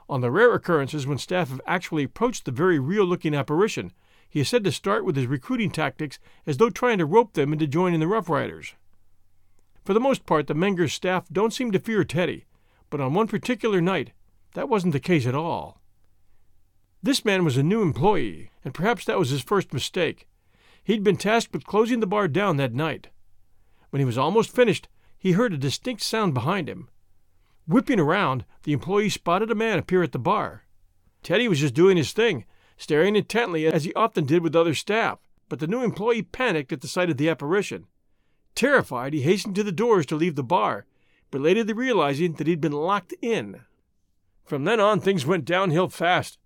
On 0.08 0.22
the 0.22 0.32
rare 0.32 0.54
occurrences 0.54 1.06
when 1.06 1.18
staff 1.18 1.50
have 1.50 1.62
actually 1.68 2.04
approached 2.04 2.46
the 2.46 2.52
very 2.52 2.80
real 2.80 3.06
looking 3.06 3.36
apparition, 3.36 3.92
he 4.30 4.40
is 4.40 4.50
said 4.50 4.64
to 4.64 4.72
start 4.72 5.04
with 5.04 5.16
his 5.16 5.26
recruiting 5.26 5.72
tactics 5.72 6.20
as 6.46 6.58
though 6.58 6.70
trying 6.70 7.00
to 7.00 7.06
rope 7.06 7.34
them 7.34 7.52
into 7.52 7.68
joining 7.68 8.00
the 8.00 8.08
Rough 8.08 8.30
Riders. 8.30 8.76
For 9.84 9.94
the 9.94 10.00
most 10.00 10.26
part, 10.26 10.48
the 10.48 10.54
Menger's 10.54 10.94
staff 10.94 11.28
don't 11.32 11.54
seem 11.54 11.72
to 11.72 11.80
fear 11.80 12.04
Teddy, 12.04 12.46
but 12.90 13.02
on 13.02 13.14
one 13.14 13.28
particular 13.28 13.82
night, 13.82 14.12
that 14.54 14.70
wasn't 14.70 14.94
the 14.94 15.00
case 15.00 15.26
at 15.26 15.36
all. 15.36 15.82
This 17.02 17.24
man 17.24 17.46
was 17.46 17.58
a 17.58 17.64
new 17.64 17.82
employee, 17.82 18.52
and 18.64 18.74
perhaps 18.74 19.06
that 19.06 19.18
was 19.18 19.30
his 19.30 19.42
first 19.42 19.74
mistake. 19.74 20.28
He'd 20.84 21.04
been 21.04 21.18
tasked 21.18 21.54
with 21.54 21.66
closing 21.66 22.00
the 22.00 22.08
bar 22.08 22.28
down 22.28 22.58
that 22.58 22.74
night. 22.74 23.08
When 23.90 24.00
he 24.00 24.06
was 24.06 24.18
almost 24.18 24.52
finished, 24.54 24.88
he 25.18 25.32
heard 25.32 25.54
a 25.54 25.58
distinct 25.58 26.02
sound 26.02 26.34
behind 26.34 26.68
him. 26.68 26.90
Whipping 27.70 28.00
around, 28.00 28.46
the 28.64 28.74
employee 28.74 29.10
spotted 29.10 29.52
a 29.52 29.56
man 29.56 29.78
appear 29.78 30.02
at 30.02 30.12
the 30.12 30.18
bar. 30.18 30.64
Teddy 31.22 31.48
was 31.48 31.60
just 31.60 31.76
doing 31.76 31.98
his 31.98 32.14
thing, 32.14 32.46
staring 32.78 33.16
intently 33.16 33.68
as 33.68 33.84
he 33.84 33.94
often 33.94 34.26
did 34.26 34.42
with 34.42 34.56
other 34.56 34.74
staff, 34.74 35.20
but 35.50 35.60
the 35.60 35.68
new 35.68 35.84
employee 35.84 36.24
panicked 36.24 36.74
at 36.74 36.82
the 36.82 36.88
sight 36.88 37.12
of 37.12 37.18
the 37.18 37.30
apparition. 37.30 37.86
Terrified, 38.56 39.14
he 39.14 39.22
hastened 39.22 39.54
to 39.54 39.62
the 39.62 39.72
doors 39.72 40.08
to 40.08 40.16
leave 40.16 40.36
the 40.36 40.42
bar, 40.42 40.88
belatedly 41.30 41.74
realizing 41.74 42.34
that 42.34 42.48
he'd 42.48 42.60
been 42.60 42.72
locked 42.72 43.14
in. 43.22 43.62
From 44.44 44.64
then 44.64 44.80
on, 44.80 45.00
things 45.00 45.28
went 45.28 45.46
downhill 45.46 45.90
fast. 45.90 46.40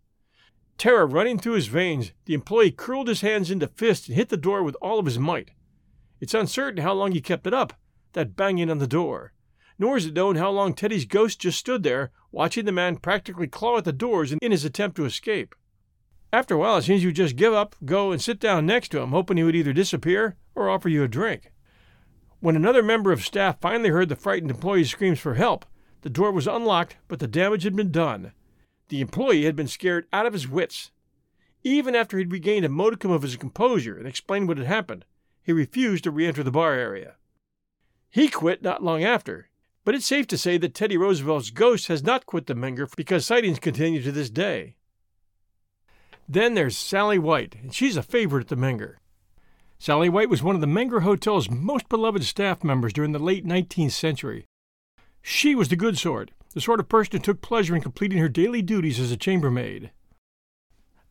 Terror 0.78 1.08
running 1.08 1.40
through 1.40 1.54
his 1.54 1.68
veins, 1.68 2.12
the 2.26 2.34
employee 2.34 2.72
curled 2.72 3.08
his 3.08 3.22
hands 3.22 3.50
into 3.50 3.68
fists 3.68 4.10
and 4.10 4.18
hit 4.18 4.28
the 4.28 4.36
door 4.36 4.62
with 4.62 4.76
all 4.82 5.00
of 5.00 5.06
his 5.06 5.20
might. 5.20 5.52
It's 6.20 6.34
uncertain 6.34 6.84
how 6.84 6.92
long 6.92 7.14
he 7.14 7.22
kept 7.22 7.48
it 7.48 7.54
up, 7.54 7.80
that 8.12 8.36
banging 8.36 8.70
on 8.70 8.80
the 8.80 8.88
door. 8.88 9.33
Nor 9.80 9.98
is 9.98 10.06
it 10.06 10.14
known 10.14 10.36
how 10.36 10.52
long 10.52 10.74
Teddy's 10.74 11.06
ghost 11.06 11.40
just 11.40 11.60
stood 11.60 11.84
there, 11.84 12.12
watching 12.32 12.66
the 12.66 12.72
man 12.72 12.98
practically 12.98 13.48
claw 13.48 13.78
at 13.78 13.86
the 13.86 13.92
doors 13.92 14.32
in 14.32 14.52
his 14.52 14.66
attempt 14.66 14.96
to 14.98 15.06
escape. 15.06 15.56
After 16.32 16.56
a 16.56 16.58
while, 16.58 16.78
it 16.78 16.84
seems 16.84 17.04
you 17.04 17.12
just 17.12 17.36
give 17.36 17.54
up, 17.54 17.76
go 17.86 18.12
and 18.12 18.22
sit 18.22 18.40
down 18.40 18.66
next 18.66 18.90
to 18.90 19.00
him, 19.00 19.12
hoping 19.12 19.38
he 19.38 19.44
would 19.44 19.56
either 19.56 19.74
disappear 19.74 20.36
or 20.56 20.70
offer 20.70 20.90
you 20.90 21.04
a 21.04 21.08
drink. 21.08 21.52
When 22.40 22.56
another 22.56 22.84
member 22.84 23.12
of 23.12 23.24
staff 23.24 23.62
finally 23.62 23.90
heard 23.90 24.10
the 24.10 24.16
frightened 24.16 24.52
employee's 24.52 24.90
screams 24.90 25.20
for 25.20 25.36
help, 25.36 25.66
the 26.02 26.10
door 26.10 26.32
was 26.32 26.48
unlocked, 26.48 26.98
but 27.08 27.20
the 27.20 27.28
damage 27.28 27.64
had 27.64 27.76
been 27.76 27.92
done. 27.92 28.34
The 28.90 29.00
employee 29.00 29.46
had 29.46 29.56
been 29.56 29.68
scared 29.68 30.08
out 30.12 30.26
of 30.26 30.34
his 30.34 30.48
wits. 30.48 30.92
Even 31.64 31.96
after 31.96 32.18
he'd 32.18 32.32
regained 32.32 32.66
a 32.66 32.70
modicum 32.70 33.12
of 33.12 33.22
his 33.22 33.38
composure 33.38 33.98
and 33.98 34.08
explained 34.08 34.48
what 34.48 34.58
had 34.58 34.68
happened, 34.68 35.06
he 35.42 35.54
refused 35.54 36.04
to 36.04 36.12
re 36.12 36.28
enter 36.28 36.44
the 36.44 36.52
bar 36.52 36.74
area. 36.74 37.16
He 38.10 38.28
quit 38.28 38.62
not 38.62 38.84
long 38.84 39.04
after, 39.04 39.50
but 39.84 39.96
it's 39.96 40.06
safe 40.06 40.28
to 40.28 40.38
say 40.38 40.58
that 40.58 40.74
Teddy 40.74 40.98
Roosevelt's 40.98 41.50
ghost 41.50 41.88
has 41.88 42.04
not 42.04 42.26
quit 42.26 42.48
the 42.48 42.56
Menger 42.56 42.88
because 42.96 43.26
sightings 43.26 43.60
continue 43.60 44.02
to 44.02 44.12
this 44.12 44.30
day. 44.30 44.76
Then 46.28 46.54
there's 46.54 46.78
Sally 46.78 47.20
White, 47.20 47.56
and 47.62 47.74
she's 47.74 47.98
a 47.98 48.04
favorite 48.04 48.42
at 48.44 48.48
the 48.48 48.56
Menger. 48.56 48.96
Sally 49.78 50.08
White 50.08 50.30
was 50.30 50.42
one 50.42 50.56
of 50.56 50.62
the 50.62 50.68
Menger 50.68 51.02
Hotel's 51.02 51.50
most 51.50 51.90
beloved 51.90 52.24
staff 52.24 52.64
members 52.64 52.94
during 52.94 53.12
the 53.12 53.20
late 53.20 53.46
19th 53.46 53.92
century. 53.92 54.46
She 55.22 55.56
was 55.56 55.68
the 55.68 55.76
good 55.76 55.98
sort, 55.98 56.32
the 56.54 56.62
sort 56.62 56.80
of 56.80 56.88
person 56.88 57.14
who 57.14 57.20
took 57.20 57.42
pleasure 57.42 57.76
in 57.76 57.82
completing 57.82 58.20
her 58.20 58.30
daily 58.30 58.62
duties 58.62 59.00
as 59.00 59.12
a 59.12 59.18
chambermaid. 59.18 59.92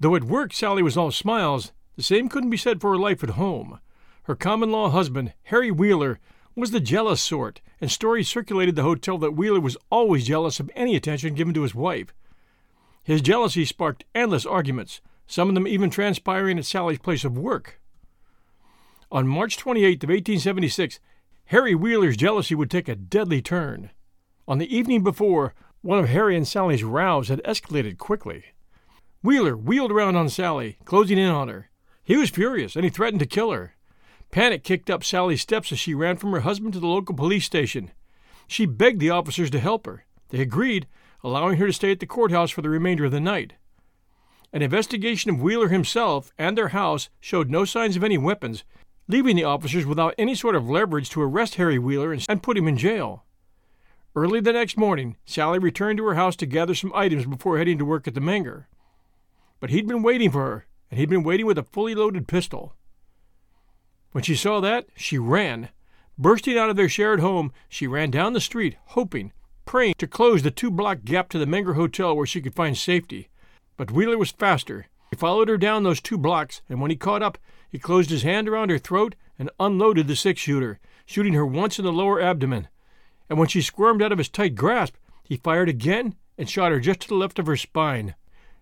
Though 0.01 0.17
at 0.17 0.25
work 0.25 0.53
Sally 0.53 0.83
was 0.83 0.97
all 0.97 1.11
smiles, 1.11 1.73
the 1.97 2.03
same 2.03 2.29
couldn't 2.29 2.51
be 2.51 2.57
said 2.57 2.81
for 2.81 2.91
her 2.93 2.99
life 2.99 3.23
at 3.23 3.31
home. 3.31 3.79
Her 4.25 4.35
common 4.35 4.73
law 4.73 4.89
husband, 4.89 5.35
Harry 5.45 5.71
Wheeler, 5.71 6.19
was 6.55 6.71
the 6.71 6.81
jealous 6.81 7.21
sort, 7.21 7.61
and 7.81 7.91
stories 7.91 8.29
circulated 8.29 8.77
the 8.77 8.83
hotel 8.83 9.19
that 9.19 9.33
Wheeler 9.33 9.61
was 9.61 9.77
always 9.91 10.27
jealous 10.27 10.61
of 10.61 10.71
any 10.75 10.95
attention 10.95 11.35
given 11.35 11.55
to 11.55 11.63
his 11.63 11.75
wife. 11.75 12.13
His 13.03 13.23
jealousy 13.23 13.65
sparked 13.65 14.05
endless 14.15 14.47
arguments, 14.47 15.01
some 15.27 15.49
of 15.49 15.55
them 15.55 15.67
even 15.67 15.91
transpiring 15.91 16.59
at 16.59 16.65
Sally's 16.65 16.99
place 16.99 17.25
of 17.25 17.39
work. 17.39 17.81
On 19.11 19.27
March 19.27 19.57
28th 19.57 20.05
of 20.05 20.11
1876, 20.11 21.01
Harry 21.47 21.75
Wheeler's 21.75 22.17
jealousy 22.17 22.55
would 22.55 22.71
take 22.71 22.89
a 22.89 22.95
deadly 22.95 23.43
turn. 23.43 23.91
On 24.47 24.59
the 24.59 24.75
evening 24.75 25.03
before, 25.03 25.55
one 25.83 25.99
of 25.99 26.09
Harry 26.09 26.37
and 26.37 26.47
Sally's 26.47 26.85
rows 26.85 27.29
had 27.29 27.43
escalated 27.45 27.99
quickly. 27.99 28.45
Wheeler 29.23 29.57
wheeled 29.57 29.93
around 29.93 30.17
on 30.17 30.29
Sally, 30.29 30.79
closing 30.85 31.19
in 31.19 31.29
on 31.29 31.49
her. 31.49 31.71
He 32.05 32.17
was 32.17 32.31
furious, 32.31 32.75
and 32.75 32.85
he 32.85 32.91
threatened 32.91 33.21
to 33.21 33.27
kill 33.27 33.51
her. 33.51 33.75
Panic 34.33 34.65
kicked 34.65 34.89
up 34.89 35.05
Sally's 35.05 35.43
steps 35.43 35.71
as 35.73 35.79
she 35.79 35.95
ran 35.95 36.17
from 36.17 36.33
her 36.33 36.41
husband 36.41 36.73
to 36.73 36.81
the 36.81 36.87
local 36.87 37.15
police 37.15 37.45
station. 37.45 37.91
She 38.49 38.65
begged 38.65 38.99
the 38.99 39.11
officers 39.11 39.51
to 39.51 39.61
help 39.61 39.85
her. 39.85 40.07
They 40.31 40.41
agreed, 40.41 40.87
allowing 41.23 41.59
her 41.59 41.67
to 41.67 41.73
stay 41.73 41.93
at 41.93 42.01
the 42.01 42.07
courthouse 42.07 42.51
for 42.51 42.63
the 42.63 42.71
remainder 42.71 43.05
of 43.05 43.13
the 43.13 43.21
night. 43.21 43.53
An 44.51 44.63
investigation 44.63 45.31
of 45.31 45.43
Wheeler 45.43 45.69
himself 45.69 46.33
and 46.39 46.57
their 46.57 46.69
house 46.69 47.11
showed 47.21 47.51
no 47.51 47.67
signs 47.67 47.95
of 47.95 48.03
any 48.03 48.17
weapons, 48.17 48.65
leaving 49.07 49.37
the 49.37 49.45
officers 49.45 49.85
without 49.85 50.15
any 50.17 50.35
sort 50.35 50.55
of 50.55 50.69
leverage 50.69 51.11
to 51.11 51.21
arrest 51.21 51.57
Harry 51.57 51.79
Wheeler 51.79 52.17
and 52.27 52.43
put 52.43 52.57
him 52.57 52.69
in 52.69 52.79
jail. 52.79 53.25
Early 54.17 54.41
the 54.41 54.55
next 54.55 54.79
morning, 54.79 55.17
Sally 55.27 55.59
returned 55.59 55.99
to 55.99 56.07
her 56.07 56.15
house 56.15 56.37
to 56.37 56.47
gather 56.47 56.75
some 56.75 56.93
items 56.95 57.27
before 57.27 57.59
heading 57.59 57.77
to 57.79 57.85
work 57.85 58.09
at 58.09 58.15
the 58.15 58.21
Menger. 58.21 58.65
But 59.61 59.69
he'd 59.69 59.87
been 59.87 60.03
waiting 60.03 60.31
for 60.31 60.41
her, 60.41 60.67
and 60.91 60.99
he'd 60.99 61.11
been 61.11 61.23
waiting 61.23 61.45
with 61.45 61.59
a 61.59 61.63
fully 61.63 61.95
loaded 61.95 62.27
pistol. 62.27 62.75
When 64.13 64.25
she 64.25 64.35
saw 64.35 64.61
that, 64.61 64.87
she 64.97 65.19
ran. 65.19 65.69
Bursting 66.17 66.57
out 66.57 66.71
of 66.71 66.77
their 66.77 66.89
shared 66.89 67.21
home, 67.21 67.53
she 67.69 67.87
ran 67.87 68.11
down 68.11 68.33
the 68.33 68.41
street, 68.41 68.77
hoping, 68.87 69.33
praying 69.65 69.95
to 69.99 70.07
close 70.07 70.43
the 70.43 70.51
two 70.51 70.71
block 70.71 71.05
gap 71.05 71.29
to 71.31 71.39
the 71.39 71.47
Menger 71.47 71.75
Hotel 71.75 72.17
where 72.17 72.27
she 72.27 72.41
could 72.41 72.55
find 72.55 72.77
safety. 72.77 73.29
But 73.77 73.91
Wheeler 73.91 74.19
was 74.19 74.31
faster. 74.31 74.87
He 75.11 75.17
followed 75.17 75.49
her 75.49 75.59
down 75.59 75.83
those 75.83 76.01
two 76.01 76.19
blocks, 76.19 76.63
and 76.69 76.81
when 76.81 76.91
he 76.91 76.97
caught 76.97 77.23
up, 77.23 77.39
he 77.69 77.79
closed 77.79 78.11
his 78.11 78.23
hand 78.23 78.49
around 78.49 78.71
her 78.71 78.79
throat 78.79 79.15
and 79.39 79.51
unloaded 79.59 80.07
the 80.07 80.17
six 80.17 80.41
shooter, 80.41 80.79
shooting 81.05 81.35
her 81.35 81.47
once 81.47 81.79
in 81.79 81.85
the 81.85 81.93
lower 81.93 82.21
abdomen 82.21 82.69
and 83.33 83.39
when 83.39 83.49
she 83.49 83.63
squirmed 83.63 84.03
out 84.03 84.13
of 84.13 84.19
his 84.19 84.29
tight 84.29 84.55
grasp, 84.55 84.95
he 85.25 85.39
fired 85.39 85.67
again 85.67 86.15
and 86.37 86.51
shot 86.51 86.71
her 86.71 86.79
just 86.79 87.01
to 87.01 87.09
the 87.09 87.15
left 87.15 87.39
of 87.39 87.47
her 87.47 87.57
spine. 87.57 88.15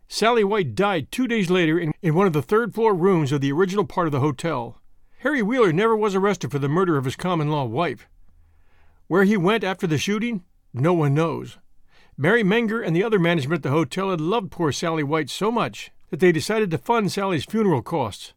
Sally 0.07 0.45
White 0.45 0.77
died 0.77 1.11
two 1.11 1.27
days 1.27 1.51
later 1.51 1.77
in, 1.77 1.93
in 2.03 2.15
one 2.15 2.29
of 2.29 2.33
the 2.33 2.41
third 2.41 2.73
floor 2.73 2.95
rooms 2.95 3.33
of 3.33 3.41
the 3.41 3.51
original 3.51 3.85
part 3.85 4.07
of 4.07 4.13
the 4.13 4.21
hotel. 4.21 4.80
Harry 5.21 5.43
Wheeler 5.43 5.71
never 5.71 5.95
was 5.95 6.15
arrested 6.15 6.51
for 6.51 6.59
the 6.59 6.69
murder 6.69 6.97
of 6.97 7.05
his 7.05 7.15
common 7.15 7.51
law 7.51 7.67
wife. 7.67 8.09
Where 9.07 9.25
he 9.25 9.37
went 9.37 9.63
after 9.63 9.87
the 9.87 9.99
shooting, 9.99 10.45
no 10.73 10.95
one 10.95 11.13
knows. 11.13 11.59
Mary 12.17 12.43
Menger 12.43 12.83
and 12.83 12.97
the 12.97 13.05
other 13.05 13.19
management 13.19 13.59
at 13.59 13.63
the 13.63 13.71
hotel 13.71 14.11
had 14.11 14.21
loved 14.21 14.51
poor 14.51 14.73
Sally 14.73 15.03
White 15.03 15.29
so 15.29 15.51
much 15.51 15.91
that 16.09 16.21
they 16.21 16.33
decided 16.33 16.71
to 16.71 16.79
fund 16.79 17.13
Sally's 17.13 17.45
funeral 17.45 17.83
costs. 17.83 18.33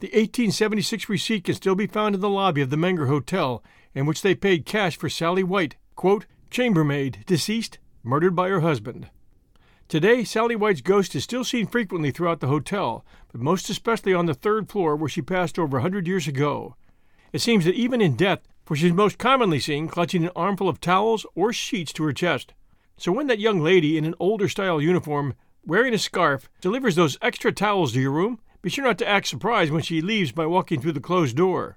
The 0.00 0.08
1876 0.08 1.08
receipt 1.08 1.44
can 1.44 1.54
still 1.54 1.76
be 1.76 1.86
found 1.86 2.16
in 2.16 2.20
the 2.20 2.28
lobby 2.28 2.60
of 2.60 2.70
the 2.70 2.76
Menger 2.76 3.06
Hotel 3.06 3.62
in 3.94 4.04
which 4.04 4.22
they 4.22 4.34
paid 4.34 4.66
cash 4.66 4.96
for 4.96 5.08
Sally 5.08 5.44
White, 5.44 5.76
quote, 5.94 6.26
chambermaid, 6.50 7.22
deceased, 7.24 7.78
murdered 8.02 8.34
by 8.34 8.48
her 8.48 8.60
husband. 8.60 9.10
Today, 9.86 10.24
Sally 10.24 10.56
White's 10.56 10.80
ghost 10.80 11.14
is 11.14 11.24
still 11.24 11.44
seen 11.44 11.66
frequently 11.66 12.10
throughout 12.10 12.40
the 12.40 12.46
hotel, 12.46 13.04
but 13.30 13.40
most 13.40 13.68
especially 13.68 14.14
on 14.14 14.24
the 14.26 14.34
third 14.34 14.70
floor 14.70 14.96
where 14.96 15.10
she 15.10 15.20
passed 15.20 15.58
over 15.58 15.76
a 15.76 15.82
hundred 15.82 16.06
years 16.08 16.26
ago. 16.26 16.74
It 17.32 17.40
seems 17.40 17.66
that 17.66 17.74
even 17.74 18.00
in 18.00 18.16
death, 18.16 18.40
for 18.64 18.74
she's 18.74 18.94
most 18.94 19.18
commonly 19.18 19.60
seen 19.60 19.88
clutching 19.88 20.24
an 20.24 20.30
armful 20.34 20.70
of 20.70 20.80
towels 20.80 21.26
or 21.34 21.52
sheets 21.52 21.92
to 21.94 22.04
her 22.04 22.14
chest. 22.14 22.54
So 22.96 23.12
when 23.12 23.26
that 23.26 23.38
young 23.38 23.60
lady 23.60 23.98
in 23.98 24.06
an 24.06 24.14
older 24.18 24.48
style 24.48 24.80
uniform, 24.80 25.34
wearing 25.66 25.92
a 25.92 25.98
scarf, 25.98 26.48
delivers 26.62 26.94
those 26.94 27.18
extra 27.20 27.52
towels 27.52 27.92
to 27.92 28.00
your 28.00 28.12
room, 28.12 28.40
be 28.62 28.70
sure 28.70 28.84
not 28.84 28.96
to 28.98 29.08
act 29.08 29.26
surprised 29.26 29.70
when 29.70 29.82
she 29.82 30.00
leaves 30.00 30.32
by 30.32 30.46
walking 30.46 30.80
through 30.80 30.92
the 30.92 31.00
closed 31.00 31.36
door. 31.36 31.76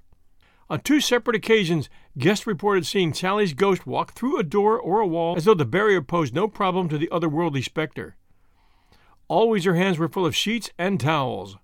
On 0.69 0.81
two 0.81 0.99
separate 0.99 1.35
occasions, 1.35 1.89
guests 2.17 2.45
reported 2.45 2.85
seeing 2.85 3.13
Sally's 3.13 3.53
ghost 3.53 3.87
walk 3.87 4.11
through 4.13 4.37
a 4.37 4.43
door 4.43 4.77
or 4.77 4.99
a 4.99 5.07
wall 5.07 5.37
as 5.37 5.45
though 5.45 5.53
the 5.53 5.65
barrier 5.65 6.01
posed 6.01 6.35
no 6.35 6.47
problem 6.47 6.89
to 6.89 6.97
the 6.97 7.07
otherworldly 7.07 7.63
specter. 7.63 8.17
Always 9.29 9.63
her 9.63 9.75
hands 9.75 9.97
were 9.97 10.09
full 10.09 10.25
of 10.25 10.35
sheets 10.35 10.69
and 10.77 10.99
towels. 10.99 11.57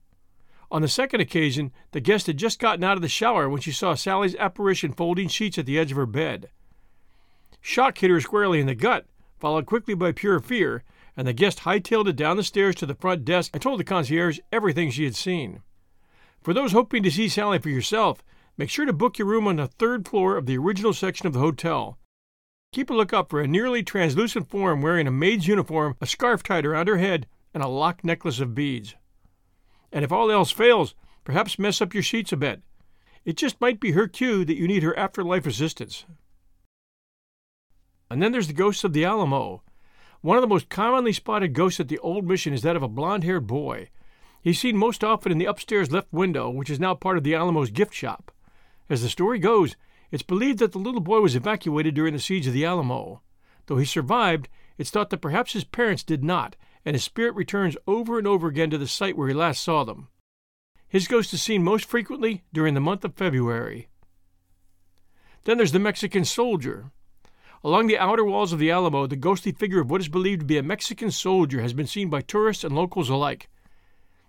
On 0.71 0.81
the 0.81 0.87
second 0.87 1.21
occasion, 1.21 1.71
the 1.91 1.99
guest 1.99 2.27
had 2.27 2.37
just 2.37 2.59
gotten 2.59 2.83
out 2.83 2.95
of 2.95 3.01
the 3.01 3.09
shower 3.09 3.49
when 3.49 3.61
she 3.61 3.71
saw 3.71 3.93
Sally's 3.93 4.35
apparition 4.35 4.93
folding 4.93 5.27
sheets 5.27 5.57
at 5.57 5.65
the 5.65 5.77
edge 5.77 5.91
of 5.91 5.97
her 5.97 6.05
bed. 6.05 6.49
Shock 7.61 7.97
hit 7.97 8.09
her 8.09 8.21
squarely 8.21 8.59
in 8.59 8.67
the 8.67 8.75
gut, 8.75 9.05
followed 9.39 9.65
quickly 9.65 9.93
by 9.93 10.13
pure 10.13 10.39
fear, 10.39 10.83
and 11.15 11.27
the 11.27 11.33
guest 11.33 11.59
hightailed 11.59 12.07
it 12.07 12.15
down 12.15 12.37
the 12.37 12.43
stairs 12.43 12.75
to 12.75 12.85
the 12.85 12.95
front 12.95 13.23
desk 13.23 13.51
and 13.53 13.61
told 13.61 13.79
the 13.79 13.83
concierge 13.83 14.39
everything 14.51 14.89
she 14.89 15.03
had 15.03 15.15
seen. 15.15 15.61
For 16.41 16.53
those 16.53 16.71
hoping 16.71 17.03
to 17.03 17.11
see 17.11 17.29
Sally 17.29 17.59
for 17.59 17.69
yourself, 17.69 18.23
Make 18.55 18.69
sure 18.69 18.85
to 18.85 18.93
book 18.93 19.17
your 19.17 19.27
room 19.27 19.47
on 19.47 19.55
the 19.55 19.67
third 19.67 20.07
floor 20.07 20.37
of 20.37 20.45
the 20.45 20.57
original 20.59 20.93
section 20.93 21.25
of 21.25 21.33
the 21.33 21.39
hotel. 21.39 21.97
Keep 22.71 22.91
a 22.91 22.93
lookout 22.93 23.29
for 23.29 23.41
a 23.41 23.47
nearly 23.47 23.81
translucent 23.81 24.49
form 24.49 24.81
wearing 24.81 25.07
a 25.07 25.11
maid's 25.11 25.47
uniform, 25.47 25.95
a 25.99 26.05
scarf 26.05 26.43
tied 26.43 26.65
around 26.65 26.87
her 26.87 26.97
head, 26.97 27.25
and 27.53 27.63
a 27.63 27.67
locked 27.67 28.03
necklace 28.03 28.39
of 28.39 28.53
beads. 28.53 28.95
And 29.91 30.05
if 30.05 30.11
all 30.11 30.29
else 30.29 30.51
fails, 30.51 30.93
perhaps 31.23 31.57
mess 31.57 31.81
up 31.81 31.95
your 31.95 32.03
sheets 32.03 32.31
a 32.31 32.37
bit. 32.37 32.61
It 33.25 33.37
just 33.37 33.59
might 33.59 33.79
be 33.79 33.91
her 33.91 34.07
cue 34.07 34.45
that 34.45 34.57
you 34.57 34.67
need 34.67 34.83
her 34.83 34.97
afterlife 34.97 35.47
assistance. 35.47 36.05
And 38.09 38.21
then 38.21 38.31
there's 38.31 38.47
the 38.47 38.53
ghost 38.53 38.83
of 38.83 38.93
the 38.93 39.05
Alamo. 39.05 39.63
One 40.21 40.37
of 40.37 40.41
the 40.41 40.47
most 40.47 40.69
commonly 40.69 41.13
spotted 41.13 41.53
ghosts 41.53 41.79
at 41.79 41.87
the 41.87 41.99
old 41.99 42.27
mission 42.27 42.53
is 42.53 42.61
that 42.61 42.75
of 42.75 42.83
a 42.83 42.87
blond 42.87 43.23
haired 43.23 43.47
boy. 43.47 43.89
He's 44.41 44.59
seen 44.59 44.77
most 44.77 45.03
often 45.03 45.31
in 45.31 45.37
the 45.39 45.45
upstairs 45.45 45.91
left 45.91 46.13
window, 46.13 46.49
which 46.51 46.69
is 46.69 46.79
now 46.79 46.93
part 46.93 47.17
of 47.17 47.23
the 47.23 47.33
Alamo's 47.33 47.71
gift 47.71 47.93
shop. 47.93 48.31
As 48.89 49.01
the 49.01 49.09
story 49.09 49.39
goes, 49.39 49.75
it's 50.11 50.23
believed 50.23 50.59
that 50.59 50.73
the 50.73 50.79
little 50.79 51.01
boy 51.01 51.21
was 51.21 51.35
evacuated 51.35 51.95
during 51.95 52.13
the 52.13 52.19
siege 52.19 52.45
of 52.47 52.53
the 52.53 52.65
Alamo. 52.65 53.21
Though 53.65 53.77
he 53.77 53.85
survived, 53.85 54.49
it's 54.77 54.89
thought 54.89 55.09
that 55.09 55.21
perhaps 55.21 55.53
his 55.53 55.63
parents 55.63 56.03
did 56.03 56.23
not, 56.23 56.55
and 56.85 56.95
his 56.95 57.03
spirit 57.03 57.35
returns 57.35 57.77
over 57.87 58.17
and 58.17 58.27
over 58.27 58.47
again 58.47 58.69
to 58.71 58.77
the 58.77 58.87
site 58.87 59.17
where 59.17 59.27
he 59.27 59.33
last 59.33 59.63
saw 59.63 59.83
them. 59.83 60.09
His 60.87 61.07
ghost 61.07 61.33
is 61.33 61.41
seen 61.41 61.63
most 61.63 61.85
frequently 61.85 62.43
during 62.51 62.73
the 62.73 62.81
month 62.81 63.05
of 63.05 63.15
February. 63.15 63.87
Then 65.45 65.57
there's 65.57 65.71
the 65.71 65.79
Mexican 65.79 66.25
soldier. 66.25 66.91
Along 67.63 67.87
the 67.87 67.97
outer 67.97 68.25
walls 68.25 68.51
of 68.51 68.59
the 68.59 68.69
Alamo, 68.69 69.07
the 69.07 69.15
ghostly 69.15 69.53
figure 69.53 69.79
of 69.79 69.89
what 69.89 70.01
is 70.01 70.09
believed 70.09 70.41
to 70.41 70.45
be 70.45 70.57
a 70.57 70.63
Mexican 70.63 71.11
soldier 71.11 71.61
has 71.61 71.73
been 71.73 71.87
seen 71.87 72.09
by 72.09 72.21
tourists 72.21 72.63
and 72.63 72.75
locals 72.75 73.09
alike. 73.09 73.49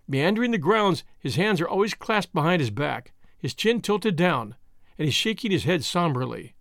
Meandering 0.07 0.53
the 0.53 0.59
grounds, 0.59 1.03
his 1.19 1.37
hands 1.37 1.61
are 1.61 1.69
always 1.69 1.95
clasped 1.95 2.33
behind 2.33 2.61
his 2.61 2.71
back 2.71 3.13
his 3.45 3.53
chin 3.53 3.79
tilted 3.79 4.17
down, 4.17 4.55
and 4.97 5.05
he's 5.05 5.15
shaking 5.15 5.51
his 5.51 5.65
head 5.65 5.85
somberly. 5.85 6.55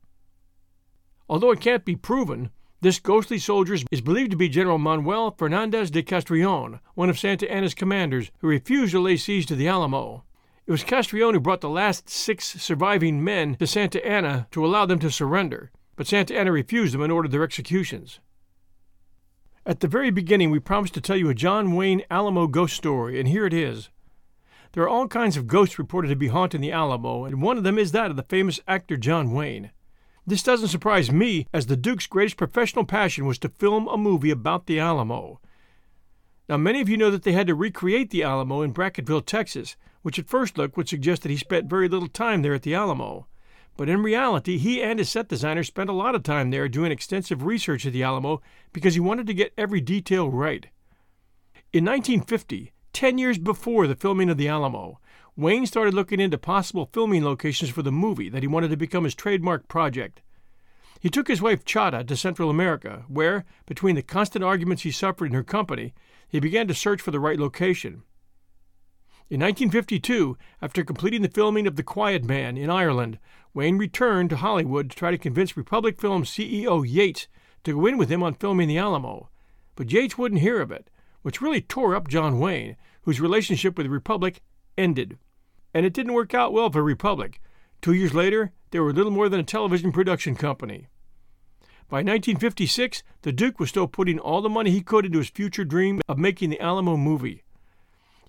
Although 1.29 1.51
it 1.51 1.61
can't 1.61 1.85
be 1.85 1.95
proven, 1.95 2.49
this 2.81 2.99
ghostly 2.99 3.39
soldier 3.39 3.77
is 3.89 4.01
believed 4.01 4.31
to 4.31 4.37
be 4.37 4.49
General 4.49 4.77
Manuel 4.77 5.31
Fernandez 5.31 5.89
de 5.89 6.03
Castrillon, 6.03 6.81
one 6.95 7.09
of 7.09 7.17
Santa 7.17 7.49
Anna's 7.49 7.73
commanders, 7.73 8.31
who 8.39 8.49
refused 8.49 8.91
to 8.91 8.99
lay 8.99 9.15
siege 9.15 9.45
to 9.45 9.55
the 9.55 9.65
Alamo. 9.65 10.25
It 10.67 10.71
was 10.73 10.83
Castrillon 10.83 11.33
who 11.33 11.39
brought 11.39 11.61
the 11.61 11.69
last 11.69 12.09
six 12.09 12.61
surviving 12.61 13.23
men 13.23 13.55
to 13.59 13.65
Santa 13.65 14.05
Anna 14.05 14.49
to 14.51 14.65
allow 14.65 14.85
them 14.85 14.99
to 14.99 15.09
surrender, 15.09 15.71
but 15.95 16.05
Santa 16.05 16.37
Anna 16.37 16.51
refused 16.51 16.93
them 16.93 17.01
and 17.01 17.13
ordered 17.13 17.31
their 17.31 17.43
executions. 17.43 18.19
At 19.65 19.79
the 19.79 19.87
very 19.87 20.11
beginning, 20.11 20.51
we 20.51 20.59
promised 20.59 20.95
to 20.95 21.01
tell 21.01 21.15
you 21.15 21.29
a 21.29 21.33
John 21.33 21.77
Wayne 21.77 22.01
Alamo 22.11 22.47
ghost 22.47 22.75
story, 22.75 23.21
and 23.21 23.29
here 23.29 23.45
it 23.45 23.53
is. 23.53 23.89
There 24.73 24.83
are 24.83 24.89
all 24.89 25.07
kinds 25.07 25.37
of 25.37 25.45
ghosts 25.45 25.77
reported 25.77 26.07
to 26.07 26.15
be 26.15 26.29
haunting 26.29 26.61
the 26.61 26.71
Alamo, 26.71 27.25
and 27.25 27.43
one 27.43 27.57
of 27.59 27.63
them 27.63 27.77
is 27.77 27.91
that 27.91 28.09
of 28.09 28.15
the 28.15 28.23
famous 28.23 28.59
actor 28.67 28.97
John 28.97 29.31
Wayne. 29.31 29.69
This 30.25 30.41
doesn't 30.41 30.69
surprise 30.69 31.11
me, 31.11 31.45
as 31.53 31.67
the 31.67 31.77
Duke's 31.77 32.07
greatest 32.07 32.37
professional 32.37 32.83
passion 32.83 33.27
was 33.27 33.37
to 33.39 33.49
film 33.49 33.87
a 33.87 33.97
movie 33.97 34.31
about 34.31 34.65
the 34.65 34.79
Alamo. 34.79 35.39
Now, 36.49 36.57
many 36.57 36.81
of 36.81 36.89
you 36.89 36.97
know 36.97 37.11
that 37.11 37.21
they 37.21 37.33
had 37.33 37.45
to 37.47 37.55
recreate 37.55 38.09
the 38.09 38.23
Alamo 38.23 38.63
in 38.63 38.73
Brackettville, 38.73 39.27
Texas, 39.27 39.75
which 40.01 40.17
at 40.17 40.27
first 40.27 40.57
look 40.57 40.75
would 40.75 40.89
suggest 40.89 41.21
that 41.21 41.29
he 41.29 41.37
spent 41.37 41.69
very 41.69 41.87
little 41.87 42.07
time 42.07 42.41
there 42.41 42.55
at 42.55 42.63
the 42.63 42.73
Alamo. 42.73 43.27
But 43.77 43.89
in 43.89 44.01
reality, 44.01 44.57
he 44.57 44.81
and 44.81 44.97
his 44.97 45.07
set 45.07 45.27
designer 45.27 45.63
spent 45.63 45.91
a 45.91 45.93
lot 45.93 46.15
of 46.15 46.23
time 46.23 46.49
there 46.49 46.67
doing 46.67 46.91
extensive 46.91 47.43
research 47.43 47.85
at 47.85 47.93
the 47.93 48.01
Alamo 48.01 48.41
because 48.71 48.95
he 48.95 48.99
wanted 48.99 49.27
to 49.27 49.35
get 49.35 49.53
every 49.55 49.81
detail 49.81 50.31
right. 50.31 50.65
In 51.71 51.85
1950, 51.85 52.72
Ten 52.93 53.17
years 53.17 53.39
before 53.39 53.87
the 53.87 53.95
filming 53.95 54.29
of 54.29 54.37
The 54.37 54.47
Alamo, 54.47 54.99
Wayne 55.35 55.65
started 55.65 55.95
looking 55.95 56.19
into 56.19 56.37
possible 56.37 56.91
filming 56.93 57.25
locations 57.25 57.71
for 57.71 57.81
the 57.81 57.91
movie 57.91 58.29
that 58.29 58.43
he 58.43 58.47
wanted 58.47 58.69
to 58.69 58.77
become 58.77 59.03
his 59.03 59.15
trademark 59.15 59.67
project. 59.67 60.21
He 60.99 61.09
took 61.09 61.27
his 61.27 61.41
wife 61.41 61.65
Chata 61.65 62.05
to 62.05 62.15
Central 62.15 62.51
America, 62.51 63.03
where, 63.07 63.45
between 63.65 63.95
the 63.95 64.03
constant 64.03 64.45
arguments 64.45 64.83
he 64.83 64.91
suffered 64.91 65.25
in 65.25 65.33
her 65.33 65.43
company, 65.43 65.95
he 66.29 66.39
began 66.39 66.67
to 66.67 66.75
search 66.75 67.01
for 67.01 67.09
the 67.09 67.19
right 67.19 67.39
location. 67.39 68.03
In 69.27 69.39
1952, 69.39 70.37
after 70.61 70.83
completing 70.83 71.23
the 71.23 71.29
filming 71.29 71.65
of 71.65 71.77
The 71.77 71.83
Quiet 71.83 72.23
Man 72.23 72.57
in 72.57 72.69
Ireland, 72.69 73.17
Wayne 73.55 73.79
returned 73.79 74.29
to 74.29 74.37
Hollywood 74.37 74.91
to 74.91 74.95
try 74.95 75.09
to 75.09 75.17
convince 75.17 75.57
Republic 75.57 75.99
Films 75.99 76.29
CEO 76.29 76.87
Yates 76.87 77.27
to 77.63 77.73
go 77.73 77.87
in 77.87 77.97
with 77.97 78.09
him 78.09 78.21
on 78.21 78.35
filming 78.35 78.67
The 78.67 78.77
Alamo. 78.77 79.29
But 79.75 79.91
Yates 79.91 80.15
wouldn't 80.15 80.41
hear 80.41 80.61
of 80.61 80.71
it 80.71 80.91
which 81.23 81.41
really 81.41 81.61
tore 81.61 81.95
up 81.95 82.07
John 82.07 82.39
Wayne, 82.39 82.77
whose 83.01 83.19
relationship 83.19 83.77
with 83.77 83.87
the 83.87 83.91
Republic 83.91 84.41
ended. 84.77 85.17
And 85.73 85.85
it 85.85 85.93
didn't 85.93 86.13
work 86.13 86.33
out 86.33 86.53
well 86.53 86.69
for 86.69 86.83
Republic. 86.83 87.41
Two 87.81 87.93
years 87.93 88.13
later, 88.13 88.51
they 88.71 88.79
were 88.79 88.93
little 88.93 89.11
more 89.11 89.27
than 89.27 89.39
a 89.39 89.43
television 89.43 89.91
production 89.91 90.35
company. 90.35 90.87
By 91.89 91.97
1956, 91.97 93.03
the 93.23 93.31
Duke 93.31 93.59
was 93.59 93.69
still 93.69 93.87
putting 93.87 94.19
all 94.19 94.41
the 94.41 94.49
money 94.49 94.71
he 94.71 94.81
could 94.81 95.05
into 95.05 95.19
his 95.19 95.29
future 95.29 95.65
dream 95.65 96.01
of 96.07 96.17
making 96.17 96.49
the 96.49 96.59
Alamo 96.59 96.97
movie. 96.97 97.43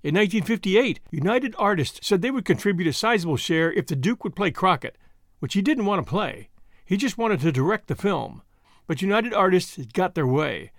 In 0.02 0.14
1958, 0.16 1.00
United 1.10 1.54
Artists 1.56 2.06
said 2.06 2.20
they 2.20 2.30
would 2.30 2.44
contribute 2.44 2.88
a 2.88 2.92
sizable 2.92 3.38
share 3.38 3.72
if 3.72 3.86
the 3.86 3.96
Duke 3.96 4.22
would 4.22 4.36
play 4.36 4.50
Crockett, 4.50 4.98
which 5.38 5.54
he 5.54 5.62
didn't 5.62 5.86
want 5.86 6.04
to 6.04 6.10
play. 6.10 6.50
He 6.84 6.98
just 6.98 7.16
wanted 7.16 7.40
to 7.40 7.52
direct 7.52 7.88
the 7.88 7.94
film. 7.94 8.42
But 8.86 9.00
United 9.00 9.32
Artists 9.32 9.78
got 9.94 10.14
their 10.14 10.26
way. 10.26 10.72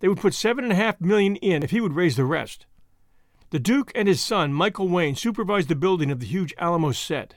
They 0.00 0.08
would 0.08 0.18
put 0.18 0.34
seven 0.34 0.64
and 0.64 0.72
a 0.72 0.76
half 0.76 1.00
million 1.00 1.36
in 1.36 1.62
if 1.62 1.70
he 1.70 1.80
would 1.80 1.94
raise 1.94 2.16
the 2.16 2.24
rest. 2.24 2.66
The 3.50 3.58
Duke 3.58 3.92
and 3.94 4.08
his 4.08 4.20
son, 4.20 4.52
Michael 4.52 4.88
Wayne, 4.88 5.14
supervised 5.14 5.68
the 5.68 5.76
building 5.76 6.10
of 6.10 6.20
the 6.20 6.26
huge 6.26 6.52
Alamo 6.58 6.92
set. 6.92 7.34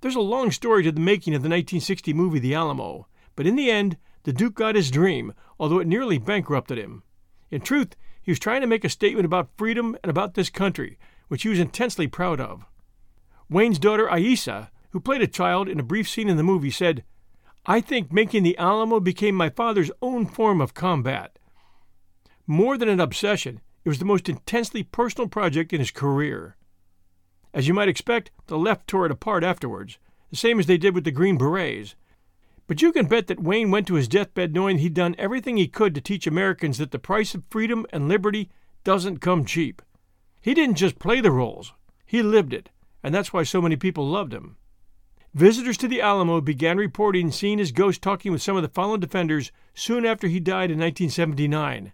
There's 0.00 0.14
a 0.14 0.20
long 0.20 0.50
story 0.50 0.82
to 0.84 0.92
the 0.92 1.00
making 1.00 1.34
of 1.34 1.42
the 1.42 1.48
1960 1.48 2.12
movie 2.12 2.38
The 2.38 2.54
Alamo, 2.54 3.06
but 3.34 3.46
in 3.46 3.56
the 3.56 3.70
end, 3.70 3.96
the 4.24 4.32
Duke 4.32 4.54
got 4.54 4.74
his 4.74 4.90
dream, 4.90 5.32
although 5.58 5.78
it 5.78 5.86
nearly 5.86 6.18
bankrupted 6.18 6.78
him. 6.78 7.02
In 7.50 7.60
truth, 7.60 7.96
he 8.20 8.30
was 8.30 8.38
trying 8.38 8.60
to 8.60 8.66
make 8.66 8.84
a 8.84 8.90
statement 8.90 9.24
about 9.24 9.56
freedom 9.56 9.96
and 10.02 10.10
about 10.10 10.34
this 10.34 10.50
country, 10.50 10.98
which 11.28 11.42
he 11.42 11.48
was 11.48 11.58
intensely 11.58 12.06
proud 12.06 12.40
of. 12.40 12.66
Wayne's 13.48 13.78
daughter, 13.78 14.06
Aissa, 14.08 14.70
who 14.90 15.00
played 15.00 15.22
a 15.22 15.26
child 15.26 15.68
in 15.68 15.80
a 15.80 15.84
brief 15.84 16.08
scene 16.08 16.28
in 16.28 16.36
the 16.36 16.42
movie, 16.42 16.70
said, 16.70 17.04
I 17.66 17.80
think 17.80 18.12
making 18.12 18.42
the 18.42 18.56
Alamo 18.58 19.00
became 19.00 19.34
my 19.34 19.50
father's 19.50 19.90
own 20.00 20.26
form 20.26 20.60
of 20.60 20.74
combat. 20.74 21.38
More 22.46 22.78
than 22.78 22.88
an 22.88 23.00
obsession, 23.00 23.60
it 23.84 23.88
was 23.88 23.98
the 23.98 24.04
most 24.04 24.28
intensely 24.28 24.82
personal 24.82 25.28
project 25.28 25.72
in 25.72 25.80
his 25.80 25.90
career. 25.90 26.56
As 27.52 27.68
you 27.68 27.74
might 27.74 27.88
expect, 27.88 28.30
the 28.46 28.58
left 28.58 28.86
tore 28.86 29.06
it 29.06 29.12
apart 29.12 29.44
afterwards, 29.44 29.98
the 30.30 30.36
same 30.36 30.58
as 30.58 30.66
they 30.66 30.78
did 30.78 30.94
with 30.94 31.04
the 31.04 31.10
Green 31.10 31.38
Berets. 31.38 31.94
But 32.66 32.82
you 32.82 32.92
can 32.92 33.06
bet 33.06 33.26
that 33.28 33.42
Wayne 33.42 33.70
went 33.70 33.86
to 33.86 33.94
his 33.94 34.08
deathbed 34.08 34.54
knowing 34.54 34.78
he'd 34.78 34.94
done 34.94 35.14
everything 35.18 35.56
he 35.56 35.68
could 35.68 35.94
to 35.94 36.00
teach 36.00 36.26
Americans 36.26 36.78
that 36.78 36.90
the 36.90 36.98
price 36.98 37.34
of 37.34 37.44
freedom 37.48 37.86
and 37.90 38.08
liberty 38.08 38.50
doesn't 38.84 39.20
come 39.20 39.44
cheap. 39.44 39.80
He 40.40 40.54
didn't 40.54 40.76
just 40.76 40.98
play 40.98 41.20
the 41.20 41.30
roles, 41.30 41.72
he 42.04 42.22
lived 42.22 42.52
it, 42.52 42.70
and 43.02 43.14
that's 43.14 43.32
why 43.32 43.42
so 43.42 43.60
many 43.62 43.76
people 43.76 44.06
loved 44.06 44.32
him. 44.32 44.56
Visitors 45.34 45.76
to 45.78 45.88
the 45.88 46.00
Alamo 46.00 46.40
began 46.40 46.78
reporting 46.78 47.30
seeing 47.30 47.58
his 47.58 47.72
ghost 47.72 48.02
talking 48.02 48.32
with 48.32 48.42
some 48.42 48.56
of 48.56 48.62
the 48.62 48.68
fallen 48.68 49.00
defenders 49.00 49.52
soon 49.74 50.06
after 50.06 50.26
he 50.26 50.40
died 50.40 50.70
in 50.70 50.78
1979. 50.78 51.92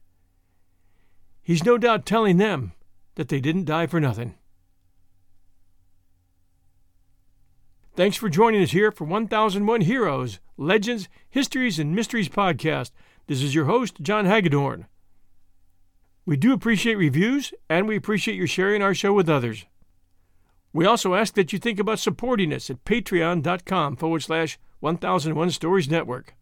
He's 1.42 1.64
no 1.64 1.76
doubt 1.76 2.06
telling 2.06 2.38
them 2.38 2.72
that 3.16 3.28
they 3.28 3.40
didn't 3.40 3.64
die 3.64 3.86
for 3.86 4.00
nothing. 4.00 4.34
Thanks 7.96 8.16
for 8.16 8.28
joining 8.28 8.62
us 8.62 8.72
here 8.72 8.90
for 8.90 9.04
1001 9.04 9.82
Heroes, 9.82 10.40
Legends, 10.56 11.08
Histories, 11.30 11.78
and 11.78 11.94
Mysteries 11.94 12.28
podcast. 12.28 12.90
This 13.26 13.42
is 13.42 13.54
your 13.54 13.66
host, 13.66 14.00
John 14.00 14.26
Hagedorn. 14.26 14.86
We 16.26 16.36
do 16.36 16.52
appreciate 16.52 16.96
reviews, 16.96 17.52
and 17.68 17.86
we 17.86 17.96
appreciate 17.96 18.36
your 18.36 18.46
sharing 18.46 18.82
our 18.82 18.94
show 18.94 19.12
with 19.12 19.28
others. 19.28 19.66
We 20.74 20.86
also 20.86 21.14
ask 21.14 21.34
that 21.34 21.52
you 21.52 21.60
think 21.60 21.78
about 21.78 22.00
supporting 22.00 22.52
us 22.52 22.68
at 22.68 22.84
patreon.com 22.84 23.94
forward 23.94 24.20
slash 24.24 24.58
1001 24.80 25.52
Stories 25.52 25.88
Network. 25.88 26.34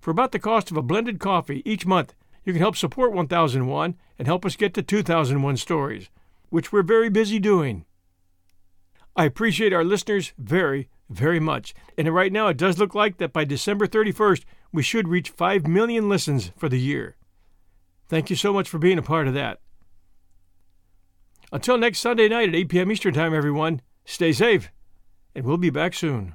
For 0.00 0.10
about 0.10 0.32
the 0.32 0.38
cost 0.38 0.70
of 0.70 0.78
a 0.78 0.82
blended 0.82 1.20
coffee 1.20 1.62
each 1.66 1.84
month, 1.84 2.14
you 2.42 2.54
can 2.54 2.62
help 2.62 2.76
support 2.76 3.12
1001 3.12 3.94
and 4.18 4.26
help 4.26 4.46
us 4.46 4.56
get 4.56 4.72
to 4.74 4.82
2001 4.82 5.58
stories, 5.58 6.08
which 6.48 6.72
we're 6.72 6.82
very 6.82 7.10
busy 7.10 7.38
doing. 7.38 7.84
I 9.14 9.26
appreciate 9.26 9.74
our 9.74 9.84
listeners 9.84 10.32
very, 10.38 10.88
very 11.10 11.38
much. 11.38 11.74
And 11.98 12.08
right 12.08 12.32
now, 12.32 12.48
it 12.48 12.56
does 12.56 12.78
look 12.78 12.94
like 12.94 13.18
that 13.18 13.34
by 13.34 13.44
December 13.44 13.86
31st, 13.86 14.44
we 14.72 14.82
should 14.82 15.06
reach 15.06 15.28
5 15.28 15.66
million 15.66 16.08
listens 16.08 16.50
for 16.56 16.70
the 16.70 16.80
year. 16.80 17.16
Thank 18.08 18.30
you 18.30 18.36
so 18.36 18.54
much 18.54 18.70
for 18.70 18.78
being 18.78 18.98
a 18.98 19.02
part 19.02 19.28
of 19.28 19.34
that. 19.34 19.60
Until 21.52 21.78
next 21.78 22.00
Sunday 22.00 22.28
night 22.28 22.48
at 22.48 22.54
8 22.54 22.68
p.m. 22.68 22.90
Eastern 22.90 23.14
Time, 23.14 23.34
everyone, 23.34 23.80
stay 24.04 24.32
safe, 24.32 24.70
and 25.34 25.44
we'll 25.44 25.56
be 25.56 25.70
back 25.70 25.94
soon. 25.94 26.34